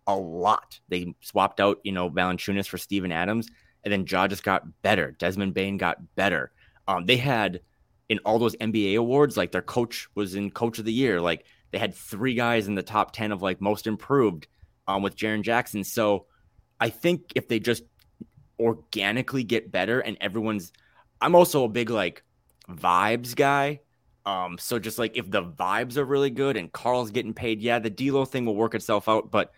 a 0.07 0.15
lot. 0.15 0.79
They 0.87 1.13
swapped 1.19 1.59
out, 1.59 1.79
you 1.83 1.91
know, 1.91 2.09
Valanciunas 2.09 2.69
for 2.69 2.77
Steven 2.77 3.11
Adams, 3.11 3.49
and 3.83 3.91
then 3.91 4.05
Ja 4.07 4.25
just 4.29 4.43
got 4.43 4.63
better. 4.81 5.11
Desmond 5.11 5.53
Bane 5.53 5.75
got 5.75 5.97
better. 6.15 6.53
Um, 6.87 7.05
they 7.05 7.17
had 7.17 7.59
in 8.07 8.19
all 8.19 8.39
those 8.39 8.55
NBA 8.55 8.97
awards, 8.97 9.35
like 9.35 9.51
their 9.51 9.61
coach 9.61 10.07
was 10.15 10.35
in 10.35 10.51
Coach 10.51 10.79
of 10.79 10.85
the 10.85 10.93
Year. 10.93 11.19
Like 11.19 11.43
they 11.71 11.79
had 11.79 11.93
three 11.93 12.33
guys 12.33 12.69
in 12.69 12.75
the 12.75 12.81
top 12.81 13.11
ten 13.11 13.33
of 13.33 13.41
like 13.41 13.59
most 13.59 13.87
improved 13.87 14.47
um, 14.87 15.03
with 15.03 15.17
Jaren 15.17 15.43
Jackson. 15.43 15.83
So 15.83 16.27
I 16.79 16.89
think 16.89 17.33
if 17.35 17.47
they 17.47 17.59
just 17.59 17.83
organically 18.59 19.43
get 19.43 19.71
better 19.71 19.99
and 19.99 20.17
everyone's, 20.21 20.71
I'm 21.21 21.35
also 21.35 21.63
a 21.63 21.69
big 21.69 21.89
like 21.89 22.23
vibes 22.69 23.35
guy. 23.35 23.81
Um, 24.25 24.57
so 24.57 24.79
just 24.79 24.99
like 24.99 25.17
if 25.17 25.29
the 25.29 25.43
vibes 25.43 25.97
are 25.97 26.05
really 26.05 26.29
good 26.29 26.57
and 26.57 26.71
Karl's 26.71 27.11
getting 27.11 27.33
paid, 27.33 27.61
yeah, 27.61 27.79
the 27.79 27.89
D'Lo 27.89 28.25
thing 28.25 28.45
will 28.45 28.55
work 28.55 28.75
itself 28.75 29.09
out. 29.09 29.31
But 29.31 29.51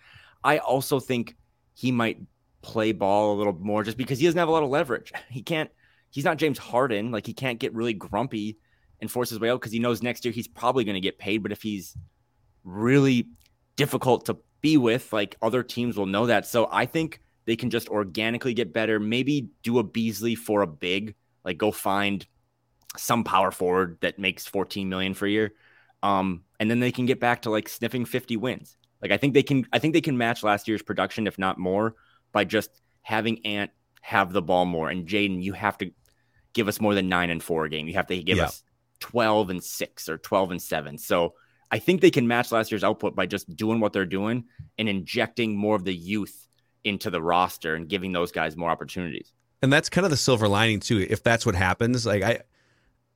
I 0.43 0.59
also 0.59 0.99
think 0.99 1.35
he 1.73 1.91
might 1.91 2.19
play 2.61 2.91
ball 2.91 3.33
a 3.33 3.37
little 3.37 3.53
more 3.53 3.83
just 3.83 3.97
because 3.97 4.19
he 4.19 4.25
doesn't 4.25 4.37
have 4.37 4.47
a 4.47 4.51
lot 4.51 4.63
of 4.63 4.69
leverage. 4.69 5.11
He 5.29 5.41
can't. 5.41 5.69
He's 6.09 6.25
not 6.25 6.37
James 6.37 6.57
Harden. 6.57 7.11
Like 7.11 7.25
he 7.25 7.33
can't 7.33 7.59
get 7.59 7.73
really 7.73 7.93
grumpy 7.93 8.57
and 8.99 9.09
force 9.09 9.29
his 9.29 9.39
way 9.39 9.49
out 9.49 9.61
because 9.61 9.71
he 9.71 9.79
knows 9.79 10.03
next 10.03 10.25
year 10.25 10.33
he's 10.33 10.47
probably 10.47 10.83
going 10.83 10.95
to 10.95 11.01
get 11.01 11.17
paid. 11.17 11.39
But 11.39 11.51
if 11.51 11.61
he's 11.61 11.95
really 12.63 13.27
difficult 13.77 14.25
to 14.25 14.37
be 14.61 14.77
with, 14.77 15.11
like 15.11 15.35
other 15.41 15.63
teams 15.63 15.97
will 15.97 16.05
know 16.05 16.27
that. 16.27 16.45
So 16.45 16.67
I 16.71 16.85
think 16.85 17.21
they 17.45 17.55
can 17.55 17.69
just 17.69 17.89
organically 17.89 18.53
get 18.53 18.73
better. 18.73 18.99
Maybe 18.99 19.49
do 19.63 19.79
a 19.79 19.83
Beasley 19.83 20.35
for 20.35 20.61
a 20.61 20.67
big, 20.67 21.15
like 21.43 21.57
go 21.57 21.71
find 21.71 22.25
some 22.97 23.23
power 23.23 23.51
forward 23.51 23.97
that 24.01 24.19
makes 24.19 24.45
14 24.45 24.87
million 24.89 25.13
for 25.13 25.25
a 25.25 25.31
year. 25.31 25.53
Um, 26.03 26.43
and 26.59 26.69
then 26.69 26.79
they 26.79 26.91
can 26.91 27.05
get 27.05 27.19
back 27.19 27.43
to 27.43 27.49
like 27.49 27.69
sniffing 27.69 28.05
50 28.05 28.37
wins. 28.37 28.77
Like 29.01 29.11
I 29.11 29.17
think 29.17 29.33
they 29.33 29.43
can 29.43 29.65
I 29.73 29.79
think 29.79 29.93
they 29.93 30.01
can 30.01 30.17
match 30.17 30.43
last 30.43 30.67
year's 30.67 30.81
production, 30.83 31.25
if 31.25 31.39
not 31.39 31.57
more, 31.57 31.95
by 32.31 32.43
just 32.43 32.69
having 33.01 33.45
Ant 33.45 33.71
have 34.01 34.31
the 34.31 34.41
ball 34.41 34.65
more. 34.65 34.89
And 34.89 35.07
Jaden, 35.07 35.41
you 35.41 35.53
have 35.53 35.77
to 35.79 35.91
give 36.53 36.67
us 36.67 36.79
more 36.79 36.93
than 36.93 37.09
nine 37.09 37.29
and 37.29 37.41
four 37.41 37.65
a 37.65 37.69
game. 37.69 37.87
You 37.87 37.95
have 37.95 38.07
to 38.07 38.21
give 38.21 38.37
yeah. 38.37 38.45
us 38.45 38.63
12 38.99 39.49
and 39.49 39.63
six 39.63 40.07
or 40.07 40.17
12 40.17 40.51
and 40.51 40.61
seven. 40.61 40.97
So 40.97 41.33
I 41.71 41.79
think 41.79 42.01
they 42.01 42.11
can 42.11 42.27
match 42.27 42.51
last 42.51 42.71
year's 42.71 42.83
output 42.83 43.15
by 43.15 43.25
just 43.25 43.55
doing 43.55 43.79
what 43.79 43.93
they're 43.93 44.05
doing 44.05 44.45
and 44.77 44.89
injecting 44.89 45.55
more 45.55 45.75
of 45.75 45.85
the 45.85 45.93
youth 45.93 46.47
into 46.83 47.09
the 47.09 47.21
roster 47.21 47.75
and 47.75 47.87
giving 47.87 48.11
those 48.11 48.31
guys 48.31 48.57
more 48.57 48.69
opportunities. 48.69 49.31
And 49.61 49.71
that's 49.71 49.89
kind 49.89 50.05
of 50.05 50.11
the 50.11 50.17
silver 50.17 50.47
lining 50.47 50.79
too. 50.79 51.05
If 51.09 51.23
that's 51.23 51.45
what 51.45 51.55
happens, 51.55 52.05
like 52.05 52.23
I, 52.23 52.39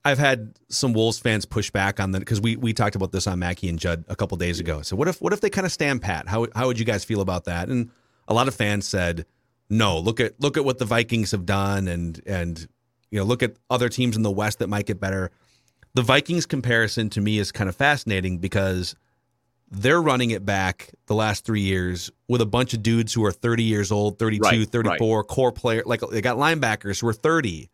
I've 0.05 0.19
had 0.19 0.57
some 0.69 0.93
Wolves 0.93 1.17
fans 1.17 1.45
push 1.45 1.71
back 1.71 1.99
on 1.99 2.11
that 2.11 2.19
because 2.19 2.39
we 2.39 2.55
we 2.55 2.73
talked 2.73 2.95
about 2.95 3.11
this 3.11 3.25
on 3.25 3.39
Mackey 3.39 3.67
and 3.67 3.79
Judd 3.79 4.05
a 4.07 4.15
couple 4.15 4.37
days 4.37 4.59
ago. 4.59 4.83
So 4.83 4.95
what 4.95 5.07
if 5.07 5.19
what 5.21 5.33
if 5.33 5.41
they 5.41 5.49
kind 5.49 5.65
of 5.65 5.71
stand 5.71 6.03
pat? 6.03 6.27
How 6.27 6.47
how 6.55 6.67
would 6.67 6.77
you 6.77 6.85
guys 6.85 7.03
feel 7.03 7.21
about 7.21 7.45
that? 7.45 7.69
And 7.69 7.89
a 8.27 8.33
lot 8.33 8.47
of 8.47 8.53
fans 8.53 8.87
said, 8.87 9.25
no. 9.69 9.97
Look 9.97 10.19
at 10.19 10.39
look 10.39 10.57
at 10.57 10.65
what 10.65 10.77
the 10.77 10.85
Vikings 10.85 11.31
have 11.31 11.45
done, 11.45 11.87
and 11.87 12.21
and 12.27 12.67
you 13.09 13.19
know 13.19 13.25
look 13.25 13.41
at 13.41 13.55
other 13.69 13.89
teams 13.89 14.15
in 14.15 14.21
the 14.21 14.31
West 14.31 14.59
that 14.59 14.69
might 14.69 14.85
get 14.85 14.99
better. 14.99 15.31
The 15.95 16.01
Vikings 16.01 16.45
comparison 16.45 17.09
to 17.11 17.21
me 17.21 17.39
is 17.39 17.53
kind 17.53 17.69
of 17.69 17.75
fascinating 17.75 18.39
because 18.39 18.95
they're 19.71 20.01
running 20.01 20.31
it 20.31 20.45
back 20.45 20.93
the 21.07 21.15
last 21.15 21.45
three 21.45 21.61
years 21.61 22.11
with 22.27 22.41
a 22.41 22.45
bunch 22.45 22.73
of 22.73 22.83
dudes 22.83 23.13
who 23.13 23.23
are 23.23 23.31
30 23.31 23.63
years 23.63 23.91
old, 23.93 24.19
32, 24.19 24.43
right, 24.43 24.69
34, 24.69 25.17
right. 25.17 25.27
core 25.27 25.51
player. 25.53 25.83
Like 25.85 26.01
they 26.01 26.21
got 26.21 26.35
linebackers 26.35 26.99
who 26.99 27.07
are 27.07 27.13
30 27.13 27.69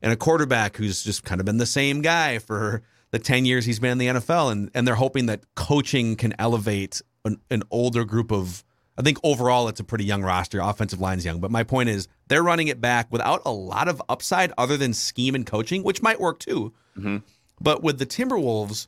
and 0.00 0.10
a 0.10 0.16
quarterback 0.16 0.76
who's 0.76 1.04
just 1.04 1.22
kind 1.24 1.38
of 1.38 1.44
been 1.44 1.58
the 1.58 1.66
same 1.66 2.00
guy 2.00 2.38
for 2.38 2.82
the 3.10 3.18
10 3.18 3.44
years 3.44 3.66
he's 3.66 3.78
been 3.78 3.92
in 3.92 3.98
the 3.98 4.06
NFL. 4.06 4.52
And, 4.52 4.70
and 4.74 4.88
they're 4.88 4.94
hoping 4.94 5.26
that 5.26 5.42
coaching 5.54 6.16
can 6.16 6.34
elevate 6.38 7.02
an, 7.26 7.38
an 7.50 7.62
older 7.70 8.06
group 8.06 8.32
of, 8.32 8.64
I 8.96 9.02
think 9.02 9.18
overall 9.22 9.68
it's 9.68 9.80
a 9.80 9.84
pretty 9.84 10.06
young 10.06 10.22
roster. 10.22 10.60
Offensive 10.60 11.00
line's 11.00 11.26
young. 11.26 11.40
But 11.40 11.50
my 11.50 11.62
point 11.62 11.90
is 11.90 12.08
they're 12.28 12.42
running 12.42 12.68
it 12.68 12.80
back 12.80 13.12
without 13.12 13.42
a 13.44 13.52
lot 13.52 13.88
of 13.88 14.02
upside 14.08 14.50
other 14.56 14.78
than 14.78 14.94
scheme 14.94 15.34
and 15.34 15.46
coaching, 15.46 15.82
which 15.82 16.00
might 16.00 16.20
work 16.20 16.38
too. 16.38 16.72
Mm-hmm. 16.96 17.18
But 17.60 17.82
with 17.82 17.98
the 17.98 18.06
Timberwolves, 18.06 18.86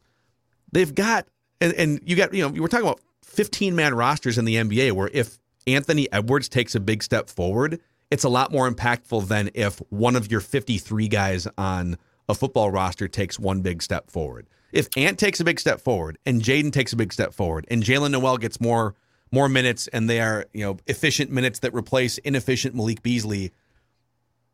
they've 0.72 0.94
got, 0.94 1.26
and, 1.60 1.72
and 1.74 2.00
you 2.04 2.16
got, 2.16 2.34
you 2.34 2.46
know, 2.46 2.54
you 2.54 2.62
were 2.62 2.68
talking 2.68 2.86
about 2.86 3.00
15 3.24 3.74
man 3.74 3.94
rosters 3.94 4.38
in 4.38 4.44
the 4.44 4.56
NBA 4.56 4.92
where 4.92 5.10
if 5.12 5.38
Anthony 5.66 6.10
Edwards 6.12 6.48
takes 6.48 6.74
a 6.74 6.80
big 6.80 7.02
step 7.02 7.28
forward, 7.28 7.80
it's 8.10 8.24
a 8.24 8.28
lot 8.28 8.52
more 8.52 8.70
impactful 8.70 9.28
than 9.28 9.50
if 9.54 9.78
one 9.90 10.16
of 10.16 10.30
your 10.30 10.40
53 10.40 11.08
guys 11.08 11.46
on 11.56 11.98
a 12.28 12.34
football 12.34 12.70
roster 12.70 13.08
takes 13.08 13.38
one 13.38 13.60
big 13.60 13.82
step 13.82 14.10
forward. 14.10 14.48
If 14.72 14.88
Ant 14.96 15.18
takes 15.18 15.40
a 15.40 15.44
big 15.44 15.58
step 15.58 15.80
forward 15.80 16.18
and 16.26 16.42
Jaden 16.42 16.72
takes 16.72 16.92
a 16.92 16.96
big 16.96 17.12
step 17.12 17.32
forward 17.32 17.66
and 17.70 17.82
Jaylen 17.82 18.10
Nowell 18.10 18.38
gets 18.38 18.60
more 18.60 18.94
more 19.30 19.48
minutes 19.48 19.88
and 19.88 20.08
they 20.08 20.20
are, 20.20 20.46
you 20.54 20.64
know, 20.64 20.78
efficient 20.86 21.30
minutes 21.30 21.58
that 21.58 21.74
replace 21.74 22.16
inefficient 22.18 22.74
Malik 22.74 23.02
Beasley, 23.02 23.52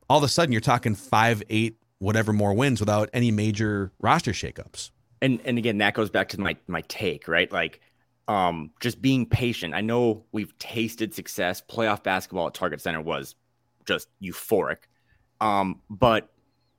all 0.09 0.18
of 0.18 0.24
a 0.24 0.29
sudden 0.29 0.53
you're 0.53 0.61
talking 0.61 0.96
five, 0.96 1.42
eight, 1.48 1.77
whatever 1.98 2.33
more 2.33 2.54
wins 2.54 2.80
without 2.80 3.11
any 3.12 3.30
major 3.30 3.92
roster 4.00 4.33
shakeups. 4.33 4.90
And 5.22 5.40
and 5.44 5.59
again, 5.59 5.78
that 5.78 5.94
goes 5.94 6.11
back 6.11 6.28
to 6.30 6.40
my 6.40 6.57
my 6.66 6.83
take, 6.83 7.28
right? 7.28 7.50
Like 7.50 7.80
um 8.28 8.70
just 8.80 9.00
being 9.00 9.26
patient. 9.26 9.74
I 9.74 9.80
know 9.80 10.24
we've 10.33 10.57
tasted 10.59 11.14
success. 11.14 11.62
Playoff 11.62 12.02
basketball 12.02 12.48
at 12.48 12.54
Target 12.54 12.80
Center 12.80 13.00
was 13.00 13.35
just 13.87 14.09
euphoric. 14.22 14.78
Um, 15.40 15.80
but 15.90 16.30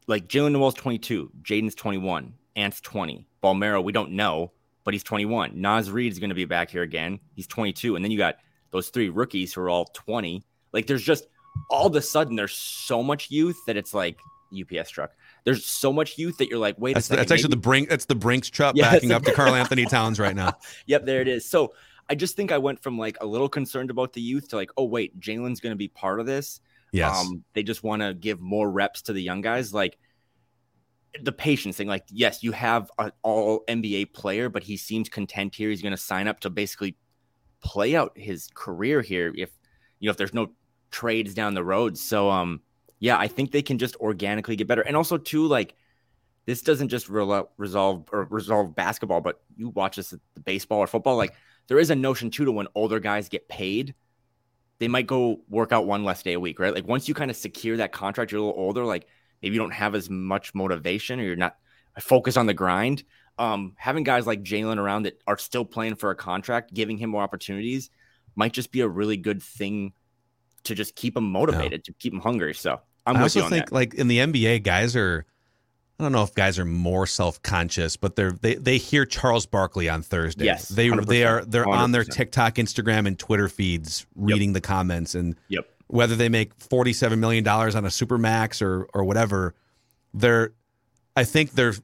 like 0.08 0.28
Jaylen 0.28 0.52
Nowell's 0.52 0.74
22, 0.76 1.32
Jaden's 1.42 1.76
21, 1.76 2.34
Ant's 2.56 2.82
20, 2.82 3.28
Bolmaro, 3.44 3.84
we 3.84 3.92
don't 3.92 4.12
know, 4.12 4.52
but 4.84 4.94
he's 4.94 5.04
21. 5.04 5.52
Naz 5.56 5.92
Reid 5.92 6.12
is 6.12 6.20
going 6.20 6.30
to 6.30 6.36
be 6.36 6.46
back 6.46 6.70
here 6.70 6.84
again. 6.84 7.20
He's 7.36 7.48
22. 7.48 7.96
And 7.96 8.04
then 8.04 8.12
you 8.12 8.18
got 8.18 8.38
those 8.72 8.90
three 8.90 9.10
rookies 9.10 9.54
who 9.54 9.62
are 9.62 9.70
all 9.70 9.86
20. 9.86 10.44
Like 10.74 10.88
there's 10.88 11.04
just 11.04 11.28
all 11.70 11.88
of 11.88 11.96
a 11.96 12.02
sudden 12.02 12.36
there's 12.36 12.56
so 12.56 13.02
much 13.02 13.32
youth 13.32 13.58
that 13.68 13.78
it's 13.78 13.94
like 13.94 14.20
UPS 14.62 14.90
truck. 14.90 15.12
There's 15.44 15.66
so 15.66 15.92
much 15.92 16.18
youth 16.18 16.38
that 16.38 16.50
you're 16.50 16.60
like, 16.60 16.76
wait 16.78 16.94
that's, 16.94 17.06
a 17.06 17.10
second. 17.10 17.20
That's 17.20 17.32
actually 17.32 17.50
the 17.50 17.58
Brink. 17.58 17.90
That's 17.90 18.06
the 18.06 18.16
Brinks 18.16 18.50
truck 18.50 18.76
yeah, 18.76 18.92
backing 18.92 19.12
up 19.12 19.24
to 19.24 19.32
Karl-Anthony 19.36 19.86
Towns 19.86 20.20
right 20.20 20.36
now. 20.36 20.54
yep, 20.86 21.06
there 21.06 21.22
it 21.22 21.28
is. 21.28 21.48
So 21.48 21.74
I 22.10 22.16
just 22.16 22.36
think 22.36 22.52
I 22.52 22.58
went 22.58 22.82
from 22.82 22.98
like 22.98 23.18
a 23.22 23.26
little 23.26 23.50
concerned 23.50 23.90
about 23.90 24.14
the 24.14 24.22
youth 24.22 24.50
to 24.50 24.56
like, 24.56 24.72
oh 24.78 24.86
wait, 24.86 25.20
Jaylen's 25.20 25.60
going 25.60 25.72
to 25.72 25.78
be 25.78 25.88
part 25.88 26.20
of 26.20 26.26
this. 26.26 26.60
Yes. 26.92 27.20
Um, 27.20 27.44
they 27.54 27.64
just 27.64 27.84
want 27.84 28.02
to 28.02 28.14
give 28.14 28.40
more 28.40 28.70
reps 28.70 29.02
to 29.04 29.14
the 29.14 29.22
young 29.22 29.42
guys. 29.42 29.74
Like 29.74 29.98
the 31.22 31.32
patience 31.32 31.78
thing. 31.78 31.88
Like, 31.88 32.06
yes, 32.10 32.44
you 32.44 32.52
have 32.52 32.92
an 33.00 33.12
all 33.22 33.64
NBA 33.68 34.14
player, 34.14 34.50
but 34.50 34.64
he 34.64 34.78
seems 34.78 35.10
content 35.10 35.56
here. 35.56 35.70
He's 35.70 35.82
going 35.82 35.92
to 35.92 35.98
sign 35.98 36.28
up 36.28 36.40
to 36.42 36.50
basically 36.50 36.98
play 37.62 37.96
out 37.96 38.12
his 38.16 38.50
career 38.54 39.02
here. 39.02 39.34
If 39.36 39.52
you 40.00 40.08
know, 40.08 40.12
if 40.12 40.18
there's 40.18 40.34
no 40.34 40.52
trades 40.92 41.34
down 41.34 41.54
the 41.54 41.64
road. 41.64 41.98
So, 41.98 42.30
um, 42.30 42.62
yeah, 43.00 43.18
I 43.18 43.28
think 43.28 43.52
they 43.52 43.62
can 43.62 43.78
just 43.78 43.96
organically 43.98 44.56
get 44.56 44.68
better. 44.68 44.82
And 44.82 44.96
also, 44.96 45.18
too, 45.18 45.48
like 45.48 45.76
this 46.46 46.62
doesn't 46.62 46.90
just 46.90 47.10
re- 47.10 47.44
resolve 47.58 48.06
or 48.12 48.26
resolve 48.30 48.76
basketball, 48.76 49.22
but 49.22 49.42
you 49.56 49.70
watch 49.70 49.96
this 49.98 50.10
the 50.10 50.42
baseball 50.44 50.80
or 50.80 50.88
football. 50.88 51.18
Like 51.18 51.34
there 51.68 51.80
is 51.80 51.90
a 51.90 51.96
notion 51.96 52.30
too 52.30 52.46
to 52.46 52.52
when 52.52 52.68
older 52.76 53.00
guys 53.00 53.30
get 53.30 53.48
paid 53.48 53.96
they 54.80 54.88
might 54.88 55.08
go 55.08 55.42
work 55.50 55.72
out 55.72 55.88
one 55.88 56.04
less 56.04 56.24
day 56.24 56.34
a 56.34 56.40
week, 56.40 56.60
right? 56.60 56.74
Like 56.74 56.88
once 56.88 57.08
you 57.08 57.14
kind 57.14 57.32
of 57.32 57.38
secure 57.38 57.78
that 57.78 57.92
contract, 57.92 58.32
you're 58.32 58.42
a 58.42 58.46
little 58.46 58.60
older, 58.60 58.84
like 58.84 59.08
maybe 59.42 59.56
you 59.56 59.62
don't 59.62 59.74
have 59.74 59.96
as 59.96 60.10
much 60.10 60.54
motivation 60.54 61.20
or 61.20 61.24
you're 61.24 61.36
not 61.36 61.58
focused 62.00 62.38
on 62.38 62.46
the 62.46 62.54
grind. 62.54 63.04
Um, 63.38 63.74
having 63.78 64.04
guys 64.04 64.28
like 64.28 64.44
Jaylen 64.44 64.78
around 64.78 65.04
that 65.04 65.22
are 65.28 65.38
still 65.38 65.66
playing 65.66 65.96
for 65.96 66.12
a 66.12 66.16
contract, 66.16 66.74
giving 66.74 66.98
him 66.98 67.10
more 67.10 67.24
opportunities 67.24 67.90
might 68.36 68.54
just 68.54 68.72
be 68.72 68.82
a 68.82 68.88
really 68.88 69.18
good 69.18 69.42
thing 69.42 69.94
to 70.66 70.76
just 70.76 70.96
keep 70.96 71.14
them 71.14 71.32
motivated, 71.32 71.72
yeah. 71.72 71.86
to 71.86 71.94
keep 71.94 72.14
them 72.14 72.22
hungry. 72.22 72.54
So 72.54 72.80
I'm 73.06 73.18
I 73.18 73.22
also 73.22 73.48
think 73.50 73.66
that. 73.66 73.72
like 73.72 73.94
in 73.94 74.08
the 74.08 74.20
NBA, 74.20 74.64
guys 74.64 74.96
are 74.96 75.26
I 76.00 76.04
don't 76.04 76.12
know 76.12 76.24
if 76.24 76.36
guys 76.36 76.60
are 76.60 76.66
more 76.66 77.08
self-conscious, 77.08 77.96
but 77.96 78.16
they're 78.16 78.32
they 78.32 78.56
they 78.56 78.78
hear 78.78 79.06
Charles 79.06 79.46
Barkley 79.46 79.88
on 79.88 80.02
Thursdays. 80.02 80.46
Yes, 80.46 80.68
they 80.68 80.90
they 80.90 81.24
are 81.24 81.46
they're 81.46 81.66
100%. 81.66 81.78
on 81.78 81.92
their 81.92 82.04
TikTok, 82.04 82.56
Instagram, 82.56 83.08
and 83.08 83.18
Twitter 83.18 83.48
feeds 83.48 84.06
reading 84.16 84.50
yep. 84.50 84.56
the 84.56 84.62
comments 84.62 85.16
and 85.16 85.36
yep. 85.48 85.70
whether 85.88 86.16
they 86.16 86.28
make 86.28 86.54
forty-seven 86.56 87.20
million 87.20 87.44
dollars 87.44 87.76
on 87.76 87.86
a 87.86 87.92
super 87.92 88.18
max 88.18 88.62
or 88.62 88.88
or 88.94 89.06
whatever, 89.06 89.56
they're 90.14 90.52
I 91.16 91.24
think 91.24 91.52
they're 91.52 91.76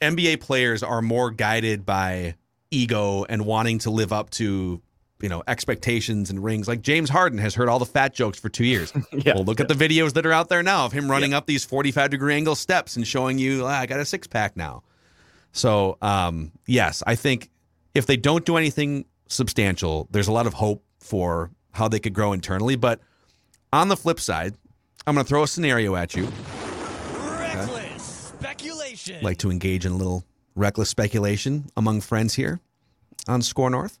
NBA 0.00 0.40
players 0.40 0.82
are 0.82 1.00
more 1.00 1.30
guided 1.30 1.86
by 1.86 2.34
ego 2.72 3.24
and 3.28 3.46
wanting 3.46 3.78
to 3.80 3.90
live 3.90 4.12
up 4.12 4.30
to 4.30 4.82
you 5.22 5.28
know 5.28 5.42
expectations 5.46 6.28
and 6.30 6.42
rings. 6.42 6.68
Like 6.68 6.82
James 6.82 7.08
Harden 7.08 7.38
has 7.38 7.54
heard 7.54 7.68
all 7.68 7.78
the 7.78 7.86
fat 7.86 8.12
jokes 8.12 8.38
for 8.38 8.48
two 8.48 8.64
years. 8.64 8.92
yeah, 9.12 9.34
well, 9.34 9.44
look 9.44 9.58
yeah. 9.58 9.66
at 9.66 9.68
the 9.68 9.88
videos 9.88 10.12
that 10.14 10.26
are 10.26 10.32
out 10.32 10.48
there 10.48 10.62
now 10.62 10.84
of 10.84 10.92
him 10.92 11.10
running 11.10 11.30
yeah. 11.30 11.38
up 11.38 11.46
these 11.46 11.64
forty-five 11.64 12.10
degree 12.10 12.34
angle 12.34 12.54
steps 12.54 12.96
and 12.96 13.06
showing 13.06 13.38
you, 13.38 13.64
ah, 13.64 13.80
I 13.80 13.86
got 13.86 14.00
a 14.00 14.04
six 14.04 14.26
pack 14.26 14.56
now. 14.56 14.82
So 15.52 15.96
um, 16.02 16.52
yes, 16.66 17.02
I 17.06 17.14
think 17.14 17.50
if 17.94 18.06
they 18.06 18.16
don't 18.16 18.44
do 18.44 18.56
anything 18.56 19.06
substantial, 19.28 20.08
there's 20.10 20.28
a 20.28 20.32
lot 20.32 20.46
of 20.46 20.54
hope 20.54 20.84
for 21.00 21.50
how 21.72 21.88
they 21.88 21.98
could 21.98 22.14
grow 22.14 22.32
internally. 22.32 22.76
But 22.76 23.00
on 23.72 23.88
the 23.88 23.96
flip 23.96 24.20
side, 24.20 24.54
I'm 25.06 25.14
going 25.14 25.24
to 25.24 25.28
throw 25.28 25.42
a 25.42 25.48
scenario 25.48 25.96
at 25.96 26.14
you. 26.14 26.30
Reckless 27.18 27.68
okay? 27.68 27.98
speculation. 27.98 29.22
Like 29.22 29.38
to 29.38 29.50
engage 29.50 29.86
in 29.86 29.92
a 29.92 29.96
little 29.96 30.24
reckless 30.54 30.90
speculation 30.90 31.66
among 31.76 32.02
friends 32.02 32.34
here 32.34 32.60
on 33.26 33.42
Score 33.42 33.70
North. 33.70 33.98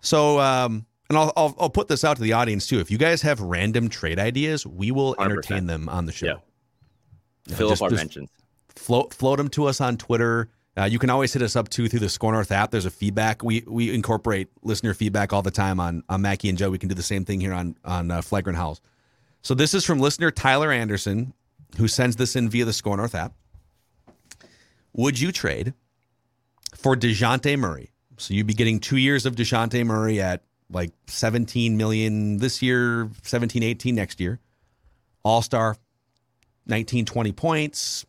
So 0.00 0.38
um, 0.40 0.86
And 1.08 1.18
I'll, 1.18 1.32
I'll 1.36 1.54
I'll 1.58 1.70
put 1.70 1.88
this 1.88 2.04
out 2.04 2.16
to 2.16 2.22
the 2.22 2.32
audience 2.34 2.66
too. 2.66 2.78
If 2.80 2.90
you 2.90 2.98
guys 2.98 3.22
have 3.22 3.40
random 3.40 3.88
trade 3.88 4.18
ideas, 4.18 4.66
we 4.66 4.90
will 4.90 5.14
100%. 5.16 5.24
entertain 5.24 5.66
them 5.66 5.88
on 5.88 6.06
the 6.06 6.12
show. 6.12 6.26
Yeah. 6.26 6.32
You 7.46 7.52
know, 7.52 7.56
Fill 7.56 7.68
just- 7.70 7.82
up 7.82 7.86
our 7.86 7.90
just 7.90 8.00
mentions. 8.02 8.30
Float 8.74 9.14
float 9.14 9.38
them 9.38 9.48
to 9.50 9.66
us 9.66 9.80
on 9.80 9.96
Twitter. 9.96 10.50
Uh, 10.78 10.84
you 10.84 10.98
can 10.98 11.08
always 11.08 11.32
hit 11.32 11.40
us 11.40 11.56
up 11.56 11.70
too 11.70 11.88
through 11.88 12.00
the 12.00 12.08
Score 12.10 12.30
North 12.32 12.52
app. 12.52 12.70
There's 12.70 12.84
a 12.84 12.90
feedback. 12.90 13.42
We 13.42 13.64
we 13.66 13.94
incorporate 13.94 14.48
listener 14.62 14.92
feedback 14.92 15.32
all 15.32 15.40
the 15.42 15.50
time 15.50 15.80
on 15.80 16.02
on 16.10 16.20
Mackey 16.20 16.50
and 16.50 16.58
Joe. 16.58 16.68
We 16.70 16.78
can 16.78 16.88
do 16.90 16.94
the 16.94 17.02
same 17.02 17.24
thing 17.24 17.40
here 17.40 17.54
on 17.54 17.76
on 17.84 18.10
uh, 18.10 18.20
Flagrant 18.20 18.58
Howls. 18.58 18.82
So 19.40 19.54
this 19.54 19.72
is 19.72 19.84
from 19.84 19.98
listener 19.98 20.30
Tyler 20.30 20.70
Anderson, 20.70 21.32
who 21.78 21.88
sends 21.88 22.16
this 22.16 22.36
in 22.36 22.50
via 22.50 22.66
the 22.66 22.72
Score 22.74 22.96
North 22.98 23.14
app. 23.14 23.32
Would 24.92 25.18
you 25.18 25.32
trade 25.32 25.72
for 26.74 26.94
Dejounte 26.96 27.56
Murray? 27.58 27.90
So 28.18 28.34
you'd 28.34 28.46
be 28.46 28.54
getting 28.54 28.80
two 28.80 28.96
years 28.96 29.26
of 29.26 29.36
Dejounte 29.36 29.84
Murray 29.84 30.20
at 30.20 30.42
like 30.70 30.92
17 31.06 31.76
million 31.76 32.38
this 32.38 32.62
year, 32.62 33.10
17, 33.22 33.62
18 33.62 33.94
next 33.94 34.20
year. 34.20 34.40
All 35.22 35.42
star, 35.42 35.76
19, 36.66 37.04
20 37.04 37.32
points, 37.32 38.06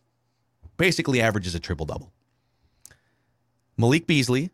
basically 0.78 1.22
averages 1.22 1.56
a 1.56 1.60
triple 1.60 1.86
double. 1.86 2.12
Malik 3.78 4.08
Beasley, 4.08 4.50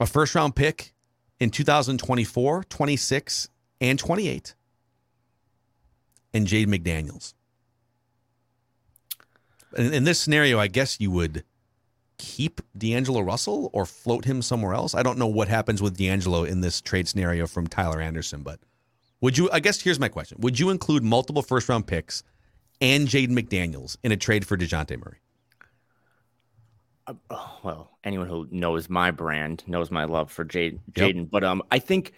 a 0.00 0.06
first 0.06 0.34
round 0.34 0.56
pick 0.56 0.92
in 1.38 1.50
2024, 1.50 2.64
26, 2.64 3.48
and 3.80 3.98
28. 3.98 4.54
And 6.34 6.46
Jade 6.46 6.68
McDaniels. 6.68 7.34
In, 9.76 9.92
in 9.92 10.04
this 10.04 10.18
scenario, 10.18 10.58
I 10.58 10.68
guess 10.68 11.00
you 11.00 11.10
would 11.10 11.44
keep 12.22 12.60
D'Angelo 12.78 13.20
Russell 13.20 13.68
or 13.72 13.84
float 13.84 14.24
him 14.24 14.42
somewhere 14.42 14.74
else. 14.74 14.94
I 14.94 15.02
don't 15.02 15.18
know 15.18 15.26
what 15.26 15.48
happens 15.48 15.82
with 15.82 15.96
D'Angelo 15.96 16.44
in 16.44 16.60
this 16.60 16.80
trade 16.80 17.08
scenario 17.08 17.48
from 17.48 17.66
Tyler 17.66 18.00
Anderson, 18.00 18.42
but 18.44 18.60
would 19.20 19.36
you? 19.36 19.50
I 19.52 19.58
guess 19.58 19.80
here's 19.80 19.98
my 19.98 20.08
question: 20.08 20.38
Would 20.40 20.60
you 20.60 20.70
include 20.70 21.02
multiple 21.02 21.42
first 21.42 21.68
round 21.68 21.88
picks 21.88 22.22
and 22.80 23.08
Jaden 23.08 23.30
McDaniels 23.30 23.96
in 24.04 24.12
a 24.12 24.16
trade 24.16 24.46
for 24.46 24.56
Dejounte 24.56 24.96
Murray? 25.04 25.18
oh, 27.30 27.58
well, 27.64 27.90
anyone 28.04 28.28
who 28.28 28.46
knows 28.52 28.88
my 28.88 29.10
brand 29.10 29.64
knows 29.66 29.90
my 29.90 30.04
love 30.04 30.30
for 30.30 30.44
Jade, 30.44 30.78
Yep. 30.96 31.08
Jaden. 31.10 31.30
But 31.30 31.42
um, 31.42 31.62
I 31.72 31.80
think 31.80 32.12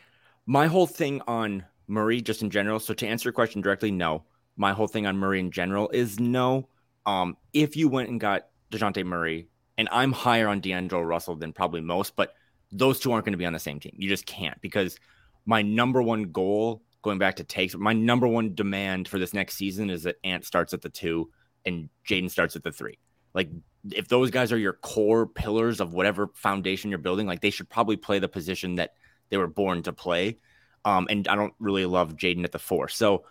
my 0.45 0.67
whole 0.67 0.87
thing 0.87 1.23
on 1.27 1.65
Murray, 1.89 2.21
just 2.21 2.43
in 2.43 2.51
general. 2.51 2.79
So 2.79 2.93
to 2.93 3.07
answer 3.07 3.29
your 3.29 3.33
question 3.33 3.63
directly, 3.63 3.91
no. 3.91 4.25
My 4.57 4.73
whole 4.73 4.87
thing 4.87 5.07
on 5.07 5.17
Murray 5.17 5.41
in 5.41 5.51
general 5.51 5.89
is 5.89 6.21
no. 6.21 6.69
Um, 7.07 7.37
if 7.55 7.75
you 7.77 7.89
went 7.89 8.11
and 8.11 8.21
got 8.21 8.47
Dejounte 8.71 9.05
Murray, 9.05 9.49
and 9.77 9.89
I'm 9.91 10.13
higher 10.13 10.49
on 10.49 10.61
D'Angelo 10.61 11.03
Russell 11.03 11.37
than 11.37 11.53
probably 11.53 11.81
most, 11.81 12.17
but 12.17 12.35
those 12.71 13.01
two 13.01 13.13
aren't 13.13 13.25
going 13.25 13.33
to 13.33 13.39
be 13.39 13.47
on 13.47 13.53
the 13.53 13.59
same 13.59 13.81
team. 13.81 13.95
You 13.97 14.09
just 14.09 14.27
can't 14.27 14.61
because 14.61 14.99
my 15.47 15.63
number 15.63 16.03
one 16.03 16.33
goal, 16.33 16.83
going 17.03 17.19
back 17.19 17.37
to 17.37 17.45
takes, 17.45 17.77
my 17.77 17.93
number 17.93 18.27
one 18.27 18.55
demand 18.55 19.09
for 19.09 19.19
this 19.19 19.35
next 19.35 19.57
season 19.57 19.91
is 19.91 20.05
that 20.05 20.17
Ant 20.25 20.45
starts 20.45 20.73
at 20.75 20.83
the 20.83 20.89
two 20.89 21.31
and 21.65 21.89
Jaden 22.09 22.31
starts 22.31 22.57
at 22.57 22.63
the 22.63 22.73
three. 22.73 22.99
Like 23.35 23.51
if 23.91 24.09
those 24.09 24.31
guys 24.31 24.53
are 24.53 24.59
your 24.59 24.75
core 24.75 25.27
pillars 25.27 25.81
of 25.81 25.93
whatever 25.93 26.29
foundation 26.35 26.91
you're 26.91 26.99
building, 26.99 27.27
like 27.27 27.41
they 27.41 27.51
should 27.51 27.69
probably 27.69 27.97
play 27.97 28.19
the 28.19 28.29
position 28.29 28.77
that 28.77 28.93
they 29.31 29.37
were 29.37 29.49
born 29.49 29.83
to 29.83 29.93
play. 29.93 30.39
Um, 30.85 31.07
and 31.11 31.27
I 31.29 31.35
don't 31.35 31.55
really 31.59 31.87
love 31.87 32.17
Jaden 32.17 32.45
at 32.45 32.53
the 32.53 32.59
four. 32.59 32.89
So 32.89 33.25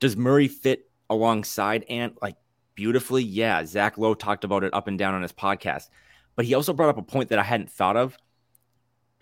does 0.00 0.16
Murray 0.16 0.48
fit 0.48 0.90
alongside 1.10 1.84
Ant 1.88 2.20
like 2.20 2.36
beautifully? 2.78 3.24
Yeah. 3.24 3.64
Zach 3.64 3.98
Lowe 3.98 4.14
talked 4.14 4.44
about 4.44 4.62
it 4.62 4.72
up 4.72 4.86
and 4.86 4.96
down 4.96 5.12
on 5.12 5.20
his 5.20 5.32
podcast, 5.32 5.88
but 6.36 6.44
he 6.44 6.54
also 6.54 6.72
brought 6.72 6.88
up 6.88 6.96
a 6.96 7.02
point 7.02 7.30
that 7.30 7.38
I 7.40 7.42
hadn't 7.42 7.72
thought 7.72 7.96
of. 7.96 8.16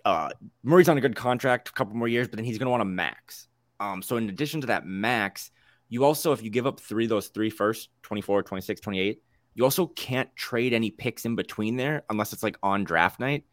Uh, 0.05 0.29
Murray's 0.63 0.91
on 0.91 0.99
a 0.99 1.01
good 1.01 1.17
contract, 1.17 1.71
a 1.71 1.73
couple 1.73 1.97
more 1.97 2.07
years, 2.07 2.29
but 2.29 2.37
then 2.37 2.45
he's 2.45 2.59
going 2.59 2.67
to 2.67 2.71
want 2.71 2.83
a 2.83 2.85
max. 2.85 3.49
Um, 3.81 4.03
so 4.03 4.19
in 4.19 4.29
addition 4.29 4.61
to 4.61 4.67
that 4.67 4.85
max, 4.85 5.51
you 5.89 6.05
also, 6.05 6.33
if 6.33 6.43
you 6.43 6.51
give 6.51 6.67
up 6.67 6.81
three, 6.81 7.07
those 7.07 7.29
three 7.29 7.49
first, 7.49 7.89
24, 8.03 8.43
26, 8.43 8.79
28, 8.83 9.23
you 9.55 9.65
also 9.65 9.87
can't 9.87 10.29
trade 10.37 10.75
any 10.75 10.91
picks 10.91 11.25
in 11.25 11.35
between 11.35 11.77
there 11.77 12.05
unless 12.11 12.35
it's 12.35 12.43
like 12.43 12.59
on 12.63 12.85
draft 12.85 13.19
night. 13.19 13.45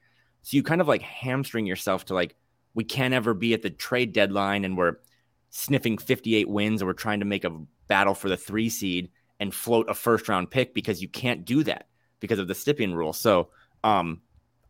So 0.41 0.58
you 0.58 0.64
kind 0.64 0.82
of 0.82 0.88
like 0.89 1.01
hamstring 1.01 1.66
yourself 1.66 2.04
to 2.06 2.14
like, 2.14 2.36
we 2.74 2.84
can't 2.84 3.14
ever 3.14 3.34
be 3.34 3.54
at 3.54 3.62
the 3.62 3.70
trade 3.70 4.12
deadline 4.12 4.66
and 4.66 4.78
we're 4.78 4.97
sniffing 5.49 5.97
58 5.97 6.49
wins 6.49 6.82
or 6.82 6.88
we're 6.88 6.93
trying 6.93 7.22
to 7.22 7.26
make 7.26 7.45
a 7.45 7.58
battle 7.88 8.16
for 8.16 8.28
the 8.28 8.36
three 8.36 8.70
seed 8.70 9.10
and 9.44 9.54
float 9.54 9.89
a 9.89 9.94
first 9.94 10.30
round 10.30 10.50
pick 10.50 10.74
because 10.74 11.02
you 11.02 11.10
can't 11.10 11.44
do 11.44 11.66
that 11.66 11.88
because 12.22 12.39
of 12.39 12.48
the 12.48 12.54
Stepien 12.54 12.96
rule. 12.96 13.12
So 13.12 13.50
um, 13.84 14.22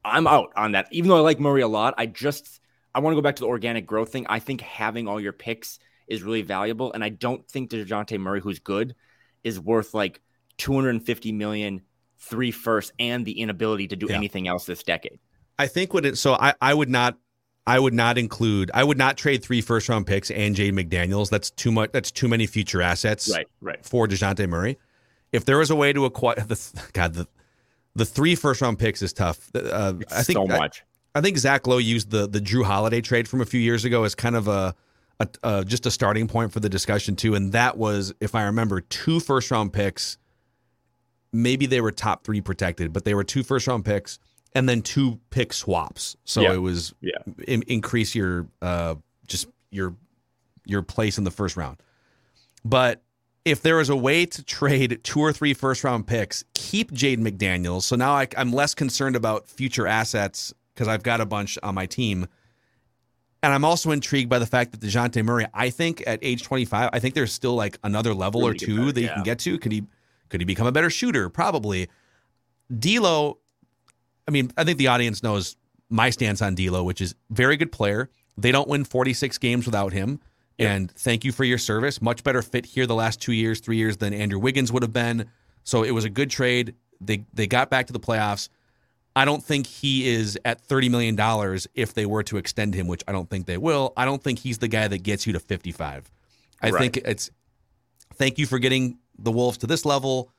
I'm 0.04 0.26
out 0.26 0.52
on 0.56 0.72
that. 0.72 0.88
Even 0.92 1.10
though 1.10 1.18
I 1.18 1.20
like 1.20 1.40
Murray 1.40 1.62
a 1.62 1.68
lot, 1.68 1.94
I 1.96 2.08
just 2.08 2.60
I 2.96 3.00
want 3.00 3.14
to 3.14 3.16
go 3.16 3.22
back 3.22 3.36
to 3.36 3.42
the 3.42 3.48
organic 3.48 3.86
growth 3.86 4.12
thing. 4.12 4.26
I 4.28 4.40
think 4.40 4.62
having 4.62 5.08
all 5.08 5.22
your 5.22 5.32
picks 5.32 5.78
is 6.08 6.24
really 6.24 6.42
valuable, 6.42 6.92
and 6.92 7.04
I 7.04 7.10
don't 7.10 7.48
think 7.48 7.70
Dejounte 7.70 8.20
Murray, 8.20 8.42
who's 8.42 8.58
good, 8.58 8.96
is 9.44 9.60
worth 9.60 9.94
like 9.94 10.20
250 10.58 11.32
million, 11.34 11.82
three 12.18 12.50
firsts, 12.52 12.92
and 12.98 13.26
the 13.26 13.40
inability 13.40 13.88
to 13.90 13.96
do 13.96 14.08
Yeah. 14.10 14.16
anything 14.18 14.48
else 14.48 14.66
this 14.66 14.82
decade. 14.82 15.20
I 15.60 15.68
think 15.68 15.94
what 15.94 16.04
it 16.04 16.18
so 16.18 16.34
I, 16.34 16.56
I 16.60 16.74
would 16.74 16.90
not 16.90 17.20
I 17.66 17.80
would 17.80 17.94
not 17.94 18.18
include 18.18 18.72
I 18.74 18.84
would 18.84 18.98
not 18.98 19.18
trade 19.18 19.44
three 19.44 19.62
first 19.62 19.88
round 19.88 20.06
picks 20.06 20.30
and 20.32 20.56
Jade 20.56 20.74
McDaniels. 20.74 21.30
That's 21.30 21.50
too 21.50 21.72
much 21.72 21.92
that's 21.94 22.12
too 22.12 22.28
many 22.28 22.46
future 22.46 22.82
assets 22.82 23.32
Right, 23.34 23.48
right. 23.62 23.86
for 23.86 24.08
Dejounte 24.08 24.48
Murray. 24.50 24.78
If 25.32 25.46
there 25.46 25.58
was 25.58 25.70
a 25.72 25.76
way 25.76 25.94
to 25.94 26.06
acquire 26.06 26.36
the 26.36 26.60
God 26.94 27.14
the 27.14 27.28
the 27.96 28.06
three 28.06 28.36
first 28.36 28.62
round 28.62 28.80
picks 28.80 29.02
is 29.02 29.14
tough. 29.14 29.50
Uh, 29.56 29.94
I 30.12 30.24
think 30.24 30.38
so 30.38 30.46
much. 30.46 30.84
I, 31.16 31.20
I 31.20 31.22
think 31.22 31.38
Zach 31.38 31.66
Lowe 31.68 31.78
used 31.78 32.10
the 32.10 32.28
the 32.28 32.40
Jrue 32.40 32.66
Holiday 32.66 33.02
trade 33.02 33.28
from 33.28 33.40
a 33.40 33.46
few 33.46 33.60
years 33.62 33.86
ago 33.86 34.04
as 34.04 34.14
kind 34.16 34.36
of 34.36 34.48
a, 34.48 34.76
a, 35.20 35.28
a 35.44 35.66
just 35.66 35.86
a 35.86 35.92
starting 35.92 36.28
point 36.28 36.52
for 36.52 36.60
the 36.60 36.70
discussion 36.70 37.16
too, 37.16 37.36
and 37.36 37.52
that 37.54 37.78
was, 37.78 38.14
if 38.20 38.36
I 38.36 38.44
remember, 38.44 38.82
two 38.82 39.20
first 39.20 39.52
round 39.52 39.72
picks. 39.74 40.18
Maybe 41.32 41.66
they 41.66 41.82
were 41.82 41.92
top 41.92 42.24
three 42.24 42.42
protected, 42.42 42.94
but 42.94 43.06
they 43.06 43.14
were 43.16 43.24
two 43.24 43.42
first 43.42 43.68
round 43.68 43.86
picks 43.86 44.20
and 44.56 44.68
then 44.70 44.82
two 44.82 45.20
pick 45.30 45.54
swaps. 45.54 46.16
So 46.26 46.42
Yeah. 46.42 46.54
it 46.54 46.58
was 46.58 46.94
Yeah. 47.02 47.18
in, 47.48 47.64
increase 47.64 48.14
your 48.16 48.48
uh 48.62 48.96
just 49.28 49.48
your 49.72 49.96
your 50.66 50.82
place 50.82 51.18
in 51.18 51.24
the 51.24 51.32
first 51.32 51.58
round. 51.58 51.78
But 52.64 53.04
if 53.46 53.62
there 53.62 53.76
was 53.78 53.90
a 53.90 53.96
way 53.96 54.26
to 54.26 54.44
trade 54.44 55.02
two 55.04 55.20
or 55.20 55.34
three 55.34 55.54
first 55.54 55.84
round 55.84 56.08
picks, 56.08 56.46
keep 56.54 56.92
Jaden 56.92 57.20
McDaniels. 57.28 57.84
So 57.84 57.96
now 57.96 58.14
I, 58.14 58.28
I'm 58.38 58.54
less 58.54 58.74
concerned 58.74 59.16
about 59.18 59.50
future 59.50 59.86
assets 59.86 60.54
because 60.74 60.88
I've 60.88 61.04
got 61.04 61.20
a 61.20 61.26
bunch 61.26 61.58
on 61.62 61.76
my 61.76 61.86
team. 61.86 62.28
And 63.42 63.52
I'm 63.54 63.66
also 63.66 63.92
intrigued 63.92 64.30
by 64.30 64.40
the 64.40 64.46
fact 64.46 64.72
that 64.72 64.80
Dejounte 64.80 65.22
Murray, 65.26 65.46
I 65.54 65.70
think 65.70 66.02
at 66.08 66.20
age 66.22 66.44
25, 66.44 66.90
I 66.94 67.00
think 67.00 67.14
there's 67.14 67.34
still 67.34 67.56
like 67.56 67.78
another 67.84 68.14
level 68.14 68.40
Really 68.42 68.52
or 68.52 68.54
two 68.54 68.78
better, 68.78 68.92
that 68.94 69.00
he 69.02 69.06
yeah. 69.08 69.14
can 69.16 69.24
get 69.24 69.40
to. 69.40 69.58
Could 69.60 69.74
he 69.74 69.84
could 70.30 70.40
he 70.40 70.46
become 70.46 70.66
a 70.68 70.72
better 70.72 70.90
shooter? 70.90 71.28
Probably. 71.28 71.90
D'Lo, 72.80 73.40
I 74.28 74.32
mean, 74.32 74.52
I 74.58 74.64
think 74.64 74.78
the 74.78 74.88
audience 74.88 75.24
knows 75.24 75.56
my 75.90 76.10
stance 76.10 76.42
on 76.42 76.56
D'Lo, 76.56 76.84
which 76.84 77.02
is 77.02 77.16
very 77.30 77.58
good 77.58 77.72
player. 77.72 78.10
They 78.38 78.52
don't 78.52 78.68
win 78.68 78.84
46 78.84 79.38
games 79.38 79.66
without 79.66 79.94
him. 79.94 80.20
And 80.60 80.90
thank 80.92 81.26
you 81.26 81.32
for 81.32 81.44
your 81.44 81.58
service. 81.58 82.02
Much 82.02 82.24
better 82.24 82.42
fit 82.42 82.66
here 82.66 82.86
the 82.86 82.96
last 82.96 83.20
two 83.20 83.34
years, 83.34 83.60
three 83.60 83.76
years 83.78 83.98
than 83.98 84.14
Andrew 84.14 84.40
Wiggins 84.40 84.72
would 84.72 84.82
have 84.84 84.94
been. 84.94 85.30
So 85.64 85.84
it 85.84 85.92
was 85.92 86.06
a 86.06 86.10
good 86.10 86.30
trade. 86.30 86.76
They 87.02 87.26
they 87.34 87.48
got 87.48 87.70
back 87.70 87.88
to 87.88 87.94
the 87.94 88.00
playoffs. 88.00 88.50
I 89.16 89.26
don't 89.26 89.44
think 89.44 89.68
he 89.68 90.08
is 90.08 90.40
at 90.46 90.62
thirty 90.62 90.90
million 90.90 91.16
dollars 91.16 91.68
if 91.74 91.94
they 91.96 92.06
were 92.06 92.24
to 92.24 92.38
extend 92.38 92.76
him, 92.76 92.88
which 92.88 93.04
I 93.08 93.12
don't 93.12 93.30
think 93.30 93.46
they 93.46 93.58
will. 93.58 93.94
I 93.98 94.06
don't 94.06 94.24
think 94.24 94.40
he's 94.40 94.60
the 94.60 94.68
guy 94.70 94.88
that 94.88 95.00
gets 95.00 95.28
you 95.28 95.34
to 95.34 95.40
fifty 95.40 95.72
five. 95.72 96.10
I 96.62 96.70
Right. 96.70 96.80
think 96.80 96.98
it's 96.98 97.30
thank 98.14 98.38
you 98.38 98.46
for 98.46 98.58
getting 98.60 99.00
the 99.18 99.32
Wolves 99.32 99.58
to 99.60 99.68
this 99.68 99.86
level, 99.86 100.32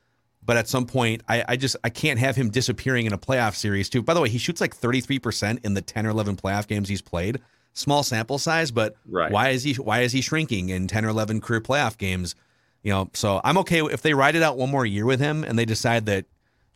but 0.47 0.57
at 0.57 0.69
some 0.69 0.87
point 0.87 1.23
I, 1.29 1.45
I 1.49 1.57
just 1.57 1.77
I 1.85 1.91
can't 1.91 2.19
have 2.19 2.37
him 2.37 2.51
disappearing 2.51 3.07
in 3.07 3.13
a 3.13 3.19
playoff 3.19 3.55
series 3.55 3.89
too. 3.89 4.03
By 4.03 4.15
the 4.15 4.21
way, 4.21 4.29
he 4.29 4.39
shoots 4.39 4.61
like 4.61 4.75
thirty 4.75 5.01
three 5.01 5.19
percent 5.19 5.61
in 5.65 5.75
the 5.75 5.83
ten 5.83 6.07
or 6.07 6.11
eleven 6.11 6.37
playoff 6.37 6.67
games 6.67 6.89
he's 6.89 7.03
played. 7.03 7.41
Small 7.73 8.03
sample 8.05 8.39
size, 8.39 8.71
but 8.71 8.95
Right. 9.09 9.33
why 9.33 9.49
is 9.51 9.65
he 9.65 9.75
why 9.75 10.01
is 10.01 10.13
he 10.13 10.21
shrinking 10.21 10.69
in 10.69 10.87
ten 10.87 11.05
or 11.05 11.09
eleven 11.09 11.41
career 11.41 11.61
playoff 11.61 11.99
games? 11.99 12.35
You 12.83 12.93
know, 12.93 13.11
so 13.15 13.41
I'm 13.43 13.57
okay 13.59 13.81
if 13.81 14.03
they 14.03 14.13
ride 14.15 14.35
it 14.37 14.43
out 14.43 14.57
one 14.59 14.71
more 14.71 14.85
year 14.87 15.07
with 15.07 15.19
him 15.19 15.43
and 15.43 15.59
they 15.59 15.65
decide 15.65 16.07
that 16.07 16.27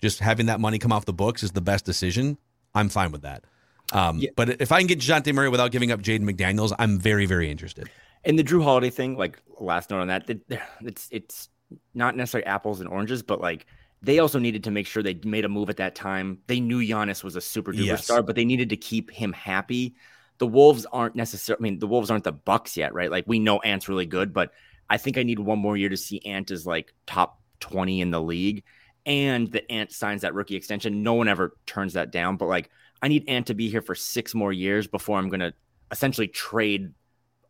just 0.01 0.21
having 0.21 0.47
that 0.47 0.59
money 0.59 0.79
come 0.79 0.91
off 0.93 1.05
the 1.05 1.13
books 1.13 1.43
is 1.43 1.53
the 1.53 1.61
best 1.61 1.85
decision. 1.85 2.39
I'm 2.75 2.89
fine 2.89 3.13
with 3.13 3.23
that. 3.23 3.45
Um, 3.93 4.19
Yeah. 4.19 4.31
But 4.35 4.61
if 4.63 4.73
I 4.73 4.79
can 4.79 4.87
get 4.87 5.01
Dejounte 5.01 5.33
Murray 5.35 5.49
without 5.51 5.71
giving 5.71 5.91
up 5.93 6.01
Jaden 6.01 6.23
McDaniels, 6.23 6.75
I'm 6.79 6.99
very, 6.99 7.27
very 7.27 7.51
interested. 7.51 7.91
And 8.25 8.39
the 8.39 8.45
Jrue 8.45 8.63
Holiday 8.63 8.91
thing, 8.91 9.17
like 9.17 9.39
last 9.61 9.91
note 9.91 10.01
on 10.01 10.09
that, 10.09 10.27
that 10.27 10.41
it's 10.83 11.09
it's 11.11 11.49
not 11.95 12.17
necessarily 12.17 12.47
apples 12.47 12.81
and 12.81 12.89
oranges, 12.89 13.23
but 13.23 13.41
like 13.41 13.67
they 14.03 14.19
also 14.21 14.39
needed 14.39 14.65
to 14.65 14.71
make 14.71 14.87
sure 14.87 15.03
they 15.03 15.19
made 15.25 15.45
a 15.45 15.49
move 15.49 15.71
at 15.71 15.79
that 15.79 15.95
time. 15.95 16.39
They 16.47 16.61
knew 16.61 16.81
Giannis 16.81 17.25
was 17.25 17.37
a 17.37 17.41
super 17.41 17.73
duper 17.73 17.87
Yes. 17.87 18.05
star, 18.05 18.23
but 18.23 18.37
they 18.37 18.45
needed 18.45 18.71
to 18.71 18.77
keep 18.77 19.11
him 19.11 19.33
happy. 19.33 19.95
The 20.39 20.47
Wolves 20.47 20.87
aren't 20.93 21.17
necessarily. 21.17 21.61
I 21.61 21.65
mean, 21.65 21.79
the 21.81 21.89
Wolves 21.89 22.11
aren't 22.11 22.25
the 22.25 22.33
Bucks 22.33 22.77
yet, 22.77 22.95
right? 22.95 23.11
Like 23.11 23.25
we 23.27 23.39
know 23.41 23.59
Ant's 23.61 23.89
really 23.89 24.07
good, 24.07 24.33
but 24.33 24.53
I 24.89 24.97
think 24.97 25.19
I 25.19 25.25
need 25.25 25.39
one 25.41 25.59
more 25.59 25.77
year 25.77 25.89
to 25.89 25.97
see 25.97 26.21
Ant 26.25 26.51
as 26.51 26.65
like 26.67 26.95
top 27.07 27.41
twenty 27.61 28.01
in 28.01 28.11
the 28.11 28.23
league, 28.23 28.63
and 29.05 29.51
the 29.51 29.69
Ant 29.71 29.91
signs 29.93 30.23
that 30.23 30.33
rookie 30.35 30.55
extension. 30.57 31.03
No 31.03 31.15
one 31.15 31.29
ever 31.29 31.57
turns 31.67 31.95
that 31.95 32.13
down, 32.13 32.37
but 32.37 32.47
like 32.47 32.71
I 33.03 33.09
need 33.09 33.29
Ant 33.29 33.49
to 33.49 33.55
be 33.55 33.69
here 33.69 33.83
for 33.83 33.95
six 33.97 34.33
more 34.35 34.53
years 34.53 34.87
before 34.87 35.19
I'm 35.19 35.29
gonna 35.29 35.55
essentially 35.91 36.29
trade 36.29 36.93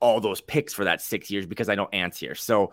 all 0.01 0.21
those 0.21 0.41
picks 0.41 0.73
for 0.73 0.85
that 0.85 1.03
six 1.03 1.31
years 1.31 1.45
because 1.47 1.69
I 1.69 1.75
know 1.75 1.89
Ant's 1.93 2.19
here. 2.19 2.35
So 2.35 2.73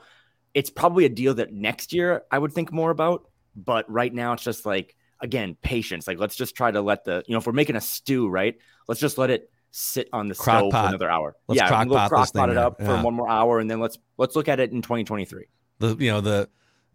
it's 0.56 0.72
probably 0.72 1.06
a 1.06 1.10
deal 1.10 1.36
that 1.36 1.54
next 1.54 1.94
year 1.94 2.24
I 2.32 2.40
would 2.40 2.54
think 2.54 2.72
more 2.72 2.90
about. 2.90 3.28
But 3.56 3.90
right 3.92 4.12
now 4.14 4.34
it's 4.34 4.44
just 4.44 4.66
like 4.66 4.96
again 5.22 5.56
patience. 5.62 6.08
Like 6.08 6.18
let's 6.18 6.36
just 6.36 6.56
try 6.56 6.72
to 6.72 6.82
let 6.82 7.06
the 7.06 7.24
you 7.28 7.34
know 7.34 7.38
if 7.38 7.46
we're 7.46 7.54
making 7.54 7.76
a 7.76 7.82
stew, 7.82 8.28
right? 8.28 8.56
Let's 8.88 9.00
just 9.00 9.18
let 9.20 9.30
it 9.30 9.52
sit 9.72 10.10
on 10.14 10.30
the 10.30 10.36
Crock 10.36 10.60
stove 10.60 10.72
pot. 10.72 10.84
for 10.84 10.88
another 10.90 11.10
hour. 11.12 11.36
Let's 11.48 11.62
yeah, 11.62 11.68
crock 11.68 11.88
we'll 11.88 11.98
pot 11.98 12.10
crock 12.10 12.34
pot 12.34 12.50
it 12.50 12.58
up. 12.58 12.78
Yeah. 12.80 12.98
for 12.98 13.04
one 13.04 13.14
more 13.14 13.30
hour, 13.30 13.60
and 13.60 13.70
then 13.70 13.80
let's 13.80 13.98
let's 14.18 14.36
look 14.36 14.48
at 14.48 14.60
it 14.60 14.72
in 14.72 14.82
2023. 14.82 15.46
The 15.80 15.96
you 16.00 16.10
know 16.12 16.22
the 16.22 16.50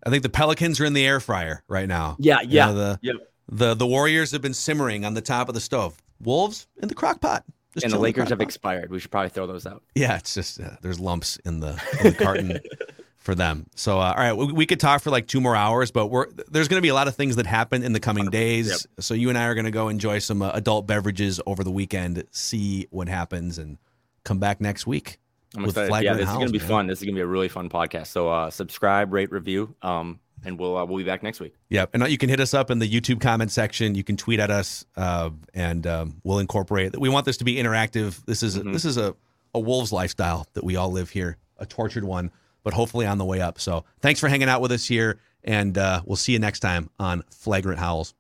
I 0.05 0.11
think 0.11 0.23
the 0.23 0.29
Pelicans 0.31 0.81
are 0.81 0.85
in 0.87 0.95
the 0.95 1.07
air 1.07 1.21
fryer 1.21 1.63
right 1.69 1.87
now. 1.89 2.17
Yeah, 2.19 2.41
You 2.41 2.49
yeah, 2.51 2.67
know, 2.67 2.75
the, 2.75 3.21
the 3.51 3.75
the 3.75 3.87
Warriors 3.87 4.33
have 4.33 4.41
been 4.43 4.55
simmering 4.55 5.05
on 5.05 5.13
the 5.15 5.21
top 5.21 5.49
of 5.49 5.55
the 5.55 5.61
stove. 5.61 5.97
Wolves 6.23 6.67
in 6.83 6.89
the 6.89 6.95
crock 6.95 7.21
pot. 7.21 7.45
Just 7.75 7.85
and 7.85 7.93
the 7.93 7.99
Lakers 7.99 8.23
crock 8.23 8.29
have 8.31 8.39
pot. 8.39 8.45
expired. 8.45 8.91
We 8.91 8.99
should 8.99 9.11
probably 9.11 9.29
throw 9.31 9.47
those 9.47 9.67
out. 9.67 9.83
Yeah, 9.95 10.17
it's 10.17 10.35
just 10.35 10.61
uh, 10.61 10.71
there's 10.83 10.99
lumps 10.99 11.39
in 11.45 11.61
the, 11.61 11.81
in 12.01 12.13
the 12.13 12.17
carton 12.19 12.59
for 13.21 13.35
them. 13.35 13.67
So 13.77 13.99
uh, 14.01 14.13
all 14.17 14.23
right, 14.23 14.33
we, 14.33 14.53
we 14.53 14.67
could 14.67 14.81
talk 14.81 15.03
for 15.03 15.11
like 15.11 15.27
two 15.29 15.41
more 15.41 15.55
hours, 15.55 15.91
but 15.91 16.09
we're 16.09 16.27
there's 16.51 16.69
going 16.69 16.79
to 16.79 16.83
be 16.83 16.89
a 16.89 16.95
lot 16.95 17.07
of 17.07 17.15
things 17.15 17.37
that 17.37 17.47
happen 17.47 17.83
in 17.83 17.93
the 17.93 18.01
coming 18.01 18.29
days. 18.31 18.87
So 18.99 19.15
you 19.15 19.29
and 19.29 19.39
I 19.39 19.45
are 19.45 19.55
going 19.55 19.67
to 19.67 19.71
go 19.71 19.89
enjoy 19.89 20.19
some 20.19 20.43
uh, 20.43 20.51
adult 20.53 20.87
beverages 20.87 21.41
over 21.47 21.63
the 21.63 21.71
weekend, 21.71 22.25
see 22.33 22.89
what 22.91 23.09
happens, 23.09 23.59
and 23.59 23.79
come 24.25 24.39
back 24.39 24.61
next 24.61 24.87
week. 24.87 25.19
I'm 25.57 25.65
excited. 25.65 26.05
Yeah, 26.05 26.15
this 26.15 26.29
is 26.29 26.35
gonna 26.35 26.51
be 26.51 26.59
man. 26.59 26.69
fun. 26.69 26.87
This 26.87 27.01
is 27.01 27.05
gonna 27.05 27.17
be 27.17 27.23
a 27.23 27.27
really 27.27 27.49
fun 27.49 27.69
podcast. 27.69 28.07
So 28.09 28.29
uh, 28.29 28.51
subscribe, 28.51 29.13
rate, 29.13 29.33
review, 29.33 29.75
um, 29.83 30.21
and 30.45 30.59
we'll 30.59 30.77
uh, 30.77 30.85
we'll 30.85 30.99
be 30.99 31.05
back 31.05 31.25
next 31.25 31.41
week. 31.41 31.55
Yep. 31.71 31.91
And 31.93 32.03
uh, 32.05 32.07
you 32.07 32.19
can 32.19 32.29
hit 32.29 32.39
us 32.39 32.55
up 32.55 32.71
in 32.71 32.79
the 32.79 32.89
YouTube 32.89 33.21
comment 33.21 33.51
section. 33.51 33.97
You 33.97 34.05
can 34.05 34.17
tweet 34.17 34.39
at 34.39 34.51
us, 34.51 34.87
uh, 34.97 35.31
and 35.53 35.87
um, 35.89 36.21
we'll 36.23 36.39
incorporate. 36.39 36.97
We 36.99 37.09
want 37.09 37.27
this 37.27 37.37
to 37.39 37.45
be 37.45 37.57
interactive. 37.57 38.25
This 38.27 38.43
is 38.45 38.59
Mm-hmm. 38.59 38.73
this 38.73 38.85
is 38.85 38.97
a, 38.97 39.17
a 39.53 39.59
wolves 39.59 39.91
lifestyle 39.93 40.47
that 40.55 40.63
we 40.63 40.77
all 40.77 40.93
live 40.93 41.11
here, 41.11 41.37
a 41.59 41.67
tortured 41.67 42.05
one, 42.05 42.31
but 42.63 42.75
hopefully 42.75 43.07
on 43.07 43.19
the 43.19 43.25
way 43.25 43.41
up. 43.41 43.61
So 43.61 43.85
thanks 44.01 44.21
for 44.21 44.29
hanging 44.29 44.49
out 44.49 44.61
with 44.61 44.73
us 44.73 44.87
here, 44.87 45.21
and 45.45 45.77
uh, 45.77 46.03
we'll 46.05 46.17
see 46.17 46.33
you 46.33 46.39
next 46.39 46.61
time 46.61 46.91
on 46.99 47.23
Flagrant 47.31 47.79
Howls. 47.79 48.15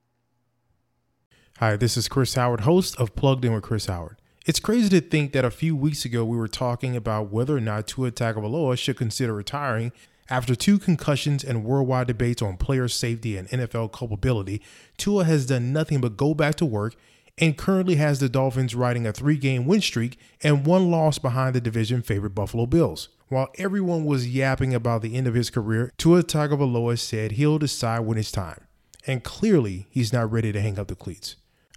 Hi, 1.59 1.77
this 1.77 1.97
is 1.97 2.09
Chris 2.09 2.35
Howard, 2.35 2.61
host 2.61 2.97
of 2.97 3.15
Plugged 3.15 3.45
In 3.45 3.53
with 3.53 3.63
Chris 3.63 3.87
Howard. 3.87 4.17
It's 4.47 4.61
crazy 4.61 4.89
to 4.89 5.07
think 5.07 5.33
that 5.33 5.45
a 5.45 5.51
few 5.51 5.77
weeks 5.77 6.07
ago 6.07 6.25
we 6.25 6.37
were 6.37 6.49
talking 6.49 6.97
about 6.97 7.31
whether 7.31 7.57
or 7.57 7.61
not 7.61 7.87
Tua 7.87 8.11
Tagovailoa 8.11 8.79
should 8.79 8.97
consider 8.97 9.35
retiring 9.35 9.93
after 10.31 10.55
two 10.55 10.79
concussions 10.79 11.45
and 11.45 11.65
worldwide 11.65 12.07
debates 12.07 12.41
on 12.41 12.57
player 12.57 12.89
safety 12.89 13.37
and 13.37 13.49
NFL 13.49 13.93
culpability. 13.93 14.63
Tua 14.97 15.25
has 15.25 15.45
done 15.45 15.73
nothing 15.73 16.01
but 16.01 16.17
go 16.17 16.33
back 16.33 16.55
to 16.57 16.65
work 16.65 16.95
and 17.41 17.57
currently 17.57 17.95
has 17.97 18.21
the 18.21 18.29
Dolphins 18.29 18.75
riding 18.75 19.07
a 19.07 19.13
three-game 19.13 19.65
win 19.67 19.81
streak 19.81 20.19
and 20.43 20.67
one 20.67 20.91
loss 20.91 21.19
behind 21.19 21.55
the 21.55 21.61
division 21.61 22.03
favorite 22.03 22.35
Buffalo 22.35 22.67
Bills. 22.67 23.09
While 23.29 23.49
everyone 23.59 24.05
was 24.05 24.29
yapping 24.29 24.75
about 24.75 25.03
the 25.03 25.17
end 25.17 25.27
of 25.27 25.35
his 25.35 25.51
career, 25.51 25.93
Tua 25.97 26.23
Tagovailoa 26.23 26.99
said 26.99 27.33
he'll 27.33 27.59
decide 27.59 28.01
when 28.01 28.19
it's 28.19 28.31
time. 28.31 28.67
And 29.07 29.25
clearly, 29.25 29.87
he's 29.91 30.13
not 30.13 30.31
ready 30.31 30.53
to 30.53 30.61
hang 30.61 30.79
up 30.79 30.89
the 30.89 30.95
cleats. 30.95 31.37